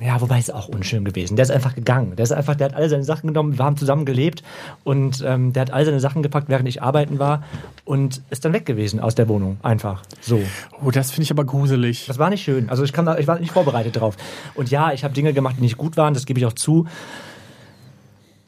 ja, 0.00 0.20
wobei 0.20 0.38
es 0.38 0.50
auch 0.50 0.68
unschön 0.68 1.04
gewesen. 1.04 1.36
Der 1.36 1.44
ist 1.44 1.50
einfach 1.50 1.74
gegangen. 1.74 2.16
Der 2.16 2.24
ist 2.24 2.32
einfach, 2.32 2.54
der 2.54 2.68
hat 2.68 2.74
alle 2.74 2.88
seine 2.88 3.04
Sachen 3.04 3.28
genommen, 3.28 3.58
wir 3.58 3.64
haben 3.64 3.76
zusammen 3.76 4.04
gelebt 4.04 4.42
und 4.84 5.22
ähm, 5.26 5.52
der 5.52 5.62
hat 5.62 5.72
all 5.72 5.84
seine 5.84 6.00
Sachen 6.00 6.22
gepackt, 6.22 6.48
während 6.48 6.68
ich 6.68 6.82
arbeiten 6.82 7.18
war 7.18 7.42
und 7.84 8.22
ist 8.30 8.44
dann 8.44 8.52
weg 8.52 8.66
gewesen 8.66 9.00
aus 9.00 9.14
der 9.14 9.28
Wohnung. 9.28 9.58
Einfach 9.62 10.02
so. 10.20 10.40
Oh, 10.84 10.90
das 10.90 11.10
finde 11.10 11.24
ich 11.24 11.30
aber 11.30 11.44
gruselig. 11.44 12.06
Das 12.06 12.18
war 12.18 12.30
nicht 12.30 12.42
schön. 12.42 12.70
Also 12.70 12.84
ich, 12.84 12.92
da, 12.92 13.18
ich 13.18 13.26
war 13.26 13.38
nicht 13.38 13.52
vorbereitet 13.52 14.00
drauf. 14.00 14.16
Und 14.54 14.70
ja, 14.70 14.92
ich 14.92 15.04
habe 15.04 15.14
Dinge 15.14 15.32
gemacht, 15.32 15.56
die 15.58 15.62
nicht 15.62 15.76
gut 15.76 15.96
waren, 15.96 16.14
das 16.14 16.26
gebe 16.26 16.40
ich 16.40 16.46
auch 16.46 16.52
zu. 16.52 16.86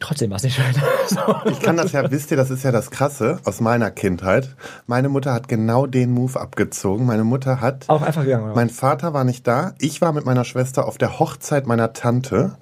Trotzdem 0.00 0.30
war 0.30 0.36
es 0.36 0.44
nicht 0.44 0.54
schön. 0.54 0.64
so. 1.08 1.50
Ich 1.50 1.60
kann 1.60 1.76
das 1.76 1.92
ja, 1.92 2.08
wisst 2.10 2.30
ihr, 2.30 2.36
das 2.36 2.50
ist 2.50 2.62
ja 2.62 2.70
das 2.70 2.90
Krasse 2.90 3.40
aus 3.44 3.60
meiner 3.60 3.90
Kindheit. 3.90 4.54
Meine 4.86 5.08
Mutter 5.08 5.32
hat 5.32 5.48
genau 5.48 5.86
den 5.86 6.12
Move 6.12 6.38
abgezogen. 6.38 7.04
Meine 7.04 7.24
Mutter 7.24 7.60
hat. 7.60 7.88
Auch 7.88 8.02
einfach 8.02 8.22
gegangen. 8.22 8.44
Oder? 8.44 8.54
Mein 8.54 8.70
Vater 8.70 9.12
war 9.12 9.24
nicht 9.24 9.46
da. 9.46 9.74
Ich 9.78 10.00
war 10.00 10.12
mit 10.12 10.24
meiner 10.24 10.44
Schwester 10.44 10.86
auf 10.86 10.98
der 10.98 11.18
Hochzeit 11.18 11.66
meiner 11.66 11.92
Tante. 11.94 12.56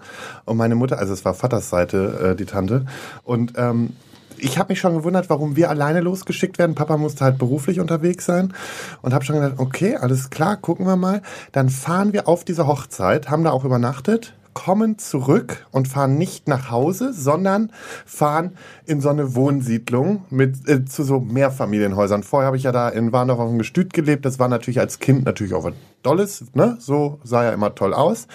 Und 0.47 0.57
meine 0.57 0.77
Mutter, 0.77 0.99
also 0.99 1.13
es 1.13 1.25
war 1.25 1.35
Vaters 1.35 1.69
Seite, 1.69 2.33
äh, 2.33 2.37
die 2.37 2.47
Tante. 2.47 2.87
Und 3.23 3.53
ähm, 3.57 3.93
ich 4.39 4.59
habe 4.59 4.73
mich 4.73 4.81
schon 4.81 4.95
gewundert, 4.95 5.31
warum 5.31 5.57
wir 5.57 5.71
alleine 5.71 6.01
losgeschickt 6.01 6.59
werden. 6.59 6.75
Papa 6.75 6.97
musste 6.97 7.25
halt 7.25 7.39
beruflich 7.39 7.81
unterwegs 7.81 8.25
sein 8.27 8.55
und 9.03 9.15
habe 9.15 9.25
schon 9.25 9.37
gedacht, 9.37 9.55
okay, 9.59 9.97
alles 9.97 10.31
klar, 10.31 10.57
gucken 10.57 10.87
wir 10.87 10.97
mal. 10.97 11.23
Dann 11.53 11.69
fahren 11.69 12.13
wir 12.13 12.29
auf 12.29 12.45
diese 12.45 12.67
Hochzeit, 12.67 13.31
haben 13.31 13.45
da 13.45 13.51
auch 13.51 13.65
übernachtet, 13.65 14.35
kommen 14.57 14.97
zurück 14.97 15.67
und 15.71 15.87
fahren 15.87 16.17
nicht 16.17 16.49
nach 16.49 16.71
Hause, 16.71 17.13
sondern 17.13 17.71
fahren 18.07 18.57
in 18.87 19.03
so 19.03 19.11
eine 19.11 19.35
Wohnsiedlung 19.35 20.25
mit 20.31 20.67
äh, 20.67 20.87
zu 20.87 21.05
so 21.05 21.21
Mehrfamilienhäusern. 21.21 22.23
Vorher 22.23 22.47
habe 22.47 22.57
ich 22.57 22.63
ja 22.63 22.73
da 22.73 22.89
in 22.89 23.13
Warndorf 23.13 23.39
auf 23.39 23.51
dem 23.51 23.59
Gestüt 23.59 23.93
gelebt. 23.93 24.25
Das 24.25 24.39
war 24.39 24.49
natürlich 24.49 24.81
als 24.81 24.99
Kind 24.99 25.27
natürlich 25.27 25.53
auch 25.53 25.65
was 25.65 25.75
Tolles, 26.03 26.47
ne? 26.55 26.79
So 26.81 27.21
sah 27.23 27.45
ja 27.45 27.53
immer 27.53 27.75
toll 27.75 27.93
aus. 27.93 28.29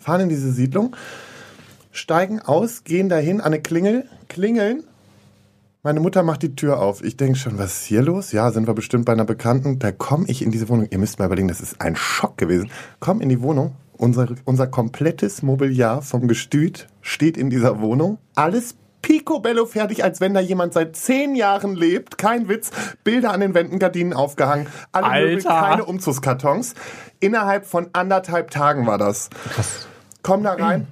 Fahren 0.00 0.22
in 0.22 0.28
diese 0.30 0.50
Siedlung, 0.50 0.96
steigen 1.92 2.40
aus, 2.40 2.82
gehen 2.82 3.08
dahin 3.08 3.40
an 3.40 3.46
eine 3.46 3.62
Klingel, 3.62 4.08
klingeln 4.28 4.82
meine 5.84 5.98
Mutter 5.98 6.22
macht 6.22 6.42
die 6.42 6.54
Tür 6.54 6.78
auf. 6.78 7.02
Ich 7.02 7.16
denke 7.16 7.36
schon, 7.36 7.58
was 7.58 7.80
ist 7.80 7.84
hier 7.86 8.02
los? 8.02 8.30
Ja, 8.30 8.52
sind 8.52 8.68
wir 8.68 8.74
bestimmt 8.74 9.04
bei 9.04 9.12
einer 9.12 9.24
Bekannten. 9.24 9.80
Da 9.80 9.90
komme 9.90 10.26
ich 10.28 10.42
in 10.42 10.52
diese 10.52 10.68
Wohnung. 10.68 10.86
Ihr 10.88 10.98
müsst 10.98 11.18
mal 11.18 11.24
überlegen, 11.24 11.48
das 11.48 11.60
ist 11.60 11.80
ein 11.80 11.96
Schock 11.96 12.38
gewesen. 12.38 12.70
Komm 13.00 13.20
in 13.20 13.28
die 13.28 13.42
Wohnung. 13.42 13.74
Unser, 13.96 14.28
unser 14.44 14.66
komplettes 14.66 15.42
Mobiliar 15.42 16.02
vom 16.02 16.28
Gestüt 16.28 16.88
steht 17.02 17.36
in 17.36 17.50
dieser 17.50 17.80
Wohnung. 17.80 18.18
Alles 18.34 18.74
picobello 19.02 19.66
fertig, 19.66 20.02
als 20.04 20.20
wenn 20.20 20.32
da 20.32 20.40
jemand 20.40 20.72
seit 20.72 20.96
zehn 20.96 21.34
Jahren 21.34 21.74
lebt. 21.74 22.18
Kein 22.18 22.48
Witz. 22.48 22.70
Bilder 23.04 23.32
an 23.32 23.40
den 23.40 23.54
Wänden, 23.54 23.78
Gardinen 23.78 24.12
aufgehangen. 24.12 24.68
Alle 24.92 25.26
Möbel, 25.26 25.46
Alter. 25.46 25.68
keine 25.68 25.84
Umzugskartons. 25.84 26.74
Innerhalb 27.20 27.66
von 27.66 27.90
anderthalb 27.92 28.50
Tagen 28.50 28.86
war 28.86 28.98
das. 28.98 29.28
Krass. 29.52 29.86
Komm 30.22 30.44
da 30.44 30.54
rein. 30.54 30.86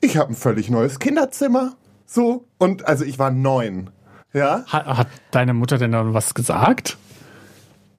Ich 0.00 0.16
habe 0.16 0.32
ein 0.32 0.36
völlig 0.36 0.70
neues 0.70 0.98
Kinderzimmer. 0.98 1.74
So. 2.06 2.44
Und 2.58 2.86
also 2.86 3.04
ich 3.04 3.18
war 3.18 3.30
neun. 3.30 3.90
Ja. 4.32 4.64
Hat, 4.66 4.86
hat 4.86 5.08
deine 5.30 5.54
Mutter 5.54 5.78
denn 5.78 5.92
dann 5.92 6.14
was 6.14 6.34
gesagt? 6.34 6.98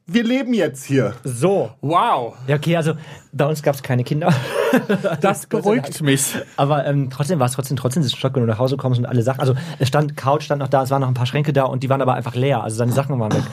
Wir 0.07 0.23
leben 0.23 0.53
jetzt 0.53 0.85
hier. 0.85 1.13
So. 1.23 1.71
Wow, 1.81 2.35
Ja, 2.47 2.55
okay, 2.55 2.75
also 2.75 2.93
bei 3.31 3.45
uns 3.45 3.61
gab 3.61 3.75
es 3.75 3.83
keine 3.83 4.03
Kinder. 4.03 4.33
das 5.21 5.45
beruhigt 5.45 6.01
mich. 6.01 6.35
Aber 6.57 6.85
ähm, 6.85 7.09
trotzdem 7.09 7.39
war 7.39 7.45
es 7.45 7.53
trotzdem, 7.53 7.77
trotzdem 7.77 8.03
ist 8.03 8.17
Schock, 8.17 8.35
wenn 8.35 8.41
du 8.41 8.47
nach 8.47 8.59
Hause 8.59 8.77
kommst 8.77 8.99
und 8.99 9.05
alle 9.05 9.21
Sachen. 9.21 9.39
Also 9.39 9.55
es 9.79 9.87
stand, 9.87 10.17
Couch 10.17 10.43
stand 10.43 10.59
noch 10.59 10.67
da, 10.67 10.83
es 10.83 10.89
waren 10.89 11.01
noch 11.01 11.07
ein 11.07 11.13
paar 11.13 11.25
Schränke 11.27 11.53
da 11.53 11.63
und 11.63 11.83
die 11.83 11.89
waren 11.89 12.01
aber 12.01 12.15
einfach 12.15 12.35
leer. 12.35 12.63
Also 12.63 12.77
seine 12.77 12.91
Sachen 12.91 13.19
waren 13.19 13.33
weg. 13.33 13.43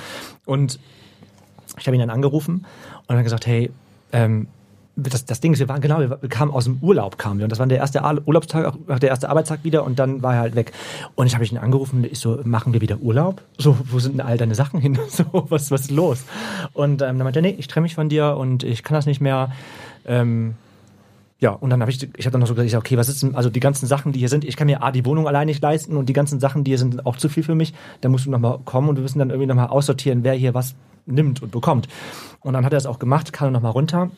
Und 0.46 0.80
ich 1.78 1.86
habe 1.86 1.96
ihn 1.96 2.00
dann 2.00 2.10
angerufen 2.10 2.66
und 3.06 3.14
dann 3.14 3.22
gesagt, 3.22 3.46
hey, 3.46 3.70
ähm, 4.12 4.48
das, 4.98 5.24
das 5.24 5.40
Ding 5.40 5.52
ist, 5.52 5.60
wir 5.60 5.68
waren 5.68 5.80
genau, 5.80 6.00
wir 6.00 6.16
kamen 6.28 6.50
aus 6.50 6.64
dem 6.64 6.78
Urlaub, 6.80 7.18
kamen 7.18 7.38
wir. 7.38 7.44
Und 7.44 7.50
das 7.50 7.58
war 7.58 7.66
der 7.66 7.78
erste 7.78 8.02
Urlaubstag, 8.26 8.74
auch 8.88 8.98
der 8.98 9.08
erste 9.08 9.28
Arbeitstag 9.28 9.62
wieder 9.62 9.84
und 9.84 9.98
dann 9.98 10.22
war 10.22 10.34
er 10.34 10.40
halt 10.40 10.54
weg. 10.56 10.72
Und 11.14 11.26
ich 11.26 11.34
habe 11.34 11.44
ihn 11.44 11.58
angerufen 11.58 11.98
und 11.98 12.06
ich 12.06 12.18
so, 12.18 12.40
machen 12.44 12.72
wir 12.72 12.80
wieder 12.80 12.98
Urlaub? 13.00 13.42
So, 13.58 13.76
wo 13.84 13.98
sind 13.98 14.18
denn 14.18 14.26
all 14.26 14.36
deine 14.36 14.54
Sachen 14.54 14.80
hin? 14.80 14.98
So, 15.08 15.24
was, 15.48 15.70
was 15.70 15.82
ist 15.82 15.90
los? 15.90 16.24
Und 16.74 17.02
ähm, 17.02 17.18
dann 17.18 17.18
meinte 17.18 17.40
er, 17.40 17.42
nee, 17.42 17.54
ich 17.58 17.66
trenne 17.66 17.82
mich 17.82 17.94
von 17.94 18.08
dir 18.08 18.36
und 18.36 18.62
ich 18.62 18.82
kann 18.82 18.94
das 18.94 19.06
nicht 19.06 19.20
mehr. 19.20 19.50
Ähm, 20.04 20.54
ja, 21.40 21.50
und 21.50 21.70
dann 21.70 21.80
habe 21.80 21.90
ich, 21.90 22.02
ich 22.16 22.26
habe 22.26 22.32
dann 22.32 22.40
noch 22.40 22.46
so 22.46 22.54
gesagt, 22.54 22.74
okay, 22.74 22.96
was 22.96 23.08
ist 23.08 23.22
denn, 23.22 23.34
also 23.34 23.48
die 23.48 23.60
ganzen 23.60 23.86
Sachen, 23.86 24.12
die 24.12 24.18
hier 24.18 24.28
sind, 24.28 24.44
ich 24.44 24.56
kann 24.56 24.66
mir 24.66 24.82
A, 24.82 24.92
die 24.92 25.04
Wohnung 25.04 25.26
allein 25.26 25.46
nicht 25.46 25.62
leisten 25.62 25.96
und 25.96 26.08
die 26.08 26.12
ganzen 26.12 26.40
Sachen, 26.40 26.62
die 26.62 26.72
hier 26.72 26.78
sind, 26.78 27.06
auch 27.06 27.16
zu 27.16 27.28
viel 27.28 27.42
für 27.42 27.54
mich. 27.54 27.74
Da 28.00 28.08
musst 28.08 28.26
du 28.26 28.30
nochmal 28.30 28.58
kommen 28.64 28.88
und 28.88 28.96
wir 28.96 29.02
müssen 29.02 29.18
dann 29.18 29.30
irgendwie 29.30 29.46
nochmal 29.46 29.68
aussortieren, 29.68 30.24
wer 30.24 30.34
hier 30.34 30.54
was 30.54 30.74
nimmt 31.06 31.42
und 31.42 31.50
bekommt. 31.50 31.88
Und 32.40 32.52
dann 32.52 32.64
hat 32.64 32.72
er 32.72 32.76
das 32.76 32.86
auch 32.86 32.98
gemacht, 32.98 33.32
kam 33.32 33.52
nochmal 33.52 33.72
runter 33.72 34.10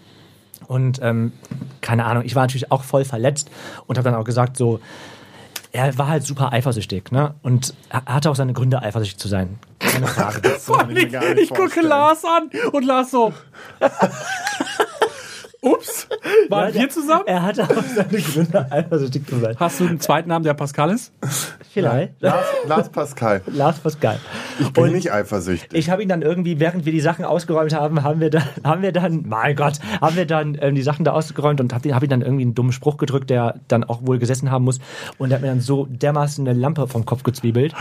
und 0.67 1.01
ähm, 1.03 1.33
keine 1.81 2.05
Ahnung, 2.05 2.25
ich 2.25 2.35
war 2.35 2.43
natürlich 2.45 2.71
auch 2.71 2.85
voll 2.85 3.05
verletzt 3.05 3.51
und 3.87 3.99
habe 3.99 4.09
dann 4.11 4.19
auch 4.19 4.25
gesagt, 4.25 4.57
so, 4.57 4.81
er 5.73 5.97
war 5.99 6.09
halt 6.09 6.25
super 6.25 6.53
eifersüchtig, 6.53 7.13
ne? 7.13 7.35
Und 7.43 7.75
er 7.91 8.05
hatte 8.07 8.29
auch 8.31 8.35
seine 8.37 8.53
Gründe, 8.53 8.83
eifersüchtig 8.83 9.19
zu 9.19 9.29
sein. 9.29 9.59
Keine 9.79 10.07
Frage. 10.09 10.41
ich 11.37 11.43
Ich 11.43 11.51
gucke. 11.51 11.81
Lars 11.81 12.25
an 12.25 12.51
und 12.73 12.85
Lars 12.85 13.11
so. 13.13 13.33
Ups, 15.63 16.09
waren 16.49 16.69
Ja, 16.69 16.75
wir 16.75 16.81
der- 16.81 16.91
zusammen? 16.91 17.25
Er 17.27 17.43
hatte 17.43 17.65
auch 17.65 17.83
seine 17.95 18.19
Gründe, 18.23 18.67
eifersüchtig 18.73 19.27
zu 19.29 19.39
sein. 19.41 19.55
Hast 19.61 19.79
du 19.79 19.87
einen 19.87 20.01
zweiten 20.01 20.29
Namen, 20.31 20.43
der 20.45 20.55
Pascal 20.55 20.91
ist? 20.91 21.13
Vielleicht. 21.71 22.15
Lars, 22.21 22.47
Lars 22.67 22.89
Pascal. 22.89 23.43
Lars 23.47 23.79
Pascal. 23.79 24.19
Ich 24.61 24.73
bin 24.73 24.85
Und 24.85 24.93
nicht 24.93 25.13
eifersüchtig. 25.13 25.79
Ich 25.79 25.91
habe 25.91 26.03
ihn 26.03 26.09
dann 26.09 26.23
irgendwie, 26.23 26.61
während 26.61 26.85
wir 26.85 26.93
die 26.93 27.01
Sachen 27.01 27.25
ausgeräumt 27.25 27.75
haben, 27.75 28.03
haben 28.03 28.21
wir 28.21 28.31
dann, 28.31 28.45
haben 28.65 28.83
wir 28.83 28.93
dann, 28.93 29.25
mein 29.27 29.57
Gott, 29.57 29.81
haben 30.01 30.17
wir 30.17 30.27
dann 30.27 30.59
ähm, 30.61 30.75
die 30.75 30.83
Sachen 30.83 31.05
da 31.05 31.13
ausgeräumt 31.13 31.61
und 31.61 31.73
habe 31.73 31.95
hab 31.95 32.03
ihn 32.03 32.11
dann 32.11 32.23
irgendwie 32.23 32.43
einen 32.43 32.55
dummen 32.55 32.73
Spruch 32.73 32.97
gedrückt, 32.97 33.31
der 33.31 33.61
dann 33.69 33.85
auch 33.85 34.07
wohl 34.07 34.19
gesessen 34.19 34.51
haben 34.51 34.65
muss. 34.65 34.79
Und 35.19 35.31
er 35.31 35.37
hat 35.37 35.43
mir 35.43 35.49
dann 35.49 35.61
so 35.61 35.87
dermaßen 35.87 36.47
eine 36.47 36.59
Lampe 36.59 36.87
vom 36.87 37.05
Kopf 37.07 37.23
gezwiebelt, 37.23 37.75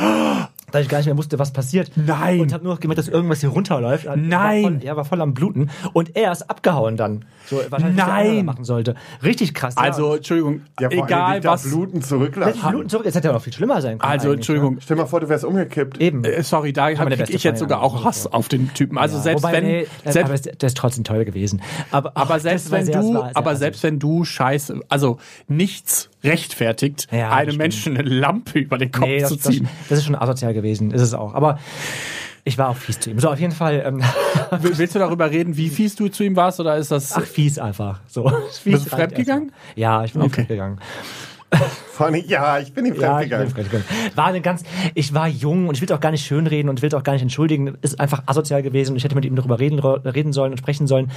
dass 0.71 0.81
ich 0.83 0.89
gar 0.89 0.97
nicht 0.99 1.07
mehr 1.07 1.17
wusste, 1.17 1.39
was 1.39 1.51
passiert. 1.51 1.91
Nein. 1.95 2.39
Und 2.41 2.53
habe 2.53 2.63
nur 2.63 2.73
noch 2.73 2.79
gemerkt, 2.79 2.99
dass 2.99 3.07
irgendwas 3.07 3.39
hier 3.41 3.49
runterläuft. 3.49 4.05
Er 4.05 4.15
Nein. 4.15 4.63
War 4.63 4.71
voll, 4.71 4.79
er 4.83 4.97
war 4.97 5.05
voll 5.05 5.21
am 5.21 5.33
Bluten. 5.33 5.69
Und 5.93 6.15
er 6.15 6.31
ist 6.31 6.49
abgehauen 6.49 6.97
dann. 6.97 7.25
So, 7.45 7.57
wahrscheinlich, 7.69 7.97
was 7.99 8.07
Nein. 8.07 8.27
andere 8.27 8.43
machen 8.43 8.63
sollte. 8.63 8.95
Richtig 9.23 9.53
krass. 9.53 9.75
Also, 9.77 10.15
Entschuldigung, 10.15 10.61
Ja, 10.79 10.89
vor 10.89 10.97
allem 10.99 11.05
egal 11.07 11.41
da 11.41 11.51
was. 11.51 11.63
Bluten 11.63 11.99
ja. 11.99 12.05
zurücklassen. 12.05 12.61
Bluten 12.69 12.89
zurück, 12.89 13.05
jetzt 13.05 13.15
hätte 13.15 13.27
er 13.29 13.33
noch 13.33 13.41
viel 13.41 13.53
schlimmer 13.53 13.81
sein 13.81 13.97
können. 13.97 14.11
Also, 14.11 14.27
eigentlich, 14.27 14.35
Entschuldigung. 14.37 14.77
Stell 14.81 14.97
mal 14.97 15.05
vor, 15.05 15.19
du 15.19 15.29
wärst 15.29 15.45
umgekippt. 15.45 15.97
Ne? 15.99 16.05
Eben. 16.05 16.23
Äh, 16.23 16.43
sorry, 16.43 16.73
da 16.73 16.89
beste 16.89 17.31
ich 17.33 17.43
jetzt 17.43 17.59
sogar 17.59 17.79
ja. 17.79 17.83
auch 17.83 18.03
Hass 18.05 18.27
auf 18.27 18.47
den 18.49 18.73
Typen. 18.73 18.97
Also 18.97 19.17
Ja. 19.17 19.23
selbst 19.23 19.43
Wobei, 19.43 19.53
wenn, 19.53 19.63
nee, 19.65 19.87
selbst, 20.03 20.23
aber 20.25 20.33
es- 20.33 20.41
der 20.43 20.67
ist 20.67 20.77
trotzdem 20.77 21.03
toll 21.03 21.25
gewesen. 21.25 21.61
Aber, 21.91 22.11
aber 22.15 22.35
ach, 22.35 22.39
selbst 22.39 22.65
das 22.65 22.71
wenn 22.71 22.85
du, 22.87 22.91
das 22.93 23.13
war 23.13 23.31
aber 23.33 23.49
assig. 23.51 23.59
selbst 23.59 23.83
wenn 23.83 23.99
du 23.99 24.23
Scheiße, 24.25 24.81
also 24.89 25.17
nichts 25.47 26.09
rechtfertigt, 26.23 27.07
Ja, 27.11 27.31
einem 27.31 27.47
das 27.47 27.57
Menschen 27.57 27.97
eine 27.97 28.07
Lampe 28.07 28.59
über 28.59 28.77
den 28.77 28.91
Kopf 28.91 29.05
Nee, 29.07 29.19
das, 29.19 29.29
zu 29.29 29.35
das, 29.37 29.45
ziehen. 29.45 29.67
das 29.87 29.99
ist 29.99 30.05
schon 30.05 30.15
asozial 30.15 30.53
gewesen, 30.53 30.58
ist 30.91 31.01
es 31.01 31.13
auch. 31.13 31.33
Aber 31.33 31.59
ich 32.45 32.57
war 32.57 32.69
auch 32.69 32.77
fies 32.77 32.99
zu 32.99 33.09
ihm. 33.11 33.19
So, 33.19 33.29
auf 33.29 33.39
jeden 33.39 33.53
Fall, 33.53 33.83
ähm, 33.85 34.01
Will- 34.61 34.77
Willst 34.77 34.95
du 34.95 34.99
darüber 34.99 35.29
reden, 35.29 35.57
wie 35.57 35.69
fies 35.69 35.95
du 35.95 36.07
zu 36.07 36.23
ihm 36.23 36.35
warst, 36.35 36.59
oder 36.59 36.77
ist 36.77 36.91
das? 36.91 37.13
ach, 37.13 37.21
fies 37.23 37.59
einfach. 37.59 37.99
So, 38.07 38.29
fies 38.61 38.73
Bist 38.73 38.85
du 38.87 38.89
fremdgegangen? 38.95 39.51
Ja, 39.75 40.03
ich 40.03 40.13
bin 40.13 40.21
Okay. 40.21 40.29
okay. 40.31 40.35
fremdgegangen. 40.45 40.79
Allem, 42.07 42.23
ja, 42.27 42.59
ich 42.59 42.73
bin 42.73 42.85
ihm 42.85 42.95
Ja, 42.95 43.17
fremdgegangen. 43.17 43.53
War 44.15 44.25
eine 44.27 44.41
ganz, 44.41 44.63
ich 44.95 45.13
war 45.13 45.27
jung 45.27 45.67
und 45.67 45.75
ich 45.75 45.81
will 45.81 45.91
auch 45.95 45.99
gar 45.99 46.11
nicht 46.11 46.25
schönreden 46.25 46.69
und 46.69 46.79
ich 46.79 46.83
will 46.83 46.93
auch 46.95 47.03
gar 47.03 47.13
nicht 47.13 47.21
entschuldigen. 47.21 47.77
Ist 47.81 47.99
einfach 47.99 48.23
asozial 48.25 48.63
gewesen 48.63 48.91
und 48.91 48.97
ich 48.97 49.03
hätte 49.03 49.15
mit 49.15 49.25
ihm 49.25 49.35
darüber 49.35 49.59
reden, 49.59 49.79
reden 49.79 50.33
sollen 50.33 50.51
und 50.51 50.57
sprechen 50.57 50.87
sollen. 50.87 51.11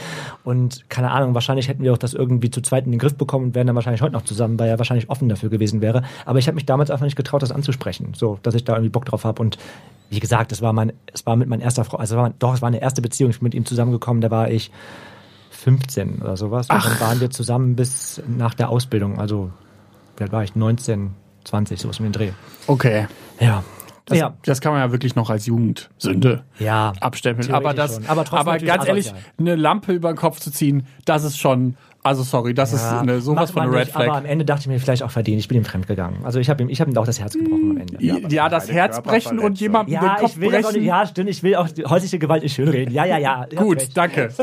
Und 0.44 0.88
keine 0.90 1.10
Ahnung, 1.10 1.34
wahrscheinlich 1.34 1.68
hätten 1.68 1.82
wir 1.82 1.92
auch 1.92 1.98
das 1.98 2.14
irgendwie 2.14 2.50
zu 2.50 2.60
zweit 2.60 2.84
in 2.86 2.92
den 2.92 2.98
Griff 2.98 3.14
bekommen 3.16 3.46
und 3.46 3.54
wären 3.54 3.66
dann 3.66 3.76
wahrscheinlich 3.76 4.02
heute 4.02 4.12
noch 4.12 4.24
zusammen, 4.24 4.58
weil 4.58 4.68
er 4.68 4.78
wahrscheinlich 4.78 5.08
offen 5.10 5.28
dafür 5.28 5.48
gewesen 5.50 5.80
wäre. 5.80 6.02
Aber 6.26 6.38
ich 6.38 6.46
habe 6.46 6.54
mich 6.54 6.66
damals 6.66 6.90
einfach 6.90 7.04
nicht 7.04 7.16
getraut, 7.16 7.42
das 7.42 7.52
anzusprechen. 7.52 8.12
So, 8.16 8.38
dass 8.42 8.54
ich 8.54 8.64
da 8.64 8.72
irgendwie 8.74 8.90
Bock 8.90 9.04
drauf 9.04 9.24
habe. 9.24 9.40
Und 9.42 9.58
wie 10.10 10.20
gesagt, 10.20 10.52
es 10.52 10.60
war 10.62 10.72
mein, 10.72 10.92
es 11.12 11.24
war 11.26 11.36
mit 11.36 11.48
meiner 11.48 11.62
erster 11.62 11.84
Frau, 11.84 11.96
also 11.98 12.16
mein- 12.16 12.34
doch, 12.38 12.54
es 12.54 12.60
war 12.62 12.68
eine 12.68 12.82
erste 12.82 13.00
Beziehung. 13.02 13.30
Ich 13.30 13.38
bin 13.38 13.44
mit 13.44 13.54
ihm 13.54 13.64
zusammengekommen, 13.64 14.20
da 14.20 14.30
war 14.30 14.50
ich 14.50 14.70
15 15.50 16.20
oder 16.22 16.36
sowas. 16.36 16.68
Und 16.68 16.84
dann 16.84 17.00
waren 17.00 17.20
wir 17.20 17.30
zusammen 17.30 17.76
bis 17.76 18.20
nach 18.26 18.54
der 18.54 18.68
Ausbildung. 18.68 19.18
Also, 19.20 19.50
wie 20.16 20.22
alt 20.24 20.32
war 20.32 20.42
ich? 20.44 20.54
19, 20.56 21.12
20, 21.44 21.80
sowas 21.80 21.98
um 22.00 22.06
den 22.06 22.12
Dreh. 22.12 22.30
Okay. 22.66 23.06
Ja. 23.40 23.62
Das, 24.06 24.18
ja. 24.18 24.34
das 24.44 24.60
kann 24.60 24.72
man 24.72 24.80
ja 24.80 24.90
wirklich 24.90 25.14
noch 25.14 25.30
als 25.30 25.46
Jugendsünde 25.46 26.42
Ja. 26.58 26.92
abstempeln. 27.00 27.54
Aber 27.54 27.72
das, 27.72 27.94
schon. 27.94 28.06
Aber 28.08 28.24
trotzdem 28.24 28.48
aber 28.48 28.58
ganz 28.58 28.88
ehrlich, 28.88 29.12
eine 29.38 29.54
Lampe 29.54 29.92
über 29.92 30.12
den 30.12 30.16
Kopf 30.16 30.40
zu 30.40 30.50
ziehen, 30.50 30.86
das 31.04 31.22
ist 31.22 31.38
schon, 31.38 31.76
also 32.02 32.24
sorry, 32.24 32.52
das 32.52 32.72
ist 32.72 32.82
Ja, 32.82 33.00
eine, 33.00 33.20
sowas 33.20 33.52
von 33.52 33.62
eine 33.62 33.70
Red 33.72 33.86
nicht, 33.86 33.94
Aber 33.94 34.04
Flag. 34.06 34.16
am 34.16 34.24
Ende 34.24 34.44
dachte 34.44 34.62
ich 34.62 34.66
mir 34.66 34.80
vielleicht 34.80 35.04
auch 35.04 35.12
verdient, 35.12 35.38
ich 35.38 35.46
bin 35.46 35.58
ihm 35.58 35.64
fremdgegangen. 35.64 36.24
Also 36.24 36.40
ich 36.40 36.50
habe 36.50 36.60
ihm, 36.64 36.68
ich 36.68 36.80
habe 36.80 36.90
ihm 36.90 36.98
auch 36.98 37.06
das 37.06 37.20
Herz 37.20 37.34
gebrochen 37.34 37.70
am 37.70 37.76
Ende. 37.76 38.04
Ja, 38.04 38.16
ja, 38.28 38.48
das 38.48 38.72
Herz 38.72 39.00
brechen 39.02 39.38
und 39.38 39.60
jemandem 39.60 39.94
den 39.94 40.02
Ja, 40.04 40.16
Kopf 40.16 40.32
ich 40.32 40.40
will 40.40 40.48
auch 40.48 40.62
brechen. 40.62 40.80
nicht, 40.80 40.84
ja, 40.88 41.06
stimmt, 41.06 41.30
ich 41.30 41.42
will 41.44 41.54
auch 41.54 41.68
die 41.68 41.84
häusliche 41.84 42.18
Gewalt 42.18 42.42
nicht 42.42 42.54
schönreden. 42.56 42.92
Ja, 42.92 43.04
ja, 43.04 43.18
ja. 43.18 43.46
Gut, 43.54 43.78
recht. 43.82 43.96
danke. 43.96 44.30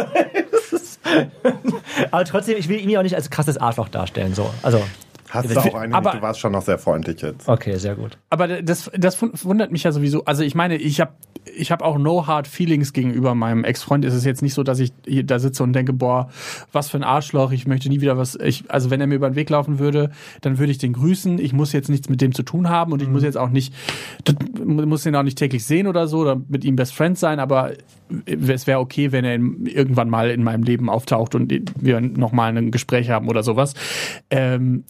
Aber 2.12 2.25
trotzdem, 2.25 2.58
ich 2.58 2.69
will 2.69 2.79
ihn 2.79 2.89
ja 2.89 2.99
auch 2.99 3.03
nicht 3.03 3.15
als 3.15 3.29
krasses 3.29 3.58
Arschloch 3.58 3.89
darstellen. 3.89 4.34
So. 4.34 4.49
Also, 4.62 4.82
Hast 5.29 5.49
du 5.55 5.59
auch 5.59 5.75
eine, 5.75 5.93
aber- 5.93 6.11
du 6.11 6.21
warst 6.21 6.39
schon 6.39 6.51
noch 6.51 6.61
sehr 6.63 6.77
freundlich 6.77 7.21
jetzt. 7.21 7.47
Okay, 7.47 7.77
sehr 7.77 7.95
gut. 7.95 8.17
Aber 8.29 8.61
das, 8.61 8.89
das 8.97 9.21
wundert 9.45 9.71
mich 9.71 9.83
ja 9.83 9.91
sowieso. 9.91 10.25
Also 10.25 10.43
ich 10.43 10.55
meine, 10.55 10.75
ich 10.77 10.99
habe 10.99 11.13
ich 11.55 11.71
hab 11.71 11.81
auch 11.81 11.97
no 11.97 12.27
hard 12.27 12.47
feelings 12.47 12.93
gegenüber 12.93 13.33
meinem 13.35 13.63
Ex-Freund. 13.63 14.05
Es 14.05 14.13
ist 14.13 14.25
jetzt 14.25 14.41
nicht 14.41 14.53
so, 14.53 14.63
dass 14.63 14.79
ich 14.79 14.91
hier 15.05 15.23
da 15.23 15.39
sitze 15.39 15.63
und 15.63 15.73
denke, 15.73 15.93
boah, 15.93 16.29
was 16.71 16.89
für 16.89 16.97
ein 16.97 17.03
Arschloch, 17.03 17.51
ich 17.51 17.65
möchte 17.67 17.89
nie 17.89 18.01
wieder 18.01 18.17
was. 18.17 18.35
Ich, 18.35 18.65
also 18.69 18.89
wenn 18.89 19.01
er 19.01 19.07
mir 19.07 19.15
über 19.15 19.29
den 19.29 19.35
Weg 19.35 19.49
laufen 19.49 19.79
würde, 19.79 20.11
dann 20.41 20.57
würde 20.59 20.71
ich 20.71 20.77
den 20.77 20.93
grüßen. 20.93 21.39
Ich 21.39 21.53
muss 21.53 21.71
jetzt 21.73 21.89
nichts 21.89 22.09
mit 22.09 22.21
dem 22.21 22.33
zu 22.33 22.43
tun 22.43 22.69
haben 22.69 22.91
und 22.91 23.01
ich 23.01 23.07
muss 23.07 23.23
jetzt 23.23 23.37
auch 23.37 23.49
nicht, 23.49 23.73
muss 24.63 25.05
ihn 25.05 25.15
auch 25.15 25.23
nicht 25.23 25.37
täglich 25.37 25.65
sehen 25.65 25.87
oder 25.87 26.07
so 26.07 26.19
oder 26.19 26.39
mit 26.47 26.63
ihm 26.65 26.75
Best 26.75 26.93
Friend 26.93 27.17
sein, 27.17 27.39
aber 27.39 27.71
es 28.25 28.67
wäre 28.67 28.79
okay, 28.79 29.11
wenn 29.11 29.25
er 29.25 29.35
in, 29.35 29.65
irgendwann 29.65 30.09
mal 30.09 30.29
in 30.31 30.43
meinem 30.43 30.63
Leben 30.63 30.89
auftaucht 30.89 31.35
und 31.35 31.53
wir 31.79 32.01
nochmal 32.01 32.55
ein 32.57 32.71
Gespräch 32.71 33.09
haben 33.09 33.27
oder 33.27 33.43
sowas. 33.43 33.73
Ähm, 34.29 34.83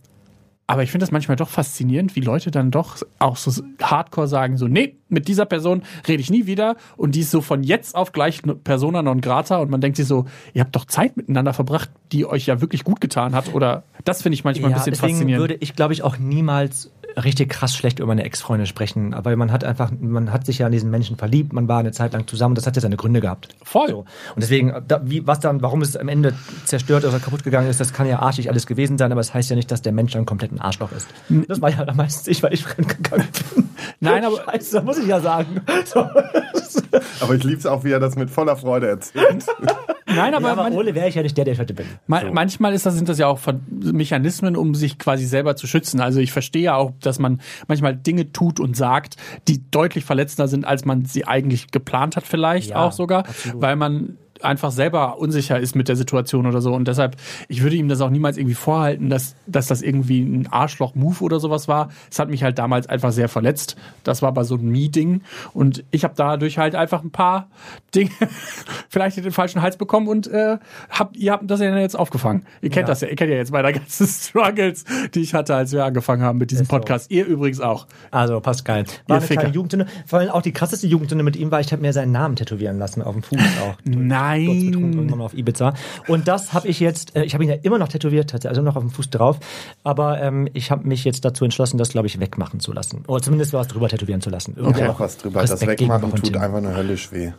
aber 0.69 0.83
ich 0.83 0.91
finde 0.91 1.01
das 1.03 1.11
manchmal 1.11 1.35
doch 1.35 1.49
faszinierend, 1.49 2.15
wie 2.15 2.19
Leute 2.19 2.51
dann 2.51 2.69
doch 2.69 2.97
auch 3.17 3.37
so 3.37 3.63
hardcore 3.81 4.27
sagen, 4.27 4.55
so, 4.55 4.67
nee, 4.67 4.97
mit 5.07 5.27
dieser 5.27 5.47
Person 5.47 5.81
rede 6.07 6.21
ich 6.21 6.29
nie 6.29 6.45
wieder. 6.45 6.75
Und 6.95 7.15
die 7.15 7.21
ist 7.21 7.31
so 7.31 7.41
von 7.41 7.63
jetzt 7.63 7.95
auf 7.95 8.11
gleich 8.11 8.43
Persona 8.63 9.01
non 9.01 9.19
grata. 9.19 9.57
Und 9.57 9.71
man 9.71 9.81
denkt 9.81 9.97
sich 9.97 10.05
so, 10.05 10.25
ihr 10.53 10.61
habt 10.61 10.75
doch 10.75 10.85
Zeit 10.85 11.17
miteinander 11.17 11.53
verbracht, 11.53 11.89
die 12.11 12.27
euch 12.27 12.45
ja 12.45 12.61
wirklich 12.61 12.83
gut 12.83 13.01
getan 13.01 13.33
hat. 13.33 13.55
Oder 13.55 13.83
das 14.05 14.21
finde 14.21 14.35
ich 14.35 14.43
manchmal 14.43 14.69
ein 14.69 14.75
bisschen 14.75 14.93
deswegen 14.93 15.13
faszinierend. 15.13 15.41
würde 15.41 15.57
ich, 15.59 15.75
glaube 15.75 15.93
ich, 15.93 16.03
auch 16.03 16.19
niemals 16.19 16.91
richtig 17.17 17.49
krass 17.49 17.75
schlecht 17.75 17.99
über 17.99 18.07
meine 18.07 18.23
Ex-Freunde 18.23 18.65
sprechen, 18.65 19.15
weil 19.23 19.35
man 19.35 19.51
hat 19.51 19.63
einfach, 19.63 19.91
man 19.99 20.31
hat 20.31 20.45
sich 20.45 20.59
ja 20.59 20.65
an 20.65 20.71
diesen 20.71 20.89
Menschen 20.89 21.17
verliebt, 21.17 21.53
man 21.53 21.67
war 21.67 21.79
eine 21.79 21.91
Zeit 21.91 22.13
lang 22.13 22.27
zusammen, 22.27 22.55
das 22.55 22.67
hat 22.67 22.75
ja 22.75 22.81
seine 22.81 22.97
Gründe 22.97 23.21
gehabt. 23.21 23.49
Voll. 23.63 23.89
So. 23.89 23.97
Und 23.99 24.07
deswegen, 24.37 24.73
da, 24.87 25.01
wie, 25.03 25.25
was 25.25 25.39
dann, 25.39 25.61
warum 25.61 25.81
es 25.81 25.95
am 25.97 26.07
Ende 26.07 26.33
zerstört 26.65 27.05
oder 27.05 27.19
kaputt 27.19 27.43
gegangen 27.43 27.69
ist, 27.69 27.79
das 27.79 27.93
kann 27.93 28.07
ja 28.07 28.19
arschig 28.19 28.49
alles 28.49 28.67
gewesen 28.67 28.97
sein, 28.97 29.11
aber 29.11 29.21
es 29.21 29.27
das 29.27 29.35
heißt 29.35 29.49
ja 29.51 29.55
nicht, 29.55 29.69
dass 29.71 29.81
der 29.81 29.91
Mensch 29.91 30.13
dann 30.13 30.25
komplett 30.25 30.51
ein 30.51 30.59
Arschloch 30.59 30.91
ist. 30.91 31.07
Das 31.47 31.61
war 31.61 31.69
ja 31.69 31.85
meistens 31.93 32.27
ich, 32.27 32.41
weil 32.41 32.53
ich 32.53 32.63
fremdgegangen 32.63 33.27
bin. 33.55 33.69
Nein, 33.99 34.25
aber- 34.25 34.37
Scheiße, 34.45 34.75
das 34.77 34.83
muss 34.83 34.97
ich 34.97 35.07
ja 35.07 35.19
sagen. 35.19 35.61
So. 35.85 36.05
Aber 37.21 37.35
ich 37.35 37.43
lieb's 37.43 37.65
auch, 37.65 37.83
wie 37.83 37.91
er 37.91 37.99
das 37.99 38.15
mit 38.15 38.29
voller 38.29 38.55
Freude 38.55 38.87
erzählt. 38.87 39.45
Nein, 40.07 40.33
aber, 40.33 40.47
Ja, 40.47 40.53
aber 40.53 40.63
man, 40.63 40.73
ohne 40.73 40.95
wäre 40.95 41.07
ich 41.07 41.15
ja 41.15 41.21
nicht 41.21 41.37
der, 41.37 41.45
der 41.45 41.53
ich 41.53 41.59
heute 41.59 41.73
bin. 41.75 41.85
Ma 42.07 42.23
Manchmal 42.31 42.73
ist 42.73 42.85
das, 42.85 42.95
sind 42.95 43.07
das 43.09 43.19
ja 43.19 43.27
auch 43.27 43.39
Mechanismen, 43.69 44.55
um 44.55 44.73
sich 44.73 44.97
quasi 44.97 45.25
selber 45.25 45.55
zu 45.55 45.67
schützen. 45.67 46.01
Also 46.01 46.19
ich 46.19 46.31
verstehe 46.31 46.63
ja 46.63 46.75
auch, 46.75 46.91
dass 47.05 47.19
man 47.19 47.41
manchmal 47.67 47.95
Dinge 47.95 48.31
tut 48.31 48.59
und 48.59 48.75
sagt, 48.75 49.15
die 49.47 49.69
deutlich 49.71 50.05
verletzender 50.05 50.47
sind, 50.47 50.65
als 50.65 50.85
man 50.85 51.05
sie 51.05 51.25
eigentlich 51.25 51.71
geplant 51.71 52.15
hat, 52.15 52.25
vielleicht 52.25 52.69
Ja, 52.71 52.77
auch 52.87 52.91
sogar, 52.91 53.19
absolut. 53.27 53.61
weil 53.61 53.75
man 53.75 54.17
einfach 54.41 54.71
selber 54.71 55.17
unsicher 55.19 55.59
ist 55.59 55.75
mit 55.75 55.87
der 55.87 55.95
Situation 55.95 56.45
oder 56.45 56.61
so. 56.61 56.73
Und 56.73 56.87
deshalb, 56.87 57.15
ich 57.47 57.61
würde 57.63 57.75
ihm 57.75 57.89
das 57.89 58.01
auch 58.01 58.09
niemals 58.09 58.37
irgendwie 58.37 58.55
vorhalten, 58.55 59.09
dass, 59.09 59.35
dass 59.47 59.67
das 59.67 59.81
irgendwie 59.81 60.21
ein 60.21 60.47
Arschloch-Move 60.51 61.23
oder 61.23 61.39
sowas 61.39 61.67
war. 61.67 61.89
Es 62.09 62.19
hat 62.19 62.29
mich 62.29 62.43
halt 62.43 62.57
damals 62.59 62.87
einfach 62.87 63.11
sehr 63.11 63.29
verletzt. 63.29 63.75
Das 64.03 64.21
war 64.21 64.31
bei 64.33 64.43
so 64.43 64.55
einem 64.55 64.69
Meeting. 64.69 65.21
Und 65.53 65.83
ich 65.91 66.03
habe 66.03 66.13
dadurch 66.15 66.57
halt 66.57 66.75
einfach 66.75 67.03
ein 67.03 67.11
paar 67.11 67.47
Dinge 67.93 68.11
vielleicht 68.89 69.17
in 69.17 69.23
den 69.23 69.31
falschen 69.31 69.61
Hals 69.61 69.77
bekommen 69.77 70.07
und 70.07 70.27
äh, 70.27 70.57
habt, 70.89 71.17
ihr 71.17 71.31
habt 71.31 71.49
das 71.49 71.59
ja 71.59 71.75
jetzt 71.77 71.97
aufgefangen. 71.97 72.45
Ihr 72.61 72.69
kennt 72.69 72.87
Ja. 72.87 72.93
das 72.93 73.01
ja, 73.01 73.07
ihr 73.09 73.15
kennt 73.15 73.31
ja 73.31 73.37
jetzt 73.37 73.51
meine 73.51 73.73
ganzen 73.73 74.07
Struggles, 74.29 74.85
die 75.13 75.21
ich 75.21 75.33
hatte, 75.33 75.55
als 75.55 75.71
wir 75.73 75.83
angefangen 75.85 76.21
haben 76.21 76.37
mit 76.37 76.51
diesem 76.51 76.63
Ist 76.63 76.71
so. 76.71 76.77
Podcast. 76.77 77.11
Ihr 77.11 77.25
übrigens 77.25 77.59
auch. 77.59 77.87
Also, 78.11 78.39
passt 78.39 78.63
geil. 78.65 78.85
War 79.07 79.17
Ihr 79.17 79.19
eine 79.19 79.27
Ficker. 79.27 79.41
kleine 79.41 79.55
Jugendsünde. 79.55 79.85
Vor 80.05 80.19
allem 80.19 80.29
auch 80.29 80.41
die 80.41 80.51
krasseste 80.53 80.87
Jugendsünde 80.87 81.23
mit 81.23 81.35
ihm 81.35 81.51
war, 81.51 81.59
ich 81.59 81.71
habe 81.71 81.81
mir 81.81 81.93
seinen 81.93 82.11
Namen 82.11 82.35
tätowieren 82.35 82.79
lassen 82.79 83.01
auf 83.01 83.13
dem 83.13 83.23
Fuß 83.23 83.39
auch. 83.63 83.75
Nein. 83.83 84.28
Sturzbetrunken 84.35 84.93
irgendwann 84.93 85.17
mal 85.19 85.25
auf 85.25 85.33
Ibiza. 85.33 85.73
Und 86.07 86.27
das 86.27 86.53
habe 86.53 86.67
ich 86.67 86.79
jetzt, 86.79 87.15
äh, 87.15 87.23
ich 87.23 87.33
habe 87.33 87.43
ihn 87.43 87.49
ja 87.49 87.55
immer 87.61 87.77
noch 87.77 87.87
tätowiert, 87.87 88.45
also 88.45 88.61
noch 88.61 88.75
auf 88.75 88.83
dem 88.83 88.89
Fuß 88.91 89.09
drauf. 89.09 89.39
Aber 89.83 90.21
ähm, 90.21 90.47
ich 90.53 90.71
habe 90.71 90.87
mich 90.87 91.03
jetzt 91.03 91.25
dazu 91.25 91.43
entschlossen, 91.45 91.77
das, 91.77 91.89
glaube 91.89 92.07
ich, 92.07 92.19
wegmachen 92.19 92.59
zu 92.59 92.71
lassen. 92.73 93.03
Oder 93.07 93.21
zumindest 93.21 93.53
was 93.53 93.67
drüber 93.67 93.87
tätowieren 93.89 94.21
zu 94.21 94.29
lassen. 94.29 94.53
Irgendwie 94.57 94.81
Okay. 94.81 94.89
auch 94.89 94.99
was 94.99 95.17
drüber. 95.17 95.41
Das 95.41 95.51
Respekt 95.51 95.81
Wegmachen 95.81 96.01
gegenüber 96.01 96.17
von 96.17 96.33
tut 96.33 96.37
einfach 96.41 96.61
nur 96.61 96.75
höllisch 96.75 97.11
weh. 97.11 97.31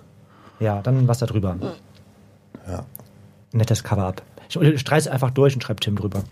Ja, 0.60 0.82
dann 0.82 1.08
was 1.08 1.18
da 1.18 1.26
drüber. 1.26 1.56
Ja. 2.68 2.84
Nettes 3.52 3.82
Cover-up. 3.82 4.22
Ich 4.48 4.80
streiß 4.80 5.08
einfach 5.08 5.30
durch 5.30 5.54
und 5.54 5.62
schreib 5.62 5.80
Tim 5.80 5.96
drüber. 5.96 6.22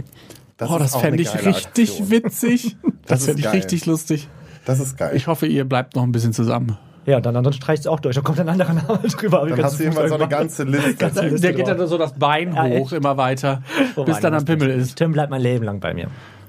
Das 0.56 0.70
Oh, 0.70 0.78
das 0.78 0.92
fände 0.96 1.08
eine 1.14 1.22
ich 1.22 1.34
richtig 1.46 1.90
Aktion. 1.90 2.10
witzig. 2.10 2.76
Das, 3.06 3.20
ist 3.20 3.26
fände 3.26 3.40
ich 3.42 3.52
richtig 3.52 3.86
lustig. 3.86 4.28
Das 4.64 4.80
ist 4.80 4.96
geil. 4.98 5.12
Ich 5.14 5.28
hoffe, 5.28 5.46
ihr 5.46 5.64
bleibt 5.64 5.94
noch 5.96 6.02
ein 6.02 6.12
bisschen 6.12 6.32
zusammen. 6.32 6.76
Ja, 7.08 7.22
dann, 7.22 7.42
dann 7.42 7.52
streichst 7.54 7.86
du 7.86 7.90
auch 7.90 8.00
durch. 8.00 8.14
Dann 8.16 8.24
kommt 8.24 8.38
ein 8.38 8.48
anderer 8.50 8.74
Name 8.74 8.98
drüber. 9.08 9.46
Dann 9.48 9.64
hast 9.64 9.80
du 9.80 9.84
immer 9.84 10.06
so 10.08 10.14
eine 10.14 10.28
ganze 10.28 10.64
Liste. 10.64 10.94
Ganze 10.94 11.22
Liste 11.22 11.40
Der 11.40 11.52
geht 11.54 11.66
dann 11.66 11.86
so 11.86 11.96
das 11.96 12.12
Bein 12.12 12.54
Ja, 12.54 12.64
hoch, 12.64 12.92
immer 12.92 13.16
weiter, 13.16 13.62
Oh 13.96 14.04
bis 14.04 14.20
dann 14.20 14.34
das 14.34 14.42
am 14.42 14.46
Pimmel 14.46 14.68
ist. 14.68 14.96
Tim 14.96 15.12
bleibt 15.12 15.30
mein 15.30 15.40
Leben 15.40 15.64
lang 15.64 15.80
bei 15.80 15.94
mir. 15.94 16.08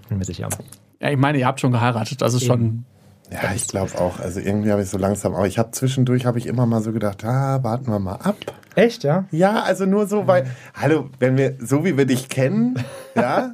Bin 0.09 0.17
mir 0.17 0.25
sicher. 0.25 0.49
Ja, 0.99 1.11
ich 1.11 1.17
meine, 1.17 1.37
ihr 1.37 1.47
habt 1.47 1.61
schon 1.61 1.71
geheiratet, 1.71 2.21
das 2.21 2.33
ist 2.33 2.43
schon. 2.45 2.83
Ja, 3.31 3.53
ich 3.55 3.67
glaube 3.67 3.97
auch. 3.99 4.19
Also 4.19 4.41
irgendwie 4.41 4.71
habe 4.71 4.81
ich 4.81 4.89
so 4.89 4.97
langsam, 4.97 5.33
aber 5.33 5.47
ich 5.47 5.57
habe 5.57 5.71
zwischendurch 5.71 6.25
habe 6.25 6.39
ich 6.39 6.45
immer 6.45 6.65
mal 6.65 6.81
so 6.81 6.91
gedacht, 6.91 7.23
ah, 7.23 7.63
warten 7.63 7.89
wir 7.89 7.99
mal 7.99 8.15
ab. 8.15 8.35
Echt, 8.75 9.03
ja? 9.03 9.25
Ja, 9.31 9.63
also 9.63 9.85
nur 9.85 10.07
so, 10.07 10.27
weil, 10.27 10.47
hallo, 10.73 11.09
wenn 11.19 11.37
wir, 11.37 11.55
so 11.59 11.85
wie 11.85 11.97
wir 11.97 12.05
dich 12.05 12.27
kennen, 12.27 12.83
ja, 13.15 13.53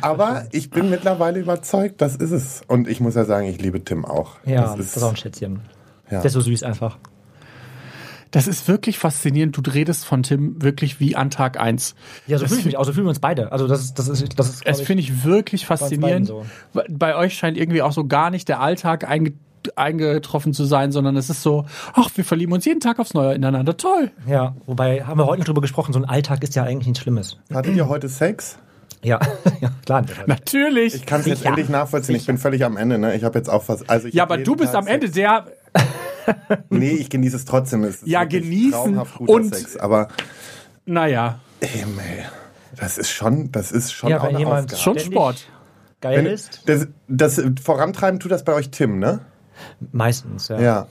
aber 0.00 0.46
ich 0.52 0.70
bin 0.70 0.90
mittlerweile 0.90 1.38
überzeugt, 1.38 2.00
das 2.00 2.16
ist 2.16 2.30
es. 2.30 2.62
Und 2.66 2.88
ich 2.88 3.00
muss 3.00 3.14
ja 3.14 3.24
sagen, 3.24 3.46
ich 3.46 3.60
liebe 3.60 3.84
Tim 3.84 4.04
auch. 4.04 4.36
Ja, 4.44 4.62
das 4.62 4.76
das 4.76 4.86
ist, 4.86 4.96
ist 4.96 5.02
auch 5.02 5.10
ein 5.10 5.16
Schätzchen. 5.16 5.60
Ja. 6.10 6.18
Der 6.18 6.24
ist 6.24 6.32
so 6.32 6.40
süß 6.40 6.62
einfach. 6.62 6.98
Das 8.30 8.46
ist 8.46 8.68
wirklich 8.68 8.98
faszinierend. 8.98 9.56
Du 9.56 9.70
redest 9.70 10.04
von 10.04 10.22
Tim 10.22 10.62
wirklich 10.62 11.00
wie 11.00 11.16
an 11.16 11.30
Tag 11.30 11.58
eins. 11.58 11.94
Ja, 12.26 12.38
so 12.38 12.44
Das 12.44 12.50
fühle 12.50 12.60
ich 12.60 12.66
mich 12.66 12.76
auch. 12.76 12.84
So 12.84 12.92
fühlen 12.92 13.06
wir 13.06 13.10
uns 13.10 13.18
beide. 13.18 13.50
Also 13.50 13.66
das 13.66 13.82
ist, 13.82 13.98
das 13.98 14.08
ist, 14.08 14.38
das 14.38 14.48
ist. 14.50 14.66
Es 14.66 14.80
finde 14.82 15.02
ich 15.02 15.24
wirklich 15.24 15.66
faszinierend. 15.66 16.28
so. 16.28 16.46
Bei 16.88 17.16
euch 17.16 17.34
scheint 17.34 17.56
irgendwie 17.56 17.82
auch 17.82 17.92
so 17.92 18.06
gar 18.06 18.30
nicht 18.30 18.48
der 18.48 18.60
Alltag 18.60 19.08
einge 19.08 19.32
eingetroffen 19.76 20.54
zu 20.54 20.64
sein, 20.64 20.90
sondern 20.90 21.18
es 21.18 21.28
ist 21.28 21.42
so, 21.42 21.66
ach, 21.92 22.08
wir 22.14 22.24
verlieben 22.24 22.52
uns 22.54 22.64
jeden 22.64 22.80
Tag 22.80 22.98
aufs 22.98 23.12
Neue 23.12 23.34
ineinander. 23.34 23.76
Toll. 23.76 24.10
Ja, 24.26 24.54
wobei 24.64 25.04
haben 25.04 25.18
wir 25.18 25.26
heute 25.26 25.40
noch 25.40 25.46
drüber 25.46 25.60
gesprochen. 25.60 25.92
So 25.92 25.98
ein 25.98 26.06
Alltag 26.06 26.42
ist 26.42 26.54
ja 26.54 26.62
eigentlich 26.62 26.86
nichts 26.86 27.02
Schlimmes. 27.02 27.36
Hattet 27.52 27.76
ihr 27.76 27.86
heute 27.86 28.08
Sex? 28.08 28.58
Ja, 29.02 29.20
ja 29.60 29.70
klar. 29.84 30.04
Natürlich. 30.26 30.94
Ich 30.94 31.06
kann 31.06 31.20
es 31.20 31.26
jetzt 31.26 31.44
endlich 31.44 31.68
nachvollziehen. 31.68 32.16
Ich 32.16 32.26
bin 32.26 32.38
völlig 32.38 32.64
am 32.64 32.76
Ende, 32.76 32.98
ne? 32.98 33.14
Ich 33.14 33.24
habe 33.24 33.38
jetzt 33.38 33.48
auch 33.48 33.68
was. 33.68 33.88
Also 33.88 34.08
ja, 34.08 34.22
aber 34.22 34.38
du 34.38 34.56
bist 34.56 34.72
Tag 34.72 34.82
am 34.82 34.86
Ende 34.86 35.08
Sex. 35.08 35.28
Nee, 36.70 36.90
ich 36.92 37.10
genieße 37.10 37.36
es 37.36 37.44
trotzdem. 37.44 37.82
Es 37.84 37.96
ist 37.96 38.06
Ja, 38.06 38.24
genießen 38.24 38.72
traumhaft 38.72 39.16
guter 39.16 39.32
und- 39.32 39.54
Sex. 39.54 39.76
Aber, 39.76 40.08
Naja, 40.84 41.40
ey, 41.60 41.68
ey, 41.68 42.24
das 42.76 42.98
ist 42.98 43.10
schon, 43.10 43.50
das 43.52 43.72
ist 43.72 43.92
schon 43.92 44.10
Ja, 44.10 44.20
auch 44.20 44.24
eine 44.24 44.38
Aufgabe. 44.46 44.76
schon. 44.76 44.98
Sport. 44.98 45.46
Geil 46.00 46.18
Wenn, 46.18 46.26
ist. 46.26 46.62
das, 46.66 46.88
das 47.08 47.42
Vorantreiben 47.62 48.20
tut 48.20 48.30
das 48.32 48.44
bei 48.44 48.54
euch 48.54 48.70
Tim, 48.70 48.98
ne? 48.98 49.20
Meistens, 49.92 50.48
ja. 50.48 50.60
Ja. 50.60 50.86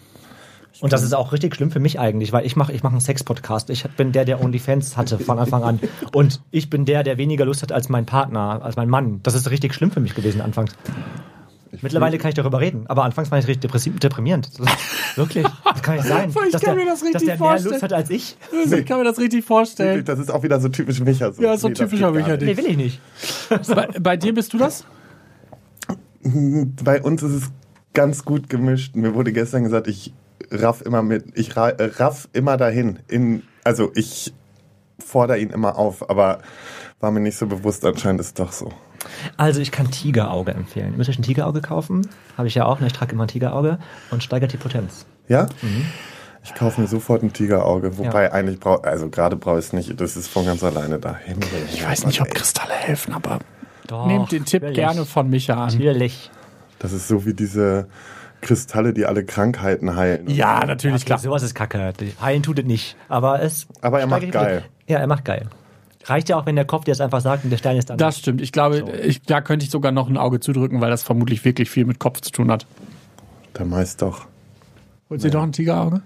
Und 0.81 0.93
das 0.93 1.03
ist 1.03 1.13
auch 1.13 1.31
richtig 1.33 1.55
schlimm 1.55 1.71
für 1.71 1.79
mich 1.79 1.99
eigentlich, 1.99 2.31
weil 2.31 2.45
ich 2.45 2.55
mache 2.55 2.71
ich 2.71 2.83
mach 2.83 2.91
einen 2.91 3.01
Sex-Podcast. 3.01 3.69
Ich 3.69 3.83
bin 3.97 4.11
der, 4.13 4.23
der 4.23 4.41
OnlyFans 4.41 4.95
hatte 4.95 5.17
von 5.19 5.39
Anfang 5.39 5.63
an. 5.63 5.79
Und 6.13 6.41
ich 6.51 6.69
bin 6.69 6.85
der, 6.85 7.03
der 7.03 7.17
weniger 7.17 7.43
Lust 7.45 7.63
hat 7.63 7.71
als 7.71 7.89
mein 7.89 8.05
Partner, 8.05 8.61
als 8.63 8.75
mein 8.77 8.87
Mann. 8.87 9.19
Das 9.23 9.33
ist 9.33 9.49
richtig 9.49 9.73
schlimm 9.73 9.91
für 9.91 9.99
mich 9.99 10.15
gewesen 10.15 10.39
anfangs. 10.41 10.71
Mittlerweile 11.81 12.17
kann 12.17 12.29
ich 12.29 12.35
darüber 12.35 12.59
reden, 12.59 12.85
aber 12.87 13.03
anfangs 13.03 13.29
war 13.29 13.37
ich 13.37 13.47
richtig 13.47 13.71
depressi- 13.71 13.97
deprimierend. 13.99 14.49
Wirklich, 15.15 15.45
das 15.63 15.81
kann 15.83 15.95
nicht 15.97 16.07
sein. 16.07 16.29
Ich 16.29 16.51
dass 16.51 16.61
kann 16.61 16.75
der, 16.75 16.83
mir 16.85 16.89
das 16.89 17.03
richtig 17.03 17.13
dass 17.13 17.21
der 17.21 17.27
mehr 17.29 17.37
vorstellen. 17.37 17.71
Lust 17.71 17.83
hat 17.83 17.93
als 17.93 18.09
ich. 18.09 18.37
Ich 18.65 18.85
kann 18.85 18.97
mir 18.97 19.03
das 19.03 19.17
richtig 19.19 19.33
Wirklich, 19.39 19.45
vorstellen. 19.45 20.05
Das 20.05 20.17
ist 20.19 20.31
auch 20.31 20.41
wieder 20.43 20.59
so 20.59 20.69
typisch 20.69 20.99
Micha. 20.99 21.31
So. 21.31 21.41
Ja, 21.41 21.55
so 21.57 21.67
Nee, 21.67 21.75
typischer 21.75 22.11
Micha, 22.11 22.37
nicht. 22.37 22.41
Nee, 22.41 22.57
will 22.57 22.65
ich 22.67 22.77
nicht. 22.77 23.01
Bei, 23.75 23.87
bei 23.99 24.17
dir 24.17 24.33
bist 24.33 24.53
du 24.53 24.57
das? 24.57 24.83
Bei 26.23 27.01
uns 27.01 27.23
ist 27.23 27.31
es 27.33 27.43
ganz 27.93 28.25
gut 28.25 28.49
gemischt. 28.49 28.95
Mir 28.95 29.13
wurde 29.13 29.31
gestern 29.31 29.63
gesagt, 29.63 29.87
ich 29.87 30.13
raff 30.51 30.81
immer 30.81 31.01
mit, 31.03 31.37
ich 31.37 31.55
äh, 31.55 31.75
raff 31.97 32.27
immer 32.33 32.57
dahin. 32.57 32.99
In, 33.07 33.43
also 33.63 33.91
ich 33.95 34.33
fordere 34.99 35.39
ihn 35.39 35.49
immer 35.51 35.77
auf, 35.77 36.09
aber 36.09 36.39
war 36.99 37.11
mir 37.11 37.19
nicht 37.21 37.37
so 37.37 37.47
bewusst, 37.47 37.85
anscheinend 37.85 38.21
ist 38.21 38.27
es 38.27 38.33
doch 38.33 38.51
so. 38.51 38.71
Also 39.37 39.61
ich 39.61 39.71
kann 39.71 39.89
Tigerauge 39.91 40.51
empfehlen. 40.53 40.91
Ihr 40.91 40.97
müsst 40.97 41.09
euch 41.09 41.19
ein 41.19 41.23
Tigerauge 41.23 41.61
kaufen. 41.61 42.07
Habe 42.37 42.47
ich 42.47 42.55
ja 42.55 42.65
auch. 42.65 42.79
Ne? 42.79 42.87
Ich 42.87 42.93
trage 42.93 43.13
immer 43.13 43.23
ein 43.25 43.27
Tigerauge 43.29 43.79
und 44.11 44.23
steigert 44.23 44.53
die 44.53 44.57
Potenz. 44.57 45.05
Ja? 45.27 45.47
Ich 46.43 46.55
kaufe 46.55 46.79
mir 46.81 46.87
sofort 46.87 47.21
ein 47.23 47.33
Tigerauge, 47.33 47.97
wobei 47.97 48.23
Ja. 48.25 48.31
eigentlich 48.31 48.59
brauche, 48.59 48.83
also 48.85 49.09
gerade 49.09 49.35
brauche 49.35 49.59
ich 49.59 49.65
es 49.65 49.73
nicht, 49.73 49.99
das 49.99 50.15
ist 50.17 50.27
von 50.29 50.45
ganz 50.45 50.63
alleine 50.63 50.97
dahin. 50.99 51.37
Ich 51.71 51.85
weiß 51.85 52.05
nicht, 52.05 52.21
ob 52.21 52.29
Kristalle 52.29 52.73
helfen, 52.73 53.13
aber 53.13 53.39
Doch, 53.87 54.07
nehmt 54.07 54.31
den 54.31 54.45
Tipp 54.45 54.61
natürlich. 54.63 54.77
gerne 54.77 55.05
von 55.05 55.29
Micha 55.29 55.53
an. 55.53 55.65
Natürlich. 55.73 56.31
Das 56.79 56.93
ist 56.93 57.07
so 57.09 57.25
wie 57.25 57.33
diese 57.33 57.87
Kristalle, 58.41 58.93
die 58.93 59.05
alle 59.05 59.25
Krankheiten 59.25 59.97
heilen. 59.97 60.29
Ja, 60.29 60.65
natürlich, 60.65 60.95
Okay, 61.01 61.05
klar. 61.07 61.19
sowas 61.19 61.43
ist 61.43 61.53
kacke. 61.55 61.91
Heilen 62.21 62.41
tut 62.41 62.57
es 62.59 62.65
nicht. 62.65 62.95
Aber 63.09 63.41
es. 63.41 63.67
Aber 63.81 63.99
er 63.99 64.07
macht 64.07 64.31
geil. 64.31 64.63
Ja, 64.87 64.99
er 64.99 65.07
macht 65.07 65.25
geil. 65.25 65.47
Reicht 66.05 66.29
ja 66.29 66.37
auch, 66.37 66.45
wenn 66.45 66.55
der 66.55 66.65
Kopf 66.65 66.85
dir 66.85 66.91
das 66.91 67.01
einfach 67.01 67.21
sagt 67.21 67.43
und 67.43 67.49
der 67.49 67.57
Stein 67.57 67.77
ist 67.77 67.89
dann. 67.89 67.97
Das 67.97 68.19
stimmt. 68.19 68.41
Ich 68.41 68.51
glaube, 68.51 68.89
ich, 69.03 69.21
da 69.21 69.41
könnte 69.41 69.65
ich 69.65 69.71
sogar 69.71 69.91
noch 69.91 70.09
ein 70.09 70.17
Auge 70.17 70.39
zudrücken, 70.39 70.79
weil 70.81 70.89
das 70.89 71.03
vermutlich 71.03 71.43
wirklich 71.43 71.69
viel 71.69 71.85
mit 71.85 71.99
Kopf 71.99 72.21
zu 72.21 72.31
tun 72.31 72.49
hat. 72.51 72.65
Der 73.57 73.65
meist 73.65 74.01
doch. 74.01 74.25
Holt 75.09 75.21
sie 75.21 75.29
doch 75.29 75.43
ein 75.43 75.51
Tigerauge? 75.51 76.01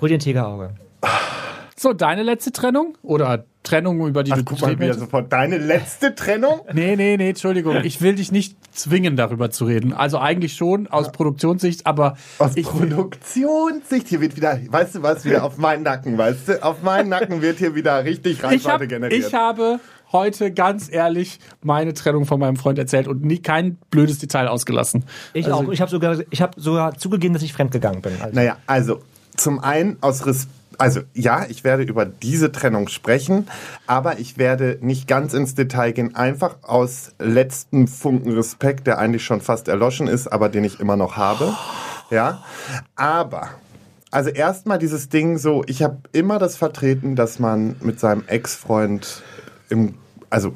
Hol 0.00 0.08
dir 0.08 0.16
ein 0.16 0.20
Tigerauge. 0.20 0.74
So, 1.78 1.92
deine 1.92 2.24
letzte 2.24 2.50
Trennung? 2.50 2.98
Oder 3.02 3.44
Trennung, 3.62 4.04
über 4.08 4.24
die 4.24 4.32
Ach, 4.32 4.38
du 4.38 4.44
guck 4.44 4.60
mal, 4.62 4.78
wieder 4.78 4.94
sofort. 4.94 5.32
Deine 5.32 5.58
letzte 5.58 6.14
Trennung? 6.14 6.60
Nee, 6.72 6.96
nee, 6.96 7.16
nee, 7.16 7.28
Entschuldigung. 7.30 7.76
Ich 7.84 8.00
will 8.00 8.14
dich 8.16 8.32
nicht 8.32 8.56
zwingen, 8.74 9.16
darüber 9.16 9.50
zu 9.50 9.64
reden. 9.64 9.92
Also 9.92 10.18
eigentlich 10.18 10.54
schon 10.54 10.88
aus 10.88 11.12
Produktionssicht, 11.12 11.86
aber 11.86 12.16
Aus 12.38 12.56
ich, 12.56 12.66
Produktionssicht. 12.66 14.08
Hier 14.08 14.20
wird 14.20 14.36
wieder, 14.36 14.58
weißt 14.68 14.96
du 14.96 15.02
was, 15.02 15.24
wieder 15.24 15.44
auf 15.44 15.56
meinen 15.58 15.84
Nacken, 15.84 16.18
weißt 16.18 16.48
du? 16.48 16.62
Auf 16.64 16.82
meinen 16.82 17.10
Nacken 17.10 17.42
wird 17.42 17.58
hier 17.58 17.74
wieder 17.74 18.04
richtig 18.04 18.38
ich, 18.38 18.42
Reichweite 18.44 18.82
hab, 18.84 18.88
generiert. 18.88 19.26
ich 19.26 19.34
habe 19.34 19.78
heute 20.10 20.52
ganz 20.52 20.90
ehrlich 20.90 21.38
meine 21.62 21.94
Trennung 21.94 22.24
von 22.26 22.40
meinem 22.40 22.56
Freund 22.56 22.78
erzählt 22.78 23.06
und 23.06 23.24
nie 23.24 23.40
kein 23.40 23.76
blödes 23.90 24.18
Detail 24.18 24.48
ausgelassen. 24.48 25.04
Ich 25.32 25.46
Also- 25.46 25.58
auch. 25.58 25.72
Ich 25.72 25.80
habe 25.80 25.90
sogar, 25.90 26.16
ich 26.30 26.42
habe 26.42 26.60
sogar 26.60 26.96
zugegeben, 26.96 27.34
dass 27.34 27.42
ich 27.42 27.52
fremdgegangen 27.52 28.02
bin. 28.02 28.14
Also, 28.20 28.34
Naja, 28.34 28.56
also 28.66 29.00
zum 29.36 29.60
einen 29.60 29.96
aus 30.00 30.26
Respekt. 30.26 30.57
Also 30.78 31.00
ja, 31.12 31.44
ich 31.48 31.64
werde 31.64 31.82
über 31.82 32.06
diese 32.06 32.52
Trennung 32.52 32.88
sprechen, 32.88 33.48
aber 33.86 34.20
ich 34.20 34.38
werde 34.38 34.78
nicht 34.80 35.08
ganz 35.08 35.34
ins 35.34 35.56
Detail 35.56 35.92
gehen, 35.92 36.14
einfach 36.14 36.56
aus 36.62 37.12
letzten 37.18 37.88
Funken 37.88 38.32
Respekt, 38.32 38.86
der 38.86 38.98
eigentlich 38.98 39.24
schon 39.24 39.40
fast 39.40 39.66
erloschen 39.66 40.06
ist, 40.06 40.28
aber 40.28 40.48
den 40.48 40.62
ich 40.62 40.78
immer 40.78 40.96
noch 40.96 41.16
habe. 41.16 41.54
Ja, 42.10 42.42
aber 42.94 43.50
also 44.10 44.30
erstmal 44.30 44.78
dieses 44.78 45.08
Ding 45.08 45.36
so, 45.36 45.62
ich 45.66 45.82
habe 45.82 45.98
immer 46.12 46.38
das 46.38 46.56
vertreten, 46.56 47.16
dass 47.16 47.38
man 47.38 47.76
mit 47.80 48.00
seinem 48.00 48.24
Ex-Freund 48.26 49.22
im 49.68 49.94
also 50.30 50.52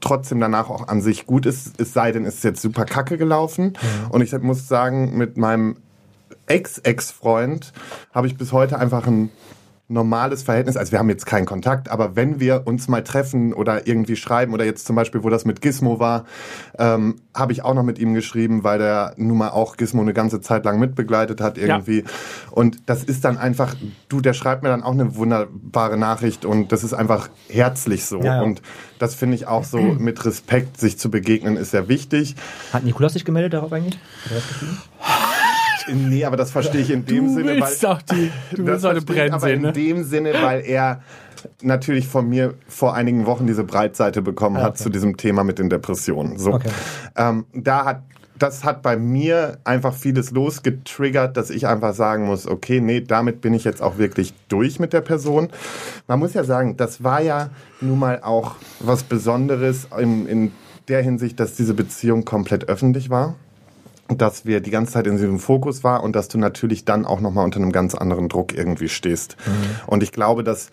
trotzdem 0.00 0.40
danach 0.40 0.70
auch 0.70 0.88
an 0.88 1.02
sich 1.02 1.26
gut 1.26 1.46
ist, 1.46 1.80
es 1.80 1.92
sei 1.92 2.12
denn, 2.12 2.24
es 2.24 2.36
ist 2.36 2.44
jetzt 2.44 2.62
super 2.62 2.84
kacke 2.84 3.18
gelaufen. 3.18 3.74
Und 4.08 4.22
ich 4.22 4.32
muss 4.38 4.68
sagen, 4.68 5.16
mit 5.16 5.36
meinem 5.36 5.76
Ex-Ex-Freund 6.46 7.72
habe 8.14 8.26
ich 8.26 8.36
bis 8.36 8.52
heute 8.52 8.78
einfach 8.78 9.06
ein 9.06 9.30
normales 9.88 10.42
Verhältnis. 10.42 10.76
Also 10.76 10.92
wir 10.92 10.98
haben 10.98 11.08
jetzt 11.08 11.26
keinen 11.26 11.46
Kontakt, 11.46 11.88
aber 11.90 12.16
wenn 12.16 12.40
wir 12.40 12.62
uns 12.66 12.88
mal 12.88 13.04
treffen 13.04 13.52
oder 13.52 13.86
irgendwie 13.86 14.16
schreiben 14.16 14.52
oder 14.52 14.64
jetzt 14.64 14.84
zum 14.86 14.96
Beispiel, 14.96 15.22
wo 15.22 15.30
das 15.30 15.44
mit 15.44 15.60
Gizmo 15.60 16.00
war, 16.00 16.24
ähm, 16.78 17.16
habe 17.34 17.52
ich 17.52 17.62
auch 17.62 17.74
noch 17.74 17.84
mit 17.84 17.98
ihm 17.98 18.12
geschrieben, 18.12 18.64
weil 18.64 18.78
der 18.78 19.14
nun 19.16 19.38
mal 19.38 19.50
auch 19.50 19.76
Gizmo 19.76 20.02
eine 20.02 20.12
ganze 20.12 20.40
Zeit 20.40 20.64
lang 20.64 20.80
mitbegleitet 20.80 21.40
hat 21.40 21.56
irgendwie. 21.56 22.02
Und 22.50 22.88
das 22.88 23.04
ist 23.04 23.24
dann 23.24 23.38
einfach, 23.38 23.76
du, 24.08 24.20
der 24.20 24.32
schreibt 24.32 24.64
mir 24.64 24.70
dann 24.70 24.82
auch 24.82 24.92
eine 24.92 25.14
wunderbare 25.14 25.96
Nachricht 25.96 26.44
und 26.44 26.72
das 26.72 26.82
ist 26.82 26.92
einfach 26.92 27.28
herzlich 27.48 28.06
so. 28.06 28.18
Ja, 28.18 28.36
ja. 28.36 28.42
Und 28.42 28.62
das 28.98 29.14
finde 29.14 29.36
ich 29.36 29.46
auch 29.46 29.62
so 29.62 29.78
mit 29.98 30.24
Respekt 30.24 30.80
sich 30.80 30.98
zu 30.98 31.10
begegnen 31.10 31.56
ist 31.56 31.70
sehr 31.70 31.88
wichtig. 31.88 32.34
Hat 32.72 32.82
Nikolaus 32.82 33.12
sich 33.12 33.24
gemeldet 33.24 33.52
darauf 33.52 33.72
eigentlich? 33.72 33.98
Hat? 34.28 35.25
Nee, 35.92 36.24
aber 36.24 36.36
das 36.36 36.50
verstehe 36.50 36.80
ich 36.80 36.90
in 36.90 37.04
dem 37.06 37.26
Du 37.28 37.34
Sinne, 37.34 37.60
weil 37.60 37.74
doch 37.80 38.02
die, 38.02 38.30
du 38.54 38.64
das 38.64 38.82
willst 38.82 38.86
eine 38.86 39.00
verstehe 39.00 39.24
ich 39.26 39.30
Brenn 39.30 39.32
aber 39.32 39.46
ne? 39.46 39.68
in 39.68 39.72
dem 39.74 40.04
Sinne, 40.04 40.32
weil 40.42 40.60
er 40.64 41.00
natürlich 41.62 42.08
von 42.08 42.28
mir 42.28 42.54
vor 42.68 42.94
einigen 42.94 43.26
Wochen 43.26 43.46
diese 43.46 43.64
Breitseite 43.64 44.22
bekommen 44.22 44.56
Ah, 44.56 44.62
hat 44.62 44.70
okay. 44.74 44.82
zu 44.84 44.90
diesem 44.90 45.16
Thema 45.16 45.44
mit 45.44 45.58
den 45.58 45.68
Depressionen. 45.70 46.38
So, 46.38 46.54
Okay. 46.54 46.70
ähm, 47.16 47.44
da 47.54 47.84
hat 47.84 48.02
das 48.38 48.64
hat 48.64 48.82
bei 48.82 48.98
mir 48.98 49.56
einfach 49.64 49.94
vieles 49.94 50.30
losgetriggert, 50.30 51.38
dass 51.38 51.48
ich 51.48 51.66
einfach 51.66 51.94
sagen 51.94 52.26
muss, 52.26 52.46
okay, 52.46 52.82
nee, 52.82 53.00
damit 53.00 53.40
bin 53.40 53.54
ich 53.54 53.64
jetzt 53.64 53.80
auch 53.80 53.96
wirklich 53.96 54.34
durch 54.48 54.78
mit 54.78 54.92
der 54.92 55.00
Person. 55.00 55.48
Man 56.06 56.18
muss 56.18 56.34
ja 56.34 56.44
sagen, 56.44 56.76
das 56.76 57.02
war 57.02 57.22
ja 57.22 57.48
nun 57.80 57.98
mal 57.98 58.20
auch 58.22 58.56
was 58.80 59.04
Besonderes 59.04 59.88
in, 59.98 60.26
in 60.26 60.52
der 60.88 61.00
Hinsicht, 61.00 61.40
dass 61.40 61.54
diese 61.54 61.72
Beziehung 61.72 62.26
komplett 62.26 62.68
öffentlich 62.68 63.08
war 63.08 63.36
dass 64.08 64.46
wir 64.46 64.60
die 64.60 64.70
ganze 64.70 64.92
Zeit 64.92 65.06
in 65.06 65.16
diesem 65.16 65.38
Fokus 65.38 65.84
war 65.84 66.02
und 66.02 66.14
dass 66.14 66.28
du 66.28 66.38
natürlich 66.38 66.84
dann 66.84 67.04
auch 67.04 67.20
nochmal 67.20 67.44
unter 67.44 67.60
einem 67.60 67.72
ganz 67.72 67.94
anderen 67.94 68.28
Druck 68.28 68.54
irgendwie 68.54 68.88
stehst. 68.88 69.36
Und 69.86 70.02
ich 70.02 70.12
glaube, 70.12 70.44
dass 70.44 70.70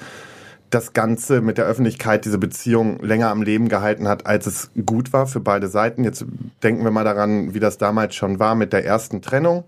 das 0.73 0.93
Ganze 0.93 1.41
mit 1.41 1.57
der 1.57 1.65
Öffentlichkeit 1.65 2.25
diese 2.25 2.39
Beziehung 2.39 2.99
länger 3.01 3.29
am 3.29 3.43
Leben 3.43 3.69
gehalten 3.69 4.07
hat, 4.07 4.25
als 4.25 4.47
es 4.47 4.71
gut 4.85 5.13
war 5.13 5.27
für 5.27 5.39
beide 5.39 5.67
Seiten. 5.67 6.03
Jetzt 6.03 6.25
denken 6.63 6.83
wir 6.83 6.91
mal 6.91 7.03
daran, 7.03 7.53
wie 7.53 7.59
das 7.59 7.77
damals 7.77 8.15
schon 8.15 8.39
war 8.39 8.55
mit 8.55 8.73
der 8.73 8.83
ersten 8.83 9.21
Trennung. 9.21 9.65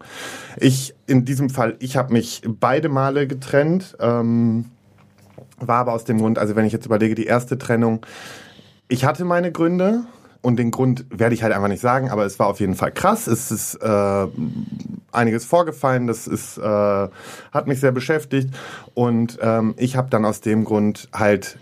Ich, 0.57 0.95
in 1.05 1.23
diesem 1.23 1.49
Fall, 1.49 1.75
ich 1.79 1.95
habe 1.95 2.13
mich 2.13 2.41
beide 2.47 2.89
Male 2.89 3.27
getrennt, 3.27 3.95
ähm, 3.99 4.65
war 5.59 5.77
aber 5.77 5.93
aus 5.93 6.05
dem 6.05 6.17
Grund, 6.17 6.39
also 6.39 6.55
wenn 6.55 6.65
ich 6.65 6.73
jetzt 6.73 6.85
überlege, 6.85 7.15
die 7.15 7.25
erste 7.25 7.57
Trennung, 7.57 8.05
ich 8.87 9.05
hatte 9.05 9.25
meine 9.25 9.51
Gründe 9.51 10.05
und 10.45 10.57
den 10.57 10.69
Grund 10.71 11.05
werde 11.09 11.33
ich 11.33 11.41
halt 11.43 11.53
einfach 11.53 11.67
nicht 11.67 11.81
sagen, 11.81 12.09
aber 12.11 12.23
es 12.25 12.37
war 12.39 12.47
auf 12.47 12.59
jeden 12.59 12.75
Fall 12.75 12.91
krass. 12.91 13.25
Es 13.27 13.51
ist 13.51 13.75
äh, 13.75 14.27
einiges 15.11 15.43
vorgefallen, 15.43 16.05
das 16.07 16.27
ist, 16.27 16.57
äh, 16.57 16.61
hat 16.61 17.67
mich 17.67 17.79
sehr 17.79 17.91
beschäftigt 17.91 18.53
und 18.93 19.39
ähm, 19.41 19.73
ich 19.77 19.97
habe 19.97 20.09
dann 20.09 20.23
aus 20.23 20.41
dem 20.41 20.63
Grund 20.63 21.09
halt 21.11 21.57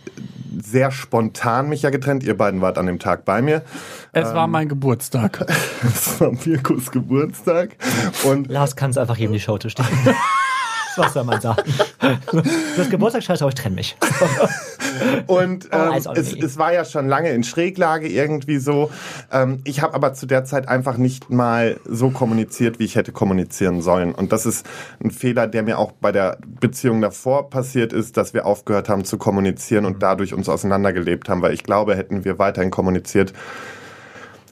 sehr 0.62 0.92
spontan 0.92 1.70
mich 1.70 1.82
ja 1.82 1.90
getrennt. 1.90 2.24
Ihr 2.24 2.38
beiden 2.38 2.62
wart 2.62 2.78
an 2.78 2.86
dem 2.86 3.00
Tag 3.00 3.26
bei 3.26 3.42
mir. 3.42 3.64
Es 4.12 4.30
Ähm. 4.30 4.36
war 4.36 4.48
mein 4.48 4.68
Geburtstag. 4.68 5.46
Es 5.84 6.20
war 6.22 6.32
Mirkus 6.46 6.92
Geburtstag 6.92 7.76
und 8.26 8.48
Lars 8.50 8.76
kann 8.76 8.92
es 8.92 8.98
einfach 8.98 9.18
jedem 9.18 9.34
die 9.34 9.40
Show 9.40 9.58
zu 9.58 9.70
stehen. 9.70 9.86
Was 10.96 11.14
soll 11.14 11.24
man 11.24 11.42
sagen? 11.42 11.64
Du 12.32 12.44
hast 12.78 12.92
Geburtstag, 12.92 13.24
scheiße, 13.24 13.44
aber 13.44 13.50
ich 13.50 13.56
trenne 13.56 13.76
mich. 13.76 13.98
Und 15.28 15.70
Oh, 15.72 15.76
ähm, 15.76 16.02
on 16.06 16.16
es, 16.16 16.34
es 16.34 16.58
war 16.58 16.74
ja 16.74 16.86
schon 16.86 17.08
lange 17.08 17.30
in 17.32 17.44
Schräglage 17.44 18.08
irgendwie 18.08 18.58
so. 18.58 18.92
Ähm, 19.32 19.60
ich 19.64 19.82
habe 19.82 19.94
aber 19.94 20.14
zu 20.14 20.26
der 20.26 20.46
Zeit 20.46 20.68
einfach 20.68 20.98
nicht 20.98 21.30
mal 21.30 21.80
so 21.86 22.10
kommuniziert, 22.10 22.80
wie 22.80 22.86
ich 22.86 22.96
hätte 22.96 23.12
kommunizieren 23.12 23.82
sollen. 23.82 24.14
Und 24.14 24.32
das 24.32 24.46
ist 24.46 24.66
ein 25.04 25.12
Fehler, 25.12 25.48
der 25.48 25.64
mir 25.64 25.80
auch 25.80 25.92
bei 25.92 26.12
der 26.12 26.38
Beziehung 26.60 27.02
davor 27.02 27.50
passiert 27.50 27.94
ist, 27.94 28.18
dass 28.18 28.34
wir 28.34 28.46
aufgehört 28.46 28.90
haben 28.90 29.06
zu 29.06 29.18
kommunizieren 29.18 29.86
und 29.86 30.04
dadurch 30.04 30.34
uns 30.34 30.50
auseinandergelebt 30.50 31.30
haben. 31.30 31.42
Weil 31.42 31.54
ich 31.54 31.64
glaube, 31.64 31.96
hätten 31.96 32.26
wir 32.26 32.40
weiterhin 32.40 32.72
kommuniziert, 32.72 33.34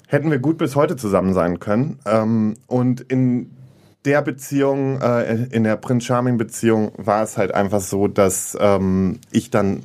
hätten 0.08 0.32
wir 0.32 0.39
gut 0.39 0.58
bis 0.58 0.75
heute 0.75 0.95
zusammen 0.95 1.34
sein 1.34 1.60
können. 1.60 1.99
Ähm, 2.06 2.56
und 2.67 3.01
in 3.01 3.51
der 4.06 4.21
Beziehung, 4.21 4.99
äh, 4.99 5.45
in 5.51 5.63
der 5.63 5.75
Prince 5.77 6.08
Charming 6.08 6.38
Beziehung, 6.38 6.91
war 6.97 7.23
es 7.23 7.38
halt 7.38 7.54
einfach 7.54 7.82
so, 7.82 8.08
dass 8.08 8.58
ähm, 8.60 9.19
ich 9.32 9.51
dann 9.51 9.84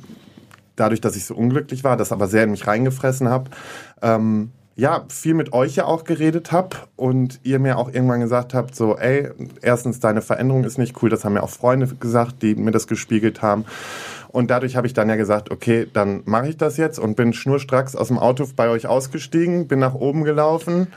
dadurch, 0.77 1.01
dass 1.01 1.17
ich 1.17 1.25
so 1.25 1.35
unglücklich 1.35 1.83
war, 1.83 1.97
das 1.97 2.13
aber 2.13 2.27
sehr 2.27 2.45
in 2.45 2.51
mich 2.51 2.65
reingefressen 2.65 3.27
habe, 3.27 3.49
ähm, 4.01 4.51
ja, 4.77 5.05
viel 5.09 5.33
mit 5.33 5.53
euch 5.53 5.75
ja 5.75 5.85
auch 5.85 6.03
geredet 6.03 6.51
habe 6.51 6.77
und 6.95 7.39
ihr 7.43 7.57
mir 7.57 7.79
auch 7.79 7.91
irgendwann 7.91 8.21
gesagt 8.21 8.53
habt, 8.53 8.75
so, 8.75 8.95
ey, 8.95 9.29
erstens, 9.63 9.99
deine 9.99 10.21
Veränderung 10.21 10.63
ist 10.63 10.77
nicht 10.77 11.01
cool, 11.01 11.09
das 11.09 11.25
haben 11.25 11.33
mir 11.33 11.41
auch 11.41 11.49
Freunde 11.49 11.87
gesagt, 11.99 12.43
die 12.43 12.53
mir 12.53 12.69
das 12.69 12.85
gespiegelt 12.85 13.41
haben. 13.41 13.65
Und 14.29 14.51
dadurch 14.51 14.75
habe 14.75 14.85
ich 14.85 14.93
dann 14.93 15.09
ja 15.09 15.15
gesagt, 15.15 15.49
okay, 15.49 15.87
dann 15.91 16.21
mache 16.25 16.49
ich 16.49 16.57
das 16.57 16.77
jetzt 16.77 16.99
und 16.99 17.15
bin 17.15 17.33
schnurstracks 17.33 17.95
aus 17.95 18.09
dem 18.09 18.19
Auto 18.19 18.45
bei 18.55 18.69
euch 18.69 18.85
ausgestiegen, 18.85 19.67
bin 19.67 19.79
nach 19.79 19.95
oben 19.95 20.23
gelaufen 20.23 20.87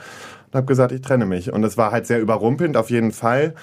und 0.51 0.57
habe 0.57 0.65
gesagt, 0.67 0.91
ich 0.91 1.01
trenne 1.01 1.25
mich. 1.25 1.51
Und 1.53 1.63
es 1.63 1.77
war 1.77 1.91
halt 1.91 2.05
sehr 2.07 2.19
überrumpelnd 2.19 2.75
auf 2.77 2.89
jeden 2.89 3.11
Fall. 3.11 3.53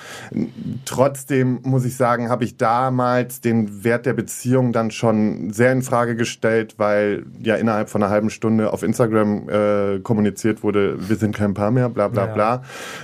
Trotzdem 0.85 1.61
muss 1.63 1.85
ich 1.85 1.97
sagen, 1.97 2.29
habe 2.31 2.45
ich 2.45 2.57
damals 2.57 3.41
den 3.41 3.85
Wert 3.85 4.07
der 4.07 4.15
Beziehung 4.15 4.73
dann 4.73 4.91
schon 4.91 5.51
sehr 5.53 5.73
in 5.73 5.83
Frage 5.83 6.17
gestellt, 6.17 6.75
weil 6.79 7.25
ja 7.43 7.57
innerhalb 7.57 7.91
von 7.91 8.03
einer 8.03 8.11
halben 8.11 8.31
Stunde 8.31 8.73
auf 8.73 8.83
Instagram 8.83 9.49
äh, 9.49 9.99
kommuniziert 10.01 10.63
wurde, 10.63 10.97
wir 11.09 11.17
sind 11.17 11.35
kein 11.37 11.55
Paar 11.55 11.71
mehr, 11.71 11.89
bla 11.89 12.09
bla 12.09 12.27
Ja. 12.27 12.33
bla. 12.35 12.63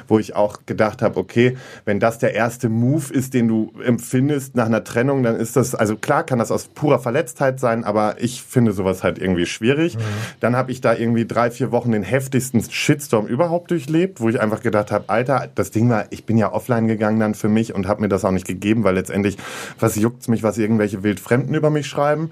Wo 0.08 0.18
ich 0.18 0.34
auch 0.34 0.60
gedacht 0.66 1.02
habe, 1.02 1.18
okay, 1.18 1.56
wenn 1.84 2.00
das 2.00 2.18
der 2.18 2.34
erste 2.34 2.68
Move 2.68 3.12
ist, 3.12 3.34
den 3.34 3.48
du 3.48 3.72
empfindest 3.84 4.54
nach 4.56 4.66
einer 4.66 4.84
Trennung, 4.84 5.22
dann 5.22 5.36
ist 5.36 5.56
das, 5.56 5.74
also 5.74 5.96
klar 5.96 6.24
kann 6.24 6.38
das 6.38 6.50
aus 6.50 6.66
purer 6.68 6.98
Verletztheit 6.98 7.60
sein, 7.60 7.84
aber 7.84 8.16
ich 8.18 8.42
finde 8.42 8.72
sowas 8.72 9.02
halt 9.02 9.18
irgendwie 9.18 9.46
schwierig. 9.46 9.98
Dann 10.40 10.56
habe 10.56 10.72
ich 10.72 10.80
da 10.80 10.94
irgendwie 10.94 11.26
drei, 11.26 11.50
vier 11.50 11.70
Wochen 11.72 11.92
den 11.92 12.02
heftigsten 12.02 12.62
Shitstorm 12.62 13.26
überhaupt 13.26 13.70
durchlebt, 13.74 14.20
wo 14.20 14.28
ich 14.28 14.40
einfach 14.40 14.62
gedacht 14.62 14.92
habe, 14.92 15.08
Alter, 15.08 15.48
das 15.54 15.70
Ding 15.70 15.90
war, 15.90 16.06
ich 16.10 16.24
bin 16.24 16.38
ja 16.38 16.52
offline 16.52 16.86
gegangen 16.86 17.18
dann 17.18 17.34
für 17.34 17.48
mich 17.48 17.74
und 17.74 17.88
habe 17.88 18.02
mir 18.02 18.08
das 18.08 18.24
auch 18.24 18.30
nicht 18.30 18.46
gegeben, 18.46 18.84
weil 18.84 18.94
letztendlich, 18.94 19.36
was 19.80 19.96
juckt's 19.96 20.28
mich, 20.28 20.42
was 20.42 20.58
irgendwelche 20.58 21.02
Wildfremden 21.02 21.54
über 21.54 21.70
mich 21.70 21.86
schreiben, 21.86 22.30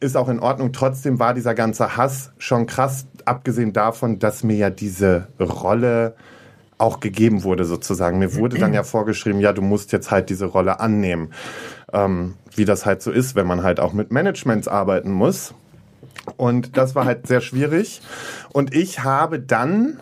ist 0.00 0.16
auch 0.16 0.28
in 0.28 0.40
Ordnung. 0.40 0.72
Trotzdem 0.72 1.18
war 1.20 1.32
dieser 1.32 1.54
ganze 1.54 1.96
Hass 1.96 2.32
schon 2.38 2.66
krass, 2.66 3.06
abgesehen 3.24 3.72
davon, 3.72 4.18
dass 4.18 4.42
mir 4.42 4.56
ja 4.56 4.70
diese 4.70 5.28
Rolle 5.38 6.14
auch 6.78 6.98
gegeben 6.98 7.44
wurde 7.44 7.64
sozusagen. 7.64 8.18
Mir 8.18 8.34
wurde 8.34 8.58
dann 8.58 8.74
ja 8.74 8.82
vorgeschrieben, 8.82 9.40
ja, 9.40 9.52
du 9.52 9.62
musst 9.62 9.92
jetzt 9.92 10.10
halt 10.10 10.30
diese 10.30 10.46
Rolle 10.46 10.80
annehmen. 10.80 11.32
Ähm, 11.92 12.34
wie 12.56 12.64
das 12.64 12.86
halt 12.86 13.02
so 13.02 13.10
ist, 13.10 13.36
wenn 13.36 13.46
man 13.46 13.62
halt 13.62 13.78
auch 13.78 13.92
mit 13.92 14.10
Managements 14.10 14.66
arbeiten 14.66 15.12
muss. 15.12 15.54
Und 16.36 16.76
das 16.76 16.94
war 16.94 17.04
halt 17.04 17.26
sehr 17.26 17.40
schwierig. 17.40 18.00
Und 18.52 18.74
ich 18.74 19.04
habe 19.04 19.40
dann, 19.40 20.00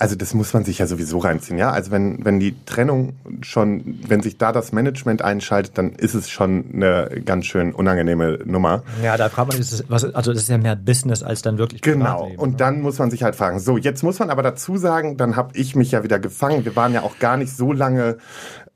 also 0.00 0.16
das 0.16 0.32
muss 0.32 0.54
man 0.54 0.64
sich 0.64 0.78
ja 0.78 0.86
sowieso 0.86 1.18
reinziehen, 1.18 1.58
ja. 1.58 1.70
Also 1.70 1.90
wenn, 1.90 2.24
wenn 2.24 2.40
die 2.40 2.54
Trennung 2.64 3.12
schon, 3.42 4.00
wenn 4.08 4.22
sich 4.22 4.38
da 4.38 4.50
das 4.50 4.72
Management 4.72 5.20
einschaltet, 5.20 5.76
dann 5.76 5.92
ist 5.92 6.14
es 6.14 6.30
schon 6.30 6.64
eine 6.72 7.20
ganz 7.22 7.44
schön 7.44 7.74
unangenehme 7.74 8.38
Nummer. 8.46 8.82
Ja, 9.02 9.18
da 9.18 9.28
fragt 9.28 9.52
man 9.52 9.62
sich, 9.62 9.84
was, 9.88 10.04
also 10.14 10.32
das 10.32 10.44
ist 10.44 10.48
ja 10.48 10.56
mehr 10.56 10.74
Business 10.74 11.22
als 11.22 11.42
dann 11.42 11.58
wirklich 11.58 11.82
Genau. 11.82 12.04
Privatleben, 12.04 12.36
ne? 12.36 12.40
Und 12.40 12.60
dann 12.62 12.80
muss 12.80 12.98
man 12.98 13.10
sich 13.10 13.22
halt 13.22 13.36
fragen. 13.36 13.60
So, 13.60 13.76
jetzt 13.76 14.02
muss 14.02 14.18
man 14.18 14.30
aber 14.30 14.42
dazu 14.42 14.78
sagen, 14.78 15.18
dann 15.18 15.36
habe 15.36 15.50
ich 15.52 15.76
mich 15.76 15.90
ja 15.90 16.02
wieder 16.02 16.18
gefangen. 16.18 16.64
Wir 16.64 16.74
waren 16.76 16.94
ja 16.94 17.02
auch 17.02 17.18
gar 17.18 17.36
nicht 17.36 17.54
so 17.54 17.70
lange 17.70 18.16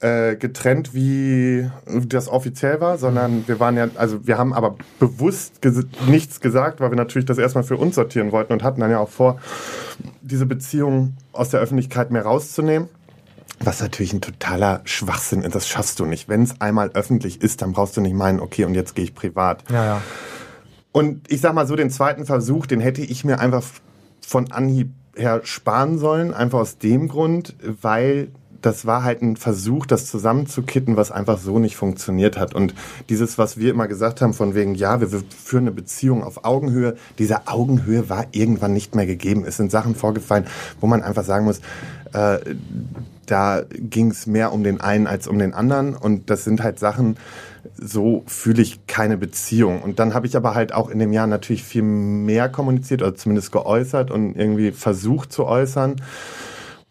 äh, 0.01 0.37
getrennt, 0.37 0.95
wie 0.95 1.71
das 2.07 2.29
offiziell 2.29 2.81
war, 2.81 2.99
sondern 2.99 3.47
wir 3.49 3.61
waren 3.61 3.77
ja, 3.77 3.89
also 3.95 4.27
wir 4.27 4.39
haben 4.39 4.53
aber 4.53 4.77
bewusst 4.99 5.63
ges 5.63 5.87
nichts 6.07 6.41
gesagt, 6.41 6.81
weil 6.81 6.91
wir 6.91 6.97
natürlich 6.97 7.27
das 7.27 7.39
erstmal 7.39 7.65
für 7.65 7.77
uns 7.77 7.95
sortieren 7.95 8.33
wollten 8.33 8.53
und 8.53 8.63
hatten 8.63 8.81
dann 8.81 8.91
ja 8.91 8.99
auch 8.99 9.09
vor, 9.09 9.41
diese 10.21 10.47
Beziehung 10.47 11.15
aus 11.33 11.51
der 11.51 11.61
Öffentlichkeit 11.61 12.11
mehr 12.11 12.23
rauszunehmen. 12.23 12.89
Was 13.61 13.81
natürlich 13.81 14.13
ein 14.13 14.21
totaler 14.21 14.81
Schwachsinn 14.85 15.43
ist, 15.43 15.55
das 15.55 15.69
schaffst 15.69 16.01
du 16.01 16.07
nicht. 16.07 16.29
Wenn 16.29 16.43
es 16.43 16.61
einmal 16.61 16.91
öffentlich 16.91 17.41
ist, 17.41 17.63
dann 17.63 17.73
brauchst 17.73 17.97
du 17.97 18.01
nicht 18.01 18.15
meinen, 18.15 18.41
okay, 18.41 18.65
und 18.65 18.75
jetzt 18.75 18.95
gehe 18.95 19.05
ich 19.05 19.15
privat. 19.15 19.65
Ja, 19.71 19.85
ja. 19.85 20.03
Und 20.93 21.31
ich 21.33 21.41
sag 21.41 21.55
mal 21.55 21.67
so, 21.67 21.77
den 21.77 21.91
zweiten 21.91 22.27
Versuch, 22.27 22.67
den 22.67 22.81
hätte 22.81 23.01
ich 23.01 23.25
mir 23.25 23.41
einfach 23.41 23.65
von 24.21 24.53
Anhieb 24.53 24.91
her 25.17 25.41
sparen 25.45 25.99
sollen, 25.99 26.35
einfach 26.35 26.59
aus 26.59 26.79
dem 26.79 27.09
Grund, 27.09 27.57
weil 27.81 28.29
das 28.65 28.87
war 28.87 29.05
halt 29.05 29.21
ein 29.21 29.37
Versuch, 29.37 29.85
das 29.85 30.07
zusammenzukitten, 30.07 30.97
was 30.97 31.13
einfach 31.13 31.39
so 31.39 31.59
nicht 31.59 31.77
funktioniert 31.77 32.39
hat. 32.39 32.55
Und 32.55 32.75
dieses, 33.11 33.37
was 33.37 33.59
wir 33.59 33.71
immer 33.71 33.89
gesagt 33.89 34.23
haben, 34.23 34.33
von 34.33 34.55
wegen, 34.55 34.75
ja, 34.75 35.01
wir 35.01 35.09
führen 35.09 35.65
eine 35.65 35.73
Beziehung 35.73 36.25
auf 36.25 36.45
Augenhöhe, 36.45 36.97
diese 37.19 37.47
Augenhöhe 37.47 38.09
war 38.09 38.27
irgendwann 38.33 38.73
nicht 38.73 38.95
mehr 38.95 39.07
gegeben. 39.07 39.45
Es 39.47 39.59
sind 39.59 39.71
Sachen 39.71 39.95
vorgefallen, 39.95 40.47
wo 40.81 40.87
man 40.87 41.03
einfach 41.03 41.25
sagen 41.25 41.45
muss, 41.45 41.61
äh, 42.15 42.39
da 43.27 43.63
ging 43.71 44.11
es 44.11 44.27
mehr 44.27 44.53
um 44.53 44.65
den 44.65 44.81
einen 44.81 45.07
als 45.07 45.29
um 45.29 45.39
den 45.39 45.53
anderen. 45.53 45.95
Und 45.95 46.31
das 46.31 46.45
sind 46.45 46.63
halt 46.63 46.79
Sachen, 46.79 47.17
so 47.77 48.23
fühle 48.27 48.63
ich 48.63 48.87
keine 48.87 49.19
Beziehung. 49.19 49.83
Und 49.83 49.99
dann 49.99 50.15
habe 50.15 50.27
ich 50.27 50.37
aber 50.37 50.55
halt 50.55 50.73
auch 50.73 50.89
in 50.89 50.99
dem 50.99 51.13
Jahr 51.13 51.27
natürlich 51.27 51.65
viel 51.65 51.83
mehr 51.83 52.49
kommuniziert 52.49 53.03
oder 53.03 53.15
zumindest 53.15 53.53
geäußert 53.53 54.11
und 54.11 54.37
irgendwie 54.37 54.73
versucht 54.73 55.33
zu 55.33 55.45
äußern 55.45 55.97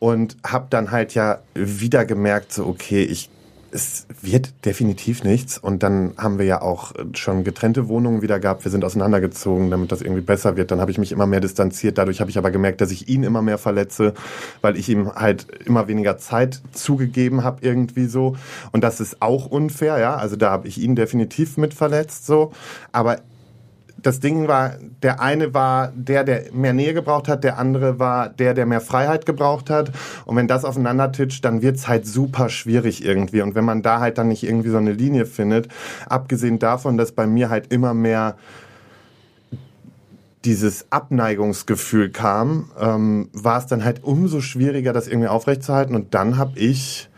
und 0.03 0.35
habe 0.45 0.65
dann 0.69 0.91
halt 0.91 1.13
ja 1.13 1.39
wieder 1.53 2.03
gemerkt, 2.03 2.51
so 2.51 2.65
okay, 2.65 3.03
ich 3.05 3.29
es 3.71 4.05
wird 4.21 4.53
definitiv 4.65 5.23
nichts. 5.23 5.57
Und 5.57 5.81
dann 5.81 6.13
haben 6.17 6.37
wir 6.37 6.45
ja 6.45 6.61
auch 6.61 6.91
schon 7.13 7.43
getrennte 7.43 7.87
Wohnungen 7.87 8.21
wieder 8.21 8.39
gehabt. 8.39 8.65
Wir 8.65 8.71
sind 8.71 8.85
auseinandergezogen, 8.85 9.71
damit 9.71 9.91
das 9.91 10.01
irgendwie 10.01 10.21
besser 10.21 10.57
wird. 10.57 10.69
Dann 10.69 10.79
habe 10.79 10.91
ich 10.91 10.99
mich 10.99 11.11
immer 11.11 11.25
mehr 11.25 11.39
distanziert. 11.39 11.97
Dadurch 11.97 12.19
habe 12.19 12.29
ich 12.29 12.37
aber 12.37 12.51
gemerkt, 12.51 12.81
dass 12.81 12.91
ich 12.91 13.07
ihn 13.09 13.23
immer 13.23 13.41
mehr 13.41 13.57
verletze, 13.57 14.13
weil 14.61 14.77
ich 14.77 14.89
ihm 14.89 15.15
halt 15.15 15.47
immer 15.65 15.87
weniger 15.87 16.19
Zeit 16.19 16.61
zugegeben 16.73 17.43
habe 17.43 17.65
irgendwie 17.65 18.05
so. 18.05 18.35
Und 18.73 18.83
das 18.83 18.99
ist 18.99 19.23
auch 19.23 19.47
unfair, 19.47 19.97
ja. 19.97 20.17
Also 20.17 20.35
da 20.35 20.51
habe 20.51 20.67
ich 20.67 20.77
ihn 20.77 20.95
definitiv 20.95 21.57
mit 21.57 21.73
verletzt 21.73 22.27
so. 22.27 22.51
Aber 22.91 23.21
das 24.03 24.19
Ding 24.19 24.47
war, 24.47 24.73
der 25.01 25.21
eine 25.21 25.53
war 25.53 25.91
der, 25.95 26.23
der 26.23 26.53
mehr 26.53 26.73
Nähe 26.73 26.93
gebraucht 26.93 27.27
hat, 27.27 27.43
der 27.43 27.57
andere 27.57 27.99
war 27.99 28.29
der, 28.29 28.53
der 28.53 28.65
mehr 28.65 28.81
Freiheit 28.81 29.25
gebraucht 29.25 29.69
hat. 29.69 29.91
Und 30.25 30.35
wenn 30.35 30.47
das 30.47 30.65
aufeinander 30.65 31.11
titscht, 31.11 31.43
dann 31.43 31.61
wird's 31.61 31.87
halt 31.87 32.05
super 32.05 32.49
schwierig 32.49 33.03
irgendwie. 33.03 33.41
Und 33.41 33.55
wenn 33.55 33.65
man 33.65 33.81
da 33.81 33.99
halt 33.99 34.17
dann 34.17 34.27
nicht 34.27 34.43
irgendwie 34.43 34.69
so 34.69 34.77
eine 34.77 34.91
Linie 34.91 35.25
findet, 35.25 35.69
abgesehen 36.07 36.59
davon, 36.59 36.97
dass 36.97 37.13
bei 37.13 37.25
mir 37.25 37.49
halt 37.49 37.71
immer 37.71 37.93
mehr 37.93 38.35
dieses 40.45 40.91
Abneigungsgefühl 40.91 42.09
kam, 42.09 42.71
ähm, 42.77 43.29
war 43.31 43.59
es 43.59 43.65
dann 43.67 43.85
halt 43.85 44.03
umso 44.03 44.41
schwieriger, 44.41 44.91
das 44.91 45.07
irgendwie 45.07 45.29
aufrechtzuerhalten. 45.29 45.95
Und 45.95 46.13
dann 46.13 46.37
habe 46.37 46.59
ich 46.59 47.09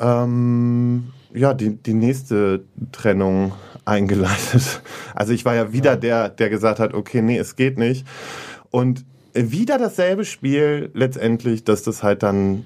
ähm, 0.00 1.12
ja 1.32 1.54
die, 1.54 1.76
die 1.76 1.94
nächste 1.94 2.64
Trennung 2.90 3.52
eingeleitet. 3.84 4.82
Also 5.14 5.32
ich 5.32 5.44
war 5.44 5.54
ja 5.54 5.72
wieder 5.72 5.92
ja. 5.92 5.96
der, 5.96 6.28
der 6.28 6.50
gesagt 6.50 6.78
hat, 6.78 6.94
okay, 6.94 7.22
nee, 7.22 7.38
es 7.38 7.56
geht 7.56 7.78
nicht. 7.78 8.06
Und 8.70 9.04
wieder 9.34 9.78
dasselbe 9.78 10.24
Spiel 10.24 10.90
letztendlich, 10.94 11.64
dass 11.64 11.82
das 11.82 12.02
halt 12.02 12.22
dann 12.22 12.64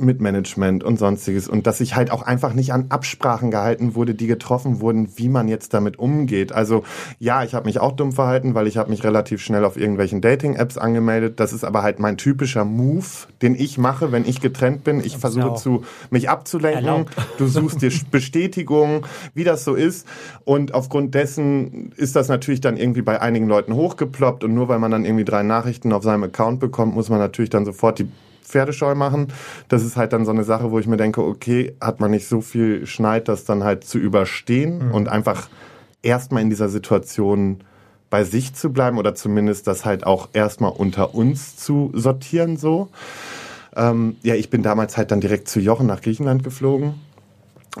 mit 0.00 0.20
Management 0.20 0.84
und 0.84 0.98
sonstiges 0.98 1.48
und 1.48 1.66
dass 1.66 1.78
sich 1.78 1.96
halt 1.96 2.10
auch 2.10 2.22
einfach 2.22 2.54
nicht 2.54 2.72
an 2.72 2.86
Absprachen 2.88 3.50
gehalten 3.50 3.94
wurde, 3.94 4.14
die 4.14 4.26
getroffen 4.26 4.80
wurden, 4.80 5.08
wie 5.16 5.28
man 5.28 5.48
jetzt 5.48 5.74
damit 5.74 5.98
umgeht. 5.98 6.52
Also 6.52 6.84
ja, 7.18 7.44
ich 7.44 7.54
habe 7.54 7.66
mich 7.66 7.80
auch 7.80 7.92
dumm 7.92 8.12
verhalten, 8.12 8.54
weil 8.54 8.66
ich 8.66 8.76
habe 8.76 8.90
mich 8.90 9.04
relativ 9.04 9.42
schnell 9.42 9.64
auf 9.64 9.76
irgendwelchen 9.76 10.20
Dating-Apps 10.20 10.78
angemeldet. 10.78 11.40
Das 11.40 11.52
ist 11.52 11.64
aber 11.64 11.82
halt 11.82 11.98
mein 11.98 12.16
typischer 12.16 12.64
Move, 12.64 13.06
den 13.42 13.54
ich 13.54 13.78
mache, 13.78 14.12
wenn 14.12 14.26
ich 14.26 14.40
getrennt 14.40 14.84
bin. 14.84 15.00
Ich 15.00 15.18
versuche 15.18 15.54
zu 15.54 15.84
mich 16.10 16.28
abzulenken. 16.28 16.84
Erlaubt. 16.84 17.14
Du 17.38 17.46
suchst 17.46 17.82
dir 17.82 17.90
Bestätigung, 18.10 19.06
wie 19.34 19.44
das 19.44 19.64
so 19.64 19.74
ist. 19.74 20.06
Und 20.44 20.74
aufgrund 20.74 21.14
dessen 21.14 21.92
ist 21.96 22.16
das 22.16 22.28
natürlich 22.28 22.60
dann 22.60 22.76
irgendwie 22.76 23.02
bei 23.02 23.20
einigen 23.20 23.46
Leuten 23.46 23.74
hochgeploppt 23.74 24.44
und 24.44 24.54
nur 24.54 24.68
weil 24.68 24.78
man 24.78 24.90
dann 24.90 25.04
irgendwie 25.04 25.24
drei 25.24 25.42
Nachrichten 25.42 25.92
auf 25.92 26.02
seinem 26.02 26.24
Account 26.24 26.60
bekommt, 26.60 26.94
muss 26.94 27.08
man 27.08 27.18
natürlich 27.18 27.50
dann 27.50 27.64
sofort 27.64 27.98
die 27.98 28.08
Pferdescheu 28.50 28.94
machen. 28.94 29.28
Das 29.68 29.84
ist 29.84 29.96
halt 29.96 30.12
dann 30.12 30.24
so 30.24 30.30
eine 30.30 30.44
Sache, 30.44 30.70
wo 30.70 30.78
ich 30.78 30.86
mir 30.86 30.96
denke, 30.96 31.22
okay, 31.22 31.74
hat 31.80 32.00
man 32.00 32.10
nicht 32.10 32.26
so 32.26 32.40
viel 32.40 32.86
Schneid, 32.86 33.28
das 33.28 33.44
dann 33.44 33.64
halt 33.64 33.84
zu 33.84 33.98
überstehen 33.98 34.88
mhm. 34.88 34.94
und 34.94 35.08
einfach 35.08 35.48
erstmal 36.02 36.42
in 36.42 36.50
dieser 36.50 36.68
Situation 36.68 37.62
bei 38.10 38.24
sich 38.24 38.54
zu 38.54 38.72
bleiben 38.72 38.98
oder 38.98 39.14
zumindest 39.14 39.66
das 39.66 39.84
halt 39.84 40.04
auch 40.04 40.30
erstmal 40.32 40.72
unter 40.72 41.14
uns 41.14 41.56
zu 41.56 41.92
sortieren 41.94 42.56
so. 42.56 42.88
Ähm, 43.76 44.16
ja, 44.22 44.34
ich 44.34 44.50
bin 44.50 44.62
damals 44.62 44.96
halt 44.96 45.12
dann 45.12 45.20
direkt 45.20 45.48
zu 45.48 45.60
Jochen 45.60 45.86
nach 45.86 46.00
Griechenland 46.00 46.42
geflogen. 46.42 46.94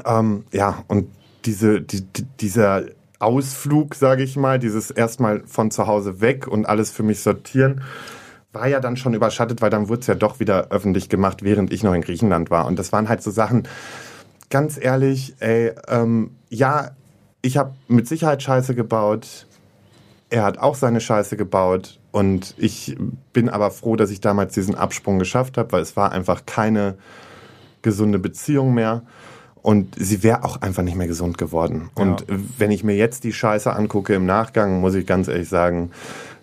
Ähm, 0.06 0.44
ja, 0.52 0.84
und 0.86 1.08
diese, 1.44 1.80
die, 1.80 2.04
dieser 2.40 2.84
Ausflug, 3.18 3.94
sage 3.94 4.22
ich 4.22 4.36
mal, 4.36 4.58
dieses 4.58 4.90
erstmal 4.90 5.42
von 5.46 5.70
zu 5.70 5.86
Hause 5.86 6.20
weg 6.20 6.46
und 6.46 6.66
alles 6.66 6.90
für 6.90 7.02
mich 7.02 7.20
sortieren, 7.20 7.82
war 8.52 8.66
ja 8.66 8.80
dann 8.80 8.96
schon 8.96 9.14
überschattet, 9.14 9.62
weil 9.62 9.70
dann 9.70 9.88
wurde 9.88 10.00
es 10.00 10.06
ja 10.06 10.14
doch 10.14 10.40
wieder 10.40 10.68
öffentlich 10.70 11.08
gemacht, 11.08 11.42
während 11.42 11.72
ich 11.72 11.82
noch 11.82 11.94
in 11.94 12.02
Griechenland 12.02 12.50
war. 12.50 12.66
Und 12.66 12.78
das 12.78 12.92
waren 12.92 13.08
halt 13.08 13.22
so 13.22 13.30
Sachen, 13.30 13.68
ganz 14.48 14.78
ehrlich, 14.80 15.34
ey, 15.38 15.72
ähm, 15.88 16.32
ja, 16.48 16.90
ich 17.42 17.56
habe 17.56 17.74
mit 17.88 18.08
Sicherheit 18.08 18.42
Scheiße 18.42 18.74
gebaut. 18.74 19.46
Er 20.30 20.42
hat 20.44 20.58
auch 20.58 20.74
seine 20.74 21.00
Scheiße 21.00 21.36
gebaut. 21.36 21.98
Und 22.12 22.54
ich 22.58 22.96
bin 23.32 23.48
aber 23.48 23.70
froh, 23.70 23.94
dass 23.94 24.10
ich 24.10 24.20
damals 24.20 24.52
diesen 24.54 24.74
Absprung 24.74 25.18
geschafft 25.20 25.56
habe, 25.56 25.70
weil 25.72 25.82
es 25.82 25.96
war 25.96 26.10
einfach 26.10 26.44
keine 26.44 26.96
gesunde 27.82 28.18
Beziehung 28.18 28.74
mehr. 28.74 29.02
Und 29.62 29.94
sie 29.96 30.22
wäre 30.22 30.42
auch 30.42 30.60
einfach 30.60 30.82
nicht 30.82 30.96
mehr 30.96 31.06
gesund 31.06 31.38
geworden. 31.38 31.90
Ja. 31.96 32.02
Und 32.02 32.24
wenn 32.58 32.70
ich 32.70 32.82
mir 32.82 32.96
jetzt 32.96 33.24
die 33.24 33.32
Scheiße 33.32 33.72
angucke 33.72 34.14
im 34.14 34.26
Nachgang, 34.26 34.80
muss 34.80 34.94
ich 34.94 35.06
ganz 35.06 35.28
ehrlich 35.28 35.48
sagen, 35.48 35.92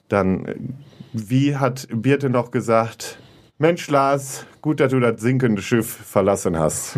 dann 0.07 0.77
wie 1.13 1.55
hat 1.55 1.87
Birte 1.91 2.29
noch 2.29 2.51
gesagt, 2.51 3.19
Mensch 3.57 3.87
Lars, 3.89 4.45
gut, 4.67 4.81
dass 4.81 4.91
du 4.91 4.99
das 4.99 5.21
sinkende 5.21 5.61
Schiff 5.61 5.87
verlassen 5.87 6.59
hast. 6.59 6.97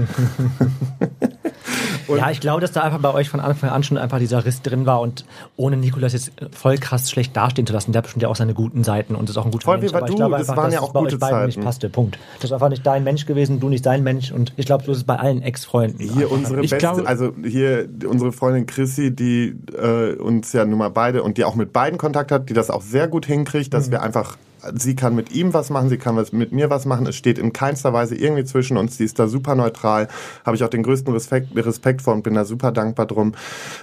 ja, 2.08 2.32
ich 2.32 2.39
glaube, 2.39 2.62
dass 2.62 2.71
da 2.71 2.82
einfach 2.82 2.97
bei 2.97 3.13
euch 3.13 3.29
von 3.29 3.39
Anfang 3.39 3.69
an 3.69 3.84
schon 3.84 3.99
einfach 3.99 4.17
dieser 4.17 4.43
Riss 4.43 4.63
drin 4.63 4.88
war 4.88 5.01
und 5.01 5.23
ohne 5.55 5.77
Nikolas 5.77 6.13
jetzt 6.13 6.32
voll 6.51 6.79
krass 6.79 7.12
schlecht 7.12 7.38
dastehen 7.38 7.67
zu 7.67 7.73
lassen, 7.73 7.91
der 7.91 7.99
hat 7.99 8.05
bestimmt 8.05 8.23
ja 8.23 8.29
auch 8.29 8.36
seine 8.36 8.55
guten 8.55 8.84
Seiten 8.84 9.13
und 9.13 9.29
ist 9.29 9.38
auch 9.38 9.45
ein 9.45 9.51
guter 9.51 9.65
voll 9.65 9.77
Mensch. 9.77 9.93
Wie 9.93 9.99
bei 9.99 10.08
du, 10.08 10.15
glaube 10.15 10.39
das 10.39 10.49
einfach, 10.49 10.63
waren 10.63 10.71
ja 10.71 10.79
auch 10.79 10.93
gute 10.93 11.19
Zeiten. 11.19 11.45
nicht 11.45 11.62
passte, 11.62 11.89
Punkt. 11.89 12.17
Das 12.38 12.45
ist 12.45 12.53
einfach 12.53 12.69
nicht 12.69 12.88
dein 12.88 13.03
Mensch 13.03 13.27
gewesen, 13.27 13.60
du 13.60 13.69
nicht 13.69 13.84
sein 13.84 14.01
Mensch 14.01 14.32
und 14.32 14.51
ich 14.58 14.65
glaube, 14.65 14.84
so 14.84 14.91
ist 14.91 14.97
es 14.97 15.03
bei 15.03 15.17
allen 15.17 15.43
Ex-Freunden. 15.43 15.99
Hier 15.99 16.32
unsere 16.32 16.63
ich 16.63 16.71
beste, 16.71 16.77
glaube, 16.77 17.08
also 17.08 17.34
hier 17.43 17.88
unsere 18.03 18.32
Freundin 18.32 18.65
Chrissy, 18.65 19.15
die 19.15 19.55
äh, 19.77 20.15
uns 20.15 20.53
ja 20.53 20.65
nun 20.65 20.79
mal 20.79 20.89
beide 20.89 21.21
und 21.21 21.38
die 21.38 21.43
auch 21.43 21.53
mit 21.53 21.71
beiden 21.71 21.99
Kontakt 21.99 22.32
hat, 22.32 22.49
die 22.49 22.53
das 22.53 22.71
auch 22.71 22.82
sehr 22.82 23.08
gut 23.08 23.27
hinkriegt, 23.27 23.75
dass 23.75 23.89
mhm. 23.89 23.91
wir 23.91 24.01
einfach 24.01 24.38
sie 24.76 24.95
kann 24.95 25.15
mit 25.15 25.32
ihm 25.32 25.54
was 25.54 25.69
machen, 25.69 25.89
sie 25.89 25.98
kann 25.98 26.15
was 26.15 26.32
mit 26.32 26.52
mir 26.52 26.69
was 26.69 26.86
machen. 26.86 27.08
Es 27.08 27.15
steht 27.15 27.38
in 27.38 27.54
keinster 27.54 27.93
Weise 27.93 28.15
irgendwie 28.15 28.43
zwischen 28.43 28.78
uns. 28.78 28.98
Sie 28.98 29.06
ist 29.06 29.19
da 29.19 29.28
super 29.28 29.56
neutral. 29.56 30.08
Habe 30.45 30.56
ich 30.56 30.63
auch 30.63 30.69
den 30.69 30.84
größten 30.84 31.12
Respekt, 31.13 31.56
Respekt 31.56 32.02
vor 32.02 32.13
und 32.13 32.24
bin 32.24 32.34
da 32.34 32.45
super 32.45 32.72
dankbar 32.72 33.06
drum. 33.06 33.34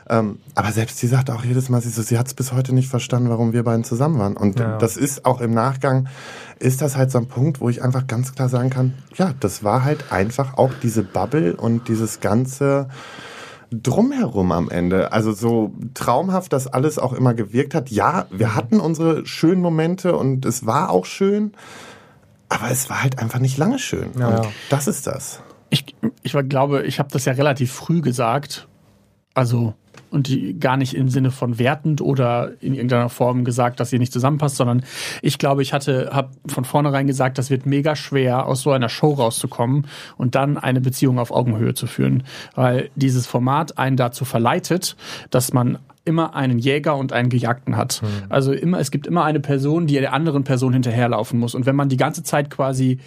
Ähm, 0.09 0.39
aber 0.55 0.73
selbst 0.73 0.99
sie 0.99 1.07
sagt 1.07 1.31
auch 1.31 1.45
jedes 1.45 1.69
Mal, 1.69 1.81
sie, 1.81 1.91
so, 1.91 2.03
sie 2.03 2.19
hat 2.19 2.27
es 2.27 2.35
bis 2.35 2.53
heute 2.53 2.75
nicht 2.75 2.89
verstanden, 2.89 3.31
warum 3.31 3.53
wir 3.53 3.65
beiden 3.65 3.85
zusammen 3.85 4.19
waren. 4.19 4.37
Und 4.37 4.59
ja. 4.59 4.79
das 4.79 4.97
ist 4.97 5.25
auch 5.25 5.41
im 5.41 5.53
Nachgang, 5.53 6.09
ist 6.59 6.83
das 6.83 6.97
halt 6.97 7.11
so 7.11 7.19
ein 7.19 7.27
Punkt, 7.27 7.61
wo 7.61 7.69
ich 7.69 7.83
einfach 7.83 8.07
ganz 8.07 8.35
klar 8.35 8.49
sagen 8.49 8.71
kann, 8.71 8.95
ja, 9.15 9.35
das 9.41 9.65
war 9.65 9.85
halt 9.85 10.12
einfach 10.12 10.57
auch 10.59 10.73
diese 10.83 11.03
Bubble 11.03 11.57
und 11.57 11.89
dieses 11.89 12.21
ganze 12.21 12.89
drumherum 13.83 14.53
am 14.53 14.71
Ende. 14.71 15.12
Also 15.12 15.33
so 15.33 15.73
traumhaft 15.95 16.53
das 16.53 16.67
alles 16.67 16.99
auch 16.99 17.12
immer 17.12 17.35
gewirkt 17.35 17.75
hat. 17.75 17.91
Ja, 17.91 18.27
wir 18.31 18.55
hatten 18.55 18.81
unsere 18.81 19.27
schönen 19.27 19.61
Momente 19.61 20.17
und 20.17 20.45
es 20.45 20.67
war 20.67 20.91
auch 20.91 21.07
schön, 21.07 21.53
aber 22.49 22.71
es 22.71 22.89
war 22.91 23.03
halt 23.03 23.19
einfach 23.19 23.39
nicht 23.39 23.59
lange 23.59 23.79
schön. 23.79 24.11
Ja, 24.19 24.29
und 24.29 24.45
ja. 24.45 24.51
das 24.71 24.87
ist 24.87 25.07
das. 25.07 25.41
Ich, 25.71 25.97
ich 26.23 26.37
glaube, 26.49 26.83
ich 26.85 26.99
habe 26.99 27.09
das 27.11 27.25
ja 27.25 27.33
relativ 27.33 27.73
früh 27.73 28.01
gesagt. 28.01 28.69
Also 29.35 29.75
und 30.11 30.29
die 30.29 30.59
gar 30.59 30.77
nicht 30.77 30.95
im 30.95 31.09
Sinne 31.09 31.31
von 31.31 31.59
wertend 31.59 32.01
oder 32.01 32.53
in 32.61 32.75
irgendeiner 32.75 33.09
Form 33.09 33.45
gesagt, 33.45 33.81
dass 33.81 33.93
ihr 33.93 33.99
nicht 33.99 34.13
zusammenpasst, 34.13 34.57
sondern 34.57 34.85
ich 35.23 35.39
glaube, 35.39 35.63
ich 35.63 35.73
hatte, 35.73 36.11
habe 36.13 36.31
von 36.47 36.65
vornherein 36.65 37.07
gesagt, 37.07 37.39
das 37.39 37.51
wird 37.51 37.67
mega 37.67 37.97
schwer, 37.97 38.47
aus 38.47 38.63
so 38.63 38.71
einer 38.71 38.89
Show 38.89 39.13
rauszukommen 39.13 39.87
und 40.17 40.35
dann 40.35 40.59
eine 40.59 40.81
Beziehung 40.81 41.19
auf 41.19 41.31
Augenhöhe 41.31 41.75
zu 41.75 41.87
führen, 41.87 42.23
weil 42.55 42.91
dieses 42.95 43.27
Format 43.27 43.79
einen 43.79 43.97
dazu 43.97 44.25
verleitet, 44.25 44.97
dass 45.31 45.53
man 45.53 45.79
immer 46.07 46.35
einen 46.35 46.59
Jäger 46.59 46.97
und 46.97 47.13
einen 47.13 47.29
Gejagten 47.29 47.77
hat. 47.77 48.01
Mhm. 48.01 48.09
Also 48.29 48.53
immer, 48.53 48.79
es 48.79 48.91
gibt 48.91 49.07
immer 49.07 49.25
eine 49.25 49.41
Person, 49.41 49.87
die 49.87 49.95
der 49.95 50.13
anderen 50.13 50.45
Person 50.45 50.73
hinterherlaufen 50.73 51.39
muss. 51.39 51.55
Und 51.55 51.67
wenn 51.67 51.77
man 51.77 51.89
die 51.89 51.97
ganze 51.97 52.23
Zeit 52.23 52.49
quasi 52.49 52.99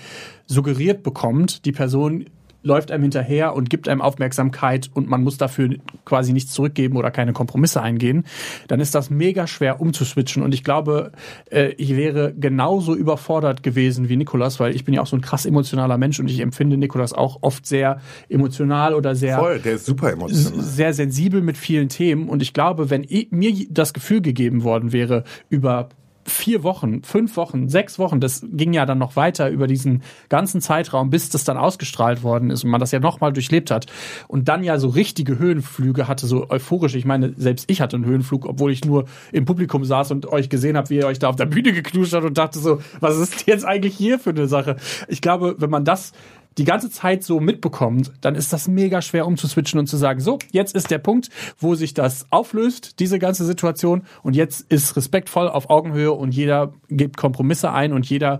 suggeriert 0.45 1.01
bekommt, 1.01 1.65
die 1.65 1.71
Person 1.71 2.25
läuft 2.61 2.91
einem 2.91 3.03
hinterher 3.03 3.55
und 3.55 3.69
gibt 3.69 3.87
einem 3.87 4.01
Aufmerksamkeit 4.01 4.89
und 4.93 5.09
man 5.09 5.23
muss 5.23 5.37
dafür 5.37 5.75
quasi 6.05 6.33
nichts 6.33 6.51
zurückgeben 6.51 6.97
oder 6.97 7.11
keine 7.11 7.33
Kompromisse 7.33 7.81
eingehen, 7.81 8.25
dann 8.67 8.79
ist 8.79 8.95
das 8.95 9.09
mega 9.09 9.47
schwer 9.47 9.79
umzuswitchen. 9.79 10.43
Und 10.43 10.53
ich 10.53 10.63
glaube, 10.63 11.11
äh, 11.49 11.69
ich 11.77 11.95
wäre 11.95 12.33
genauso 12.33 12.95
überfordert 12.95 13.63
gewesen 13.63 14.09
wie 14.09 14.17
Nikolas, 14.17 14.59
weil 14.59 14.75
ich 14.75 14.83
bin 14.83 14.93
ja 14.93 15.01
auch 15.01 15.07
so 15.07 15.15
ein 15.15 15.21
krass 15.21 15.45
emotionaler 15.45 15.97
Mensch 15.97 16.19
und 16.19 16.29
ich 16.29 16.41
empfinde 16.41 16.77
Nikolas 16.77 17.13
auch 17.13 17.39
oft 17.41 17.65
sehr 17.65 17.99
emotional 18.27 18.93
oder 18.93 19.15
sehr 19.15 19.39
Voll, 19.39 19.59
der 19.59 19.73
ist 19.73 19.85
super 19.85 20.11
emotional. 20.11 20.61
sehr 20.61 20.93
sensibel 20.93 21.41
mit 21.41 21.57
vielen 21.57 21.89
Themen. 21.89 22.27
Und 22.27 22.41
ich 22.41 22.53
glaube, 22.53 22.89
wenn 22.89 23.05
mir 23.31 23.53
das 23.69 23.93
Gefühl 23.93 24.21
gegeben 24.21 24.63
worden 24.63 24.91
wäre, 24.91 25.23
über 25.49 25.89
vier 26.29 26.63
Wochen, 26.63 27.03
fünf 27.03 27.35
Wochen, 27.37 27.67
sechs 27.67 27.99
Wochen, 27.99 28.19
das 28.19 28.45
ging 28.51 28.73
ja 28.73 28.85
dann 28.85 28.97
noch 28.97 29.15
weiter 29.15 29.49
über 29.49 29.67
diesen 29.67 30.03
ganzen 30.29 30.61
Zeitraum, 30.61 31.09
bis 31.09 31.29
das 31.29 31.43
dann 31.43 31.57
ausgestrahlt 31.57 32.23
worden 32.23 32.49
ist 32.49 32.63
und 32.63 32.69
man 32.69 32.79
das 32.79 32.91
ja 32.91 32.99
nochmal 32.99 33.33
durchlebt 33.33 33.71
hat. 33.71 33.87
Und 34.27 34.47
dann 34.47 34.63
ja 34.63 34.77
so 34.79 34.89
richtige 34.89 35.39
Höhenflüge 35.39 36.07
hatte, 36.07 36.27
so 36.27 36.49
euphorisch. 36.49 36.95
Ich 36.95 37.05
meine, 37.05 37.33
selbst 37.35 37.69
ich 37.69 37.81
hatte 37.81 37.97
einen 37.97 38.05
Höhenflug, 38.05 38.45
obwohl 38.45 38.71
ich 38.71 38.85
nur 38.85 39.05
im 39.31 39.45
Publikum 39.45 39.83
saß 39.83 40.11
und 40.11 40.27
euch 40.27 40.49
gesehen 40.49 40.77
habe, 40.77 40.89
wie 40.89 40.97
ihr 40.97 41.07
euch 41.07 41.19
da 41.19 41.29
auf 41.29 41.35
der 41.35 41.45
Bühne 41.45 41.73
geknuscht 41.73 42.13
habt 42.13 42.25
und 42.25 42.37
dachte 42.37 42.59
so, 42.59 42.81
was 42.99 43.17
ist 43.17 43.47
jetzt 43.47 43.65
eigentlich 43.65 43.95
hier 43.95 44.19
für 44.19 44.31
eine 44.31 44.47
Sache? 44.47 44.77
Ich 45.07 45.21
glaube, 45.21 45.55
wenn 45.57 45.69
man 45.69 45.85
das 45.85 46.13
die 46.57 46.65
ganze 46.65 46.89
Zeit 46.89 47.23
so 47.23 47.39
mitbekommt, 47.39 48.11
dann 48.21 48.35
ist 48.35 48.51
das 48.51 48.67
mega 48.67 49.01
schwer 49.01 49.25
umzuswitchen 49.27 49.79
und 49.79 49.87
zu 49.87 49.97
sagen, 49.97 50.19
so, 50.19 50.39
jetzt 50.51 50.75
ist 50.75 50.91
der 50.91 50.97
Punkt, 50.97 51.29
wo 51.57 51.75
sich 51.75 51.93
das 51.93 52.25
auflöst, 52.31 52.99
diese 52.99 53.19
ganze 53.19 53.45
Situation, 53.45 54.03
und 54.23 54.35
jetzt 54.35 54.69
ist 54.69 54.95
respektvoll 54.97 55.47
auf 55.47 55.69
Augenhöhe 55.69 56.11
und 56.11 56.33
jeder 56.33 56.73
gibt 56.89 57.17
Kompromisse 57.17 57.71
ein 57.71 57.93
und 57.93 58.09
jeder 58.09 58.39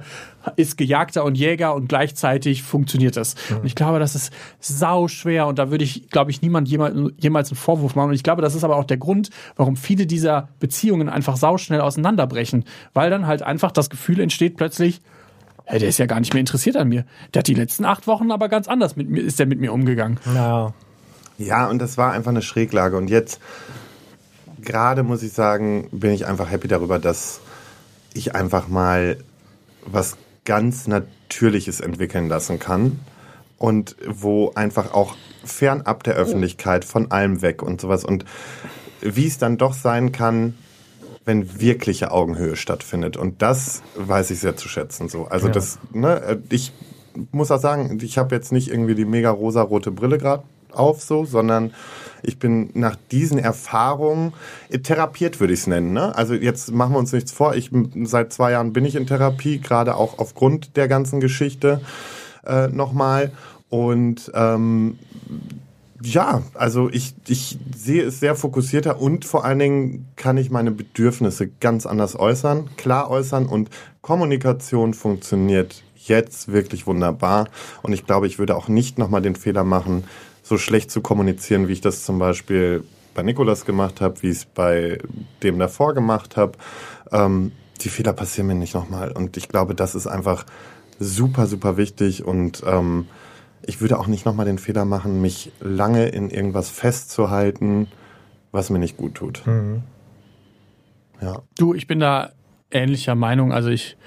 ist 0.55 0.77
Gejagter 0.77 1.23
und 1.23 1.35
Jäger 1.35 1.75
und 1.75 1.87
gleichzeitig 1.87 2.63
funktioniert 2.63 3.15
das. 3.15 3.35
Und 3.51 3.65
ich 3.65 3.75
glaube, 3.75 3.99
das 3.99 4.15
ist 4.15 4.33
sau 4.59 5.07
schwer 5.07 5.47
und 5.47 5.59
da 5.59 5.69
würde 5.69 5.83
ich, 5.83 6.09
glaube 6.09 6.31
ich, 6.31 6.41
niemand 6.41 6.67
jemals, 6.67 6.95
jemals 7.17 7.51
einen 7.51 7.57
Vorwurf 7.57 7.95
machen. 7.95 8.09
Und 8.09 8.15
ich 8.15 8.23
glaube, 8.23 8.41
das 8.41 8.55
ist 8.55 8.63
aber 8.63 8.77
auch 8.77 8.85
der 8.85 8.97
Grund, 8.97 9.29
warum 9.55 9.75
viele 9.75 10.05
dieser 10.05 10.49
Beziehungen 10.59 11.09
einfach 11.09 11.37
sauschnell 11.37 11.81
auseinanderbrechen, 11.81 12.65
weil 12.93 13.09
dann 13.09 13.27
halt 13.27 13.43
einfach 13.43 13.71
das 13.71 13.89
Gefühl 13.89 14.19
entsteht 14.19 14.57
plötzlich, 14.57 15.01
hey, 15.69 15.77
der 15.77 15.89
ist 15.89 15.99
ja 15.99 16.07
gar 16.07 16.19
nicht 16.19 16.33
mehr 16.33 16.39
interessiert 16.39 16.75
an 16.77 16.89
mir. 16.89 17.05
Der 17.33 17.41
hat 17.41 17.47
die 17.47 17.53
letzten 17.53 17.85
acht 17.85 18.07
Wochen 18.07 18.31
aber 18.31 18.49
ganz 18.49 18.67
anders 18.67 18.95
mit 18.95 19.07
mir, 19.07 19.21
ist 19.21 19.37
der 19.37 19.45
mit 19.45 19.59
mir 19.59 19.71
umgegangen. 19.71 20.19
Ja. 20.33 20.73
Ja, 21.37 21.67
und 21.67 21.79
das 21.79 21.95
war 21.95 22.11
einfach 22.11 22.31
eine 22.31 22.41
Schräglage. 22.41 22.97
Und 22.97 23.09
jetzt, 23.09 23.39
gerade 24.61 25.03
muss 25.03 25.21
ich 25.21 25.31
sagen, 25.31 25.87
bin 25.91 26.11
ich 26.11 26.25
einfach 26.25 26.49
happy 26.49 26.67
darüber, 26.67 26.97
dass 26.97 27.39
ich 28.15 28.35
einfach 28.35 28.67
mal 28.67 29.17
was 29.85 30.17
ganz 30.43 30.87
Natürliches 30.87 31.81
entwickeln 31.81 32.27
lassen 32.27 32.57
kann. 32.57 32.99
Und 33.59 33.95
wo 34.07 34.51
einfach 34.55 34.93
auch 34.93 35.15
fernab 35.45 36.03
der 36.03 36.15
Öffentlichkeit, 36.15 36.83
von 36.83 37.11
allem 37.11 37.43
weg 37.43 37.61
und 37.61 37.79
sowas. 37.79 38.03
Und 38.03 38.25
wie 39.01 39.27
es 39.27 39.37
dann 39.37 39.57
doch 39.57 39.73
sein 39.73 40.11
kann, 40.11 40.55
wenn 41.29 41.61
wirkliche 41.61 42.09
Augenhöhe 42.09 42.55
stattfindet. 42.55 43.15
Und 43.15 43.43
das 43.43 43.83
weiß 43.95 44.31
ich 44.31 44.39
sehr 44.39 44.57
zu 44.57 44.67
schätzen. 44.67 45.09
So. 45.09 45.27
Also 45.27 45.45
Ja. 45.45 45.53
das, 45.53 45.77
ne, 45.93 46.41
ich 46.49 46.71
muss 47.31 47.51
auch 47.51 47.59
sagen, 47.59 47.99
ich 48.01 48.17
habe 48.17 48.33
jetzt 48.33 48.51
nicht 48.51 48.69
irgendwie 48.69 48.95
die 48.95 49.05
mega 49.05 49.29
rosa-rote 49.29 49.91
Brille 49.91 50.17
gerade 50.17 50.41
auf, 50.71 51.03
so, 51.03 51.25
sondern 51.25 51.71
ich 52.23 52.39
bin 52.39 52.71
nach 52.73 52.95
diesen 53.11 53.37
Erfahrungen 53.37 54.33
äh, 54.71 54.79
therapiert, 54.79 55.39
würde 55.39 55.53
ich 55.53 55.59
es 55.59 55.67
nennen. 55.67 55.93
Ne? 55.93 56.15
Also 56.15 56.33
jetzt 56.33 56.71
machen 56.71 56.93
wir 56.93 56.99
uns 56.99 57.13
nichts 57.13 57.31
vor. 57.31 57.53
Ich 57.53 57.69
seit 58.05 58.33
zwei 58.33 58.51
Jahren 58.53 58.73
bin 58.73 58.83
ich 58.83 58.95
in 58.95 59.05
Therapie, 59.05 59.59
gerade 59.59 59.97
auch 59.97 60.17
aufgrund 60.17 60.77
der 60.77 60.87
ganzen 60.87 61.19
Geschichte 61.19 61.81
äh, 62.43 62.69
nochmal. 62.69 63.31
Und 63.69 64.31
ähm, 64.33 64.97
ja, 66.01 66.43
also 66.53 66.89
ich, 66.89 67.13
ich 67.27 67.57
sehe 67.75 68.03
es 68.03 68.19
sehr 68.19 68.35
fokussierter 68.35 69.01
und 69.01 69.25
vor 69.25 69.43
allen 69.43 69.59
Dingen 69.59 70.07
kann 70.15 70.37
ich 70.37 70.49
meine 70.49 70.71
Bedürfnisse 70.71 71.47
ganz 71.47 71.85
anders 71.85 72.17
äußern, 72.17 72.69
klar 72.77 73.09
äußern 73.09 73.47
und 73.47 73.69
Kommunikation 74.01 74.93
funktioniert 74.93 75.83
jetzt 75.95 76.51
wirklich 76.51 76.87
wunderbar. 76.87 77.47
Und 77.81 77.93
ich 77.93 78.05
glaube, 78.05 78.27
ich 78.27 78.39
würde 78.39 78.55
auch 78.55 78.67
nicht 78.67 78.97
nochmal 78.97 79.21
den 79.21 79.35
Fehler 79.35 79.63
machen, 79.63 80.05
so 80.41 80.57
schlecht 80.57 80.89
zu 80.91 81.01
kommunizieren, 81.01 81.67
wie 81.67 81.73
ich 81.73 81.81
das 81.81 82.03
zum 82.03 82.19
Beispiel 82.19 82.83
bei 83.13 83.23
Nikolas 83.23 83.65
gemacht 83.65 84.01
habe, 84.01 84.21
wie 84.21 84.29
ich 84.29 84.37
es 84.37 84.45
bei 84.45 84.99
dem 85.43 85.59
davor 85.59 85.93
gemacht 85.93 86.37
habe. 86.37 86.53
Ähm, 87.11 87.51
die 87.81 87.89
Fehler 87.89 88.13
passieren 88.13 88.47
mir 88.47 88.55
nicht 88.55 88.73
nochmal. 88.73 89.11
Und 89.11 89.37
ich 89.37 89.47
glaube, 89.47 89.75
das 89.75 89.95
ist 89.95 90.07
einfach 90.07 90.45
super, 90.99 91.47
super 91.47 91.77
wichtig. 91.77 92.25
Und 92.25 92.63
ähm, 92.65 93.07
ich 93.65 93.81
würde 93.81 93.99
auch 93.99 94.07
nicht 94.07 94.25
nochmal 94.25 94.45
den 94.45 94.57
Fehler 94.57 94.85
machen, 94.85 95.21
mich 95.21 95.51
lange 95.59 96.07
in 96.07 96.29
irgendwas 96.29 96.69
festzuhalten, 96.69 97.87
was 98.51 98.69
mir 98.69 98.79
nicht 98.79 98.97
gut 98.97 99.15
tut. 99.15 99.43
Ja. 101.21 101.41
Du, 101.57 101.73
ich 101.73 101.87
bin 101.87 101.99
da 101.99 102.31
ähnlicher 102.71 103.15
Meinung. 103.15 103.51
Also 103.51 103.69
ich, 103.69 103.97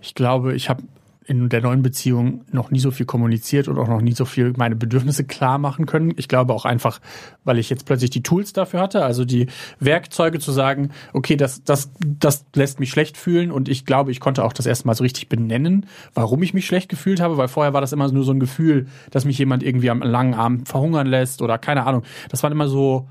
ich 0.00 0.14
glaube, 0.14 0.54
ich 0.54 0.68
habe 0.68 0.82
in 1.28 1.50
der 1.50 1.60
neuen 1.60 1.82
Beziehung 1.82 2.40
noch 2.50 2.70
nie 2.70 2.78
so 2.80 2.90
viel 2.90 3.04
kommuniziert 3.04 3.68
und 3.68 3.78
auch 3.78 3.86
noch 3.86 4.00
nie 4.00 4.14
so 4.14 4.24
viel 4.24 4.54
meine 4.56 4.76
Bedürfnisse 4.76 5.24
klar 5.24 5.58
machen 5.58 5.84
können. 5.84 6.14
Ich 6.16 6.26
glaube 6.26 6.54
auch 6.54 6.64
einfach, 6.64 7.00
weil 7.44 7.58
ich 7.58 7.68
jetzt 7.68 7.84
plötzlich 7.84 8.08
die 8.08 8.22
Tools 8.22 8.54
dafür 8.54 8.80
hatte, 8.80 9.04
also 9.04 9.26
die 9.26 9.46
Werkzeuge 9.78 10.38
zu 10.38 10.52
sagen, 10.52 10.88
okay, 11.12 11.36
das, 11.36 11.62
das, 11.64 11.90
das 12.00 12.46
lässt 12.54 12.80
mich 12.80 12.88
schlecht 12.88 13.18
fühlen 13.18 13.52
und 13.52 13.68
ich 13.68 13.84
glaube, 13.84 14.10
ich 14.10 14.20
konnte 14.20 14.42
auch 14.42 14.54
das 14.54 14.64
erste 14.64 14.86
Mal 14.86 14.94
so 14.94 15.04
richtig 15.04 15.28
benennen, 15.28 15.84
warum 16.14 16.42
ich 16.42 16.54
mich 16.54 16.64
schlecht 16.64 16.88
gefühlt 16.88 17.20
habe, 17.20 17.36
weil 17.36 17.48
vorher 17.48 17.74
war 17.74 17.82
das 17.82 17.92
immer 17.92 18.10
nur 18.10 18.24
so 18.24 18.32
ein 18.32 18.40
Gefühl, 18.40 18.86
dass 19.10 19.26
mich 19.26 19.36
jemand 19.36 19.62
irgendwie 19.62 19.90
am 19.90 20.00
langen 20.00 20.32
Arm 20.32 20.64
verhungern 20.64 21.06
lässt 21.06 21.42
oder 21.42 21.58
keine 21.58 21.84
Ahnung. 21.84 22.04
Das 22.30 22.42
war 22.42 22.50
immer 22.50 22.68
so, 22.68 23.06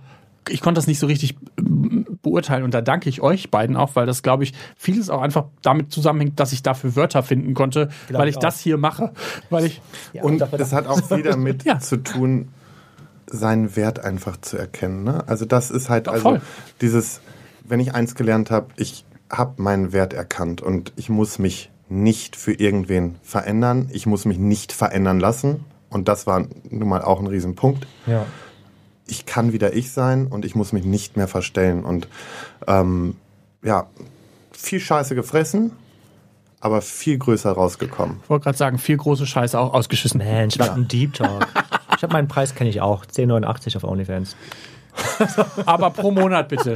ich 0.50 0.62
konnte 0.62 0.80
das 0.80 0.88
nicht 0.88 1.00
so 1.00 1.06
richtig 1.06 1.36
beurteilen 2.30 2.64
und 2.64 2.74
da 2.74 2.82
danke 2.82 3.10
ich 3.10 3.22
euch 3.22 3.50
beiden 3.52 3.76
auch, 3.76 3.96
weil 3.96 4.06
das, 4.06 4.22
glaube 4.24 4.44
ich, 4.44 4.54
vieles 4.76 5.10
auch 5.10 5.22
einfach 5.22 5.46
damit 5.62 5.92
zusammenhängt, 5.92 6.40
dass 6.40 6.52
ich 6.54 6.64
dafür 6.64 6.96
Wörter 6.96 7.24
finden 7.24 7.54
konnte, 7.54 7.90
Glaub 8.08 8.22
weil 8.22 8.28
ich 8.30 8.36
ich 8.36 8.40
das 8.40 8.60
hier 8.60 8.78
mache. 8.78 9.12
Weil 9.50 9.66
ich, 9.66 9.82
Ja, 10.14 10.24
Und 10.24 10.40
das 10.52 10.74
hat 10.74 10.88
auch 10.88 11.10
wieder 11.18 11.38
mit 11.38 11.64
Ja. 11.64 11.80
zu 11.80 11.98
tun, 11.98 12.50
seinen 13.30 13.76
Wert 13.76 14.00
einfach 14.04 14.38
zu 14.42 14.58
erkennen. 14.58 15.04
Ne? 15.04 15.24
Also 15.28 15.46
das 15.46 15.72
ist 15.72 15.90
halt 15.90 16.08
Ja, 16.08 16.14
also 16.14 16.24
voll. 16.24 16.42
dieses, 16.82 17.22
wenn 17.66 17.80
ich 17.80 17.94
eins 17.94 18.16
gelernt 18.16 18.52
habe, 18.52 18.68
ich 18.78 19.06
habe 19.30 19.62
meinen 19.62 19.92
Wert 19.92 20.14
erkannt 20.14 20.62
und 20.62 20.94
ich 20.96 21.10
muss 21.10 21.38
mich 21.40 21.70
nicht 21.90 22.36
für 22.36 22.54
irgendwen 22.54 23.16
verändern. 23.24 23.90
Ich 23.92 24.06
muss 24.06 24.26
mich 24.26 24.38
nicht 24.38 24.72
verändern 24.72 25.20
lassen. 25.20 25.66
Und 25.90 26.08
das 26.10 26.28
war 26.28 26.46
nun 26.70 26.88
mal 26.90 27.02
auch 27.02 27.20
ein 27.20 27.28
Riesenpunkt. 27.28 27.88
Ja. 28.06 28.26
Ich 29.08 29.26
kann 29.26 29.54
wieder 29.54 29.74
ich 29.74 29.92
sein 29.92 30.28
und 30.28 30.46
ich 30.46 30.56
muss 30.56 30.74
mich 30.74 30.86
nicht 30.86 31.18
mehr 31.18 31.28
verstellen. 31.28 31.84
Und 31.84 32.08
ähm, 32.68 33.16
ja, 33.64 33.88
viel 34.52 34.80
Scheiße 34.80 35.16
gefressen, 35.16 35.72
aber 36.60 36.82
viel 36.82 37.18
größer 37.18 37.52
rausgekommen. 37.52 38.18
ich 38.24 38.30
wollte 38.30 38.44
gerade 38.46 38.58
sagen, 38.58 38.78
viel 38.78 38.98
große 38.98 39.26
Scheiße 39.26 39.58
auch 39.60 39.74
ausgeschissen. 39.74 40.18
Mensch, 40.20 40.60
was 40.60 40.70
ein 40.72 40.88
Deep 40.88 41.14
Talk. 41.14 41.48
Ich 41.96 42.04
habe 42.04 42.14
meinen 42.14 42.28
Preis, 42.28 42.54
kenne 42.54 42.70
ich 42.70 42.82
auch. 42.82 43.06
10,89 43.06 43.78
auf 43.78 43.84
OnlyFans. 43.84 44.36
Aber 45.66 45.92
pro 45.92 46.12
Monat 46.12 46.50
bitte. 46.50 46.76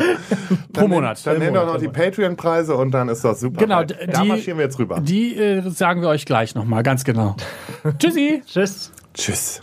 pro 0.74 0.88
Monat. 0.88 1.26
Dann 1.26 1.40
nenn 1.40 1.54
doch 1.54 1.66
noch 1.66 1.80
die 1.80 1.88
Patreon-Preise 1.88 2.76
und 2.76 2.92
dann 2.92 3.10
ist 3.10 3.24
das 3.24 3.40
super. 3.40 3.60
Genau, 3.60 3.84
da 3.84 4.22
die- 4.22 4.28
marschieren 4.28 4.58
wir 4.60 4.66
jetzt 4.66 4.78
rüber. 4.80 5.00
Die 5.00 5.36
äh, 5.36 5.68
sagen 5.70 6.02
wir 6.02 6.10
euch 6.10 6.26
gleich 6.26 6.54
nochmal, 6.56 6.84
ganz 6.84 7.04
genau. 7.04 7.36
Tschüssi. 8.00 8.44
Tschüss. 8.46 8.92
Tschüss. 9.14 9.62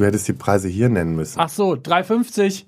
Du 0.00 0.06
hättest 0.06 0.26
die 0.28 0.32
Preise 0.32 0.66
hier 0.66 0.88
nennen 0.88 1.14
müssen. 1.14 1.38
Ach 1.38 1.50
so, 1.50 1.72
3,50. 1.72 2.64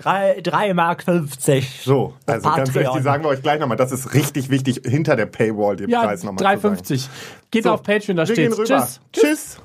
3, 0.00 0.42
3 0.42 0.74
Mark 0.74 1.02
50. 1.02 1.80
So, 1.82 2.14
also 2.24 2.48
ganz 2.50 2.68
Patreon. 2.68 2.84
ehrlich, 2.84 2.96
die 2.98 3.02
sagen 3.02 3.24
wir 3.24 3.30
euch 3.30 3.42
gleich 3.42 3.58
nochmal. 3.58 3.76
Das 3.76 3.90
ist 3.90 4.14
richtig 4.14 4.48
wichtig, 4.48 4.82
hinter 4.84 5.16
der 5.16 5.26
Paywall 5.26 5.74
den 5.74 5.90
Ja, 5.90 6.04
Preis 6.04 6.22
nochmal 6.22 6.56
zu 6.56 6.62
sagen. 6.62 6.76
3,50. 6.76 7.08
Geht 7.50 7.64
So, 7.64 7.72
auf 7.72 7.82
Patreon, 7.82 8.16
da 8.16 8.26
steht. 8.26 8.54
Tschüss. 8.54 9.00
Tschüss. 9.12 9.60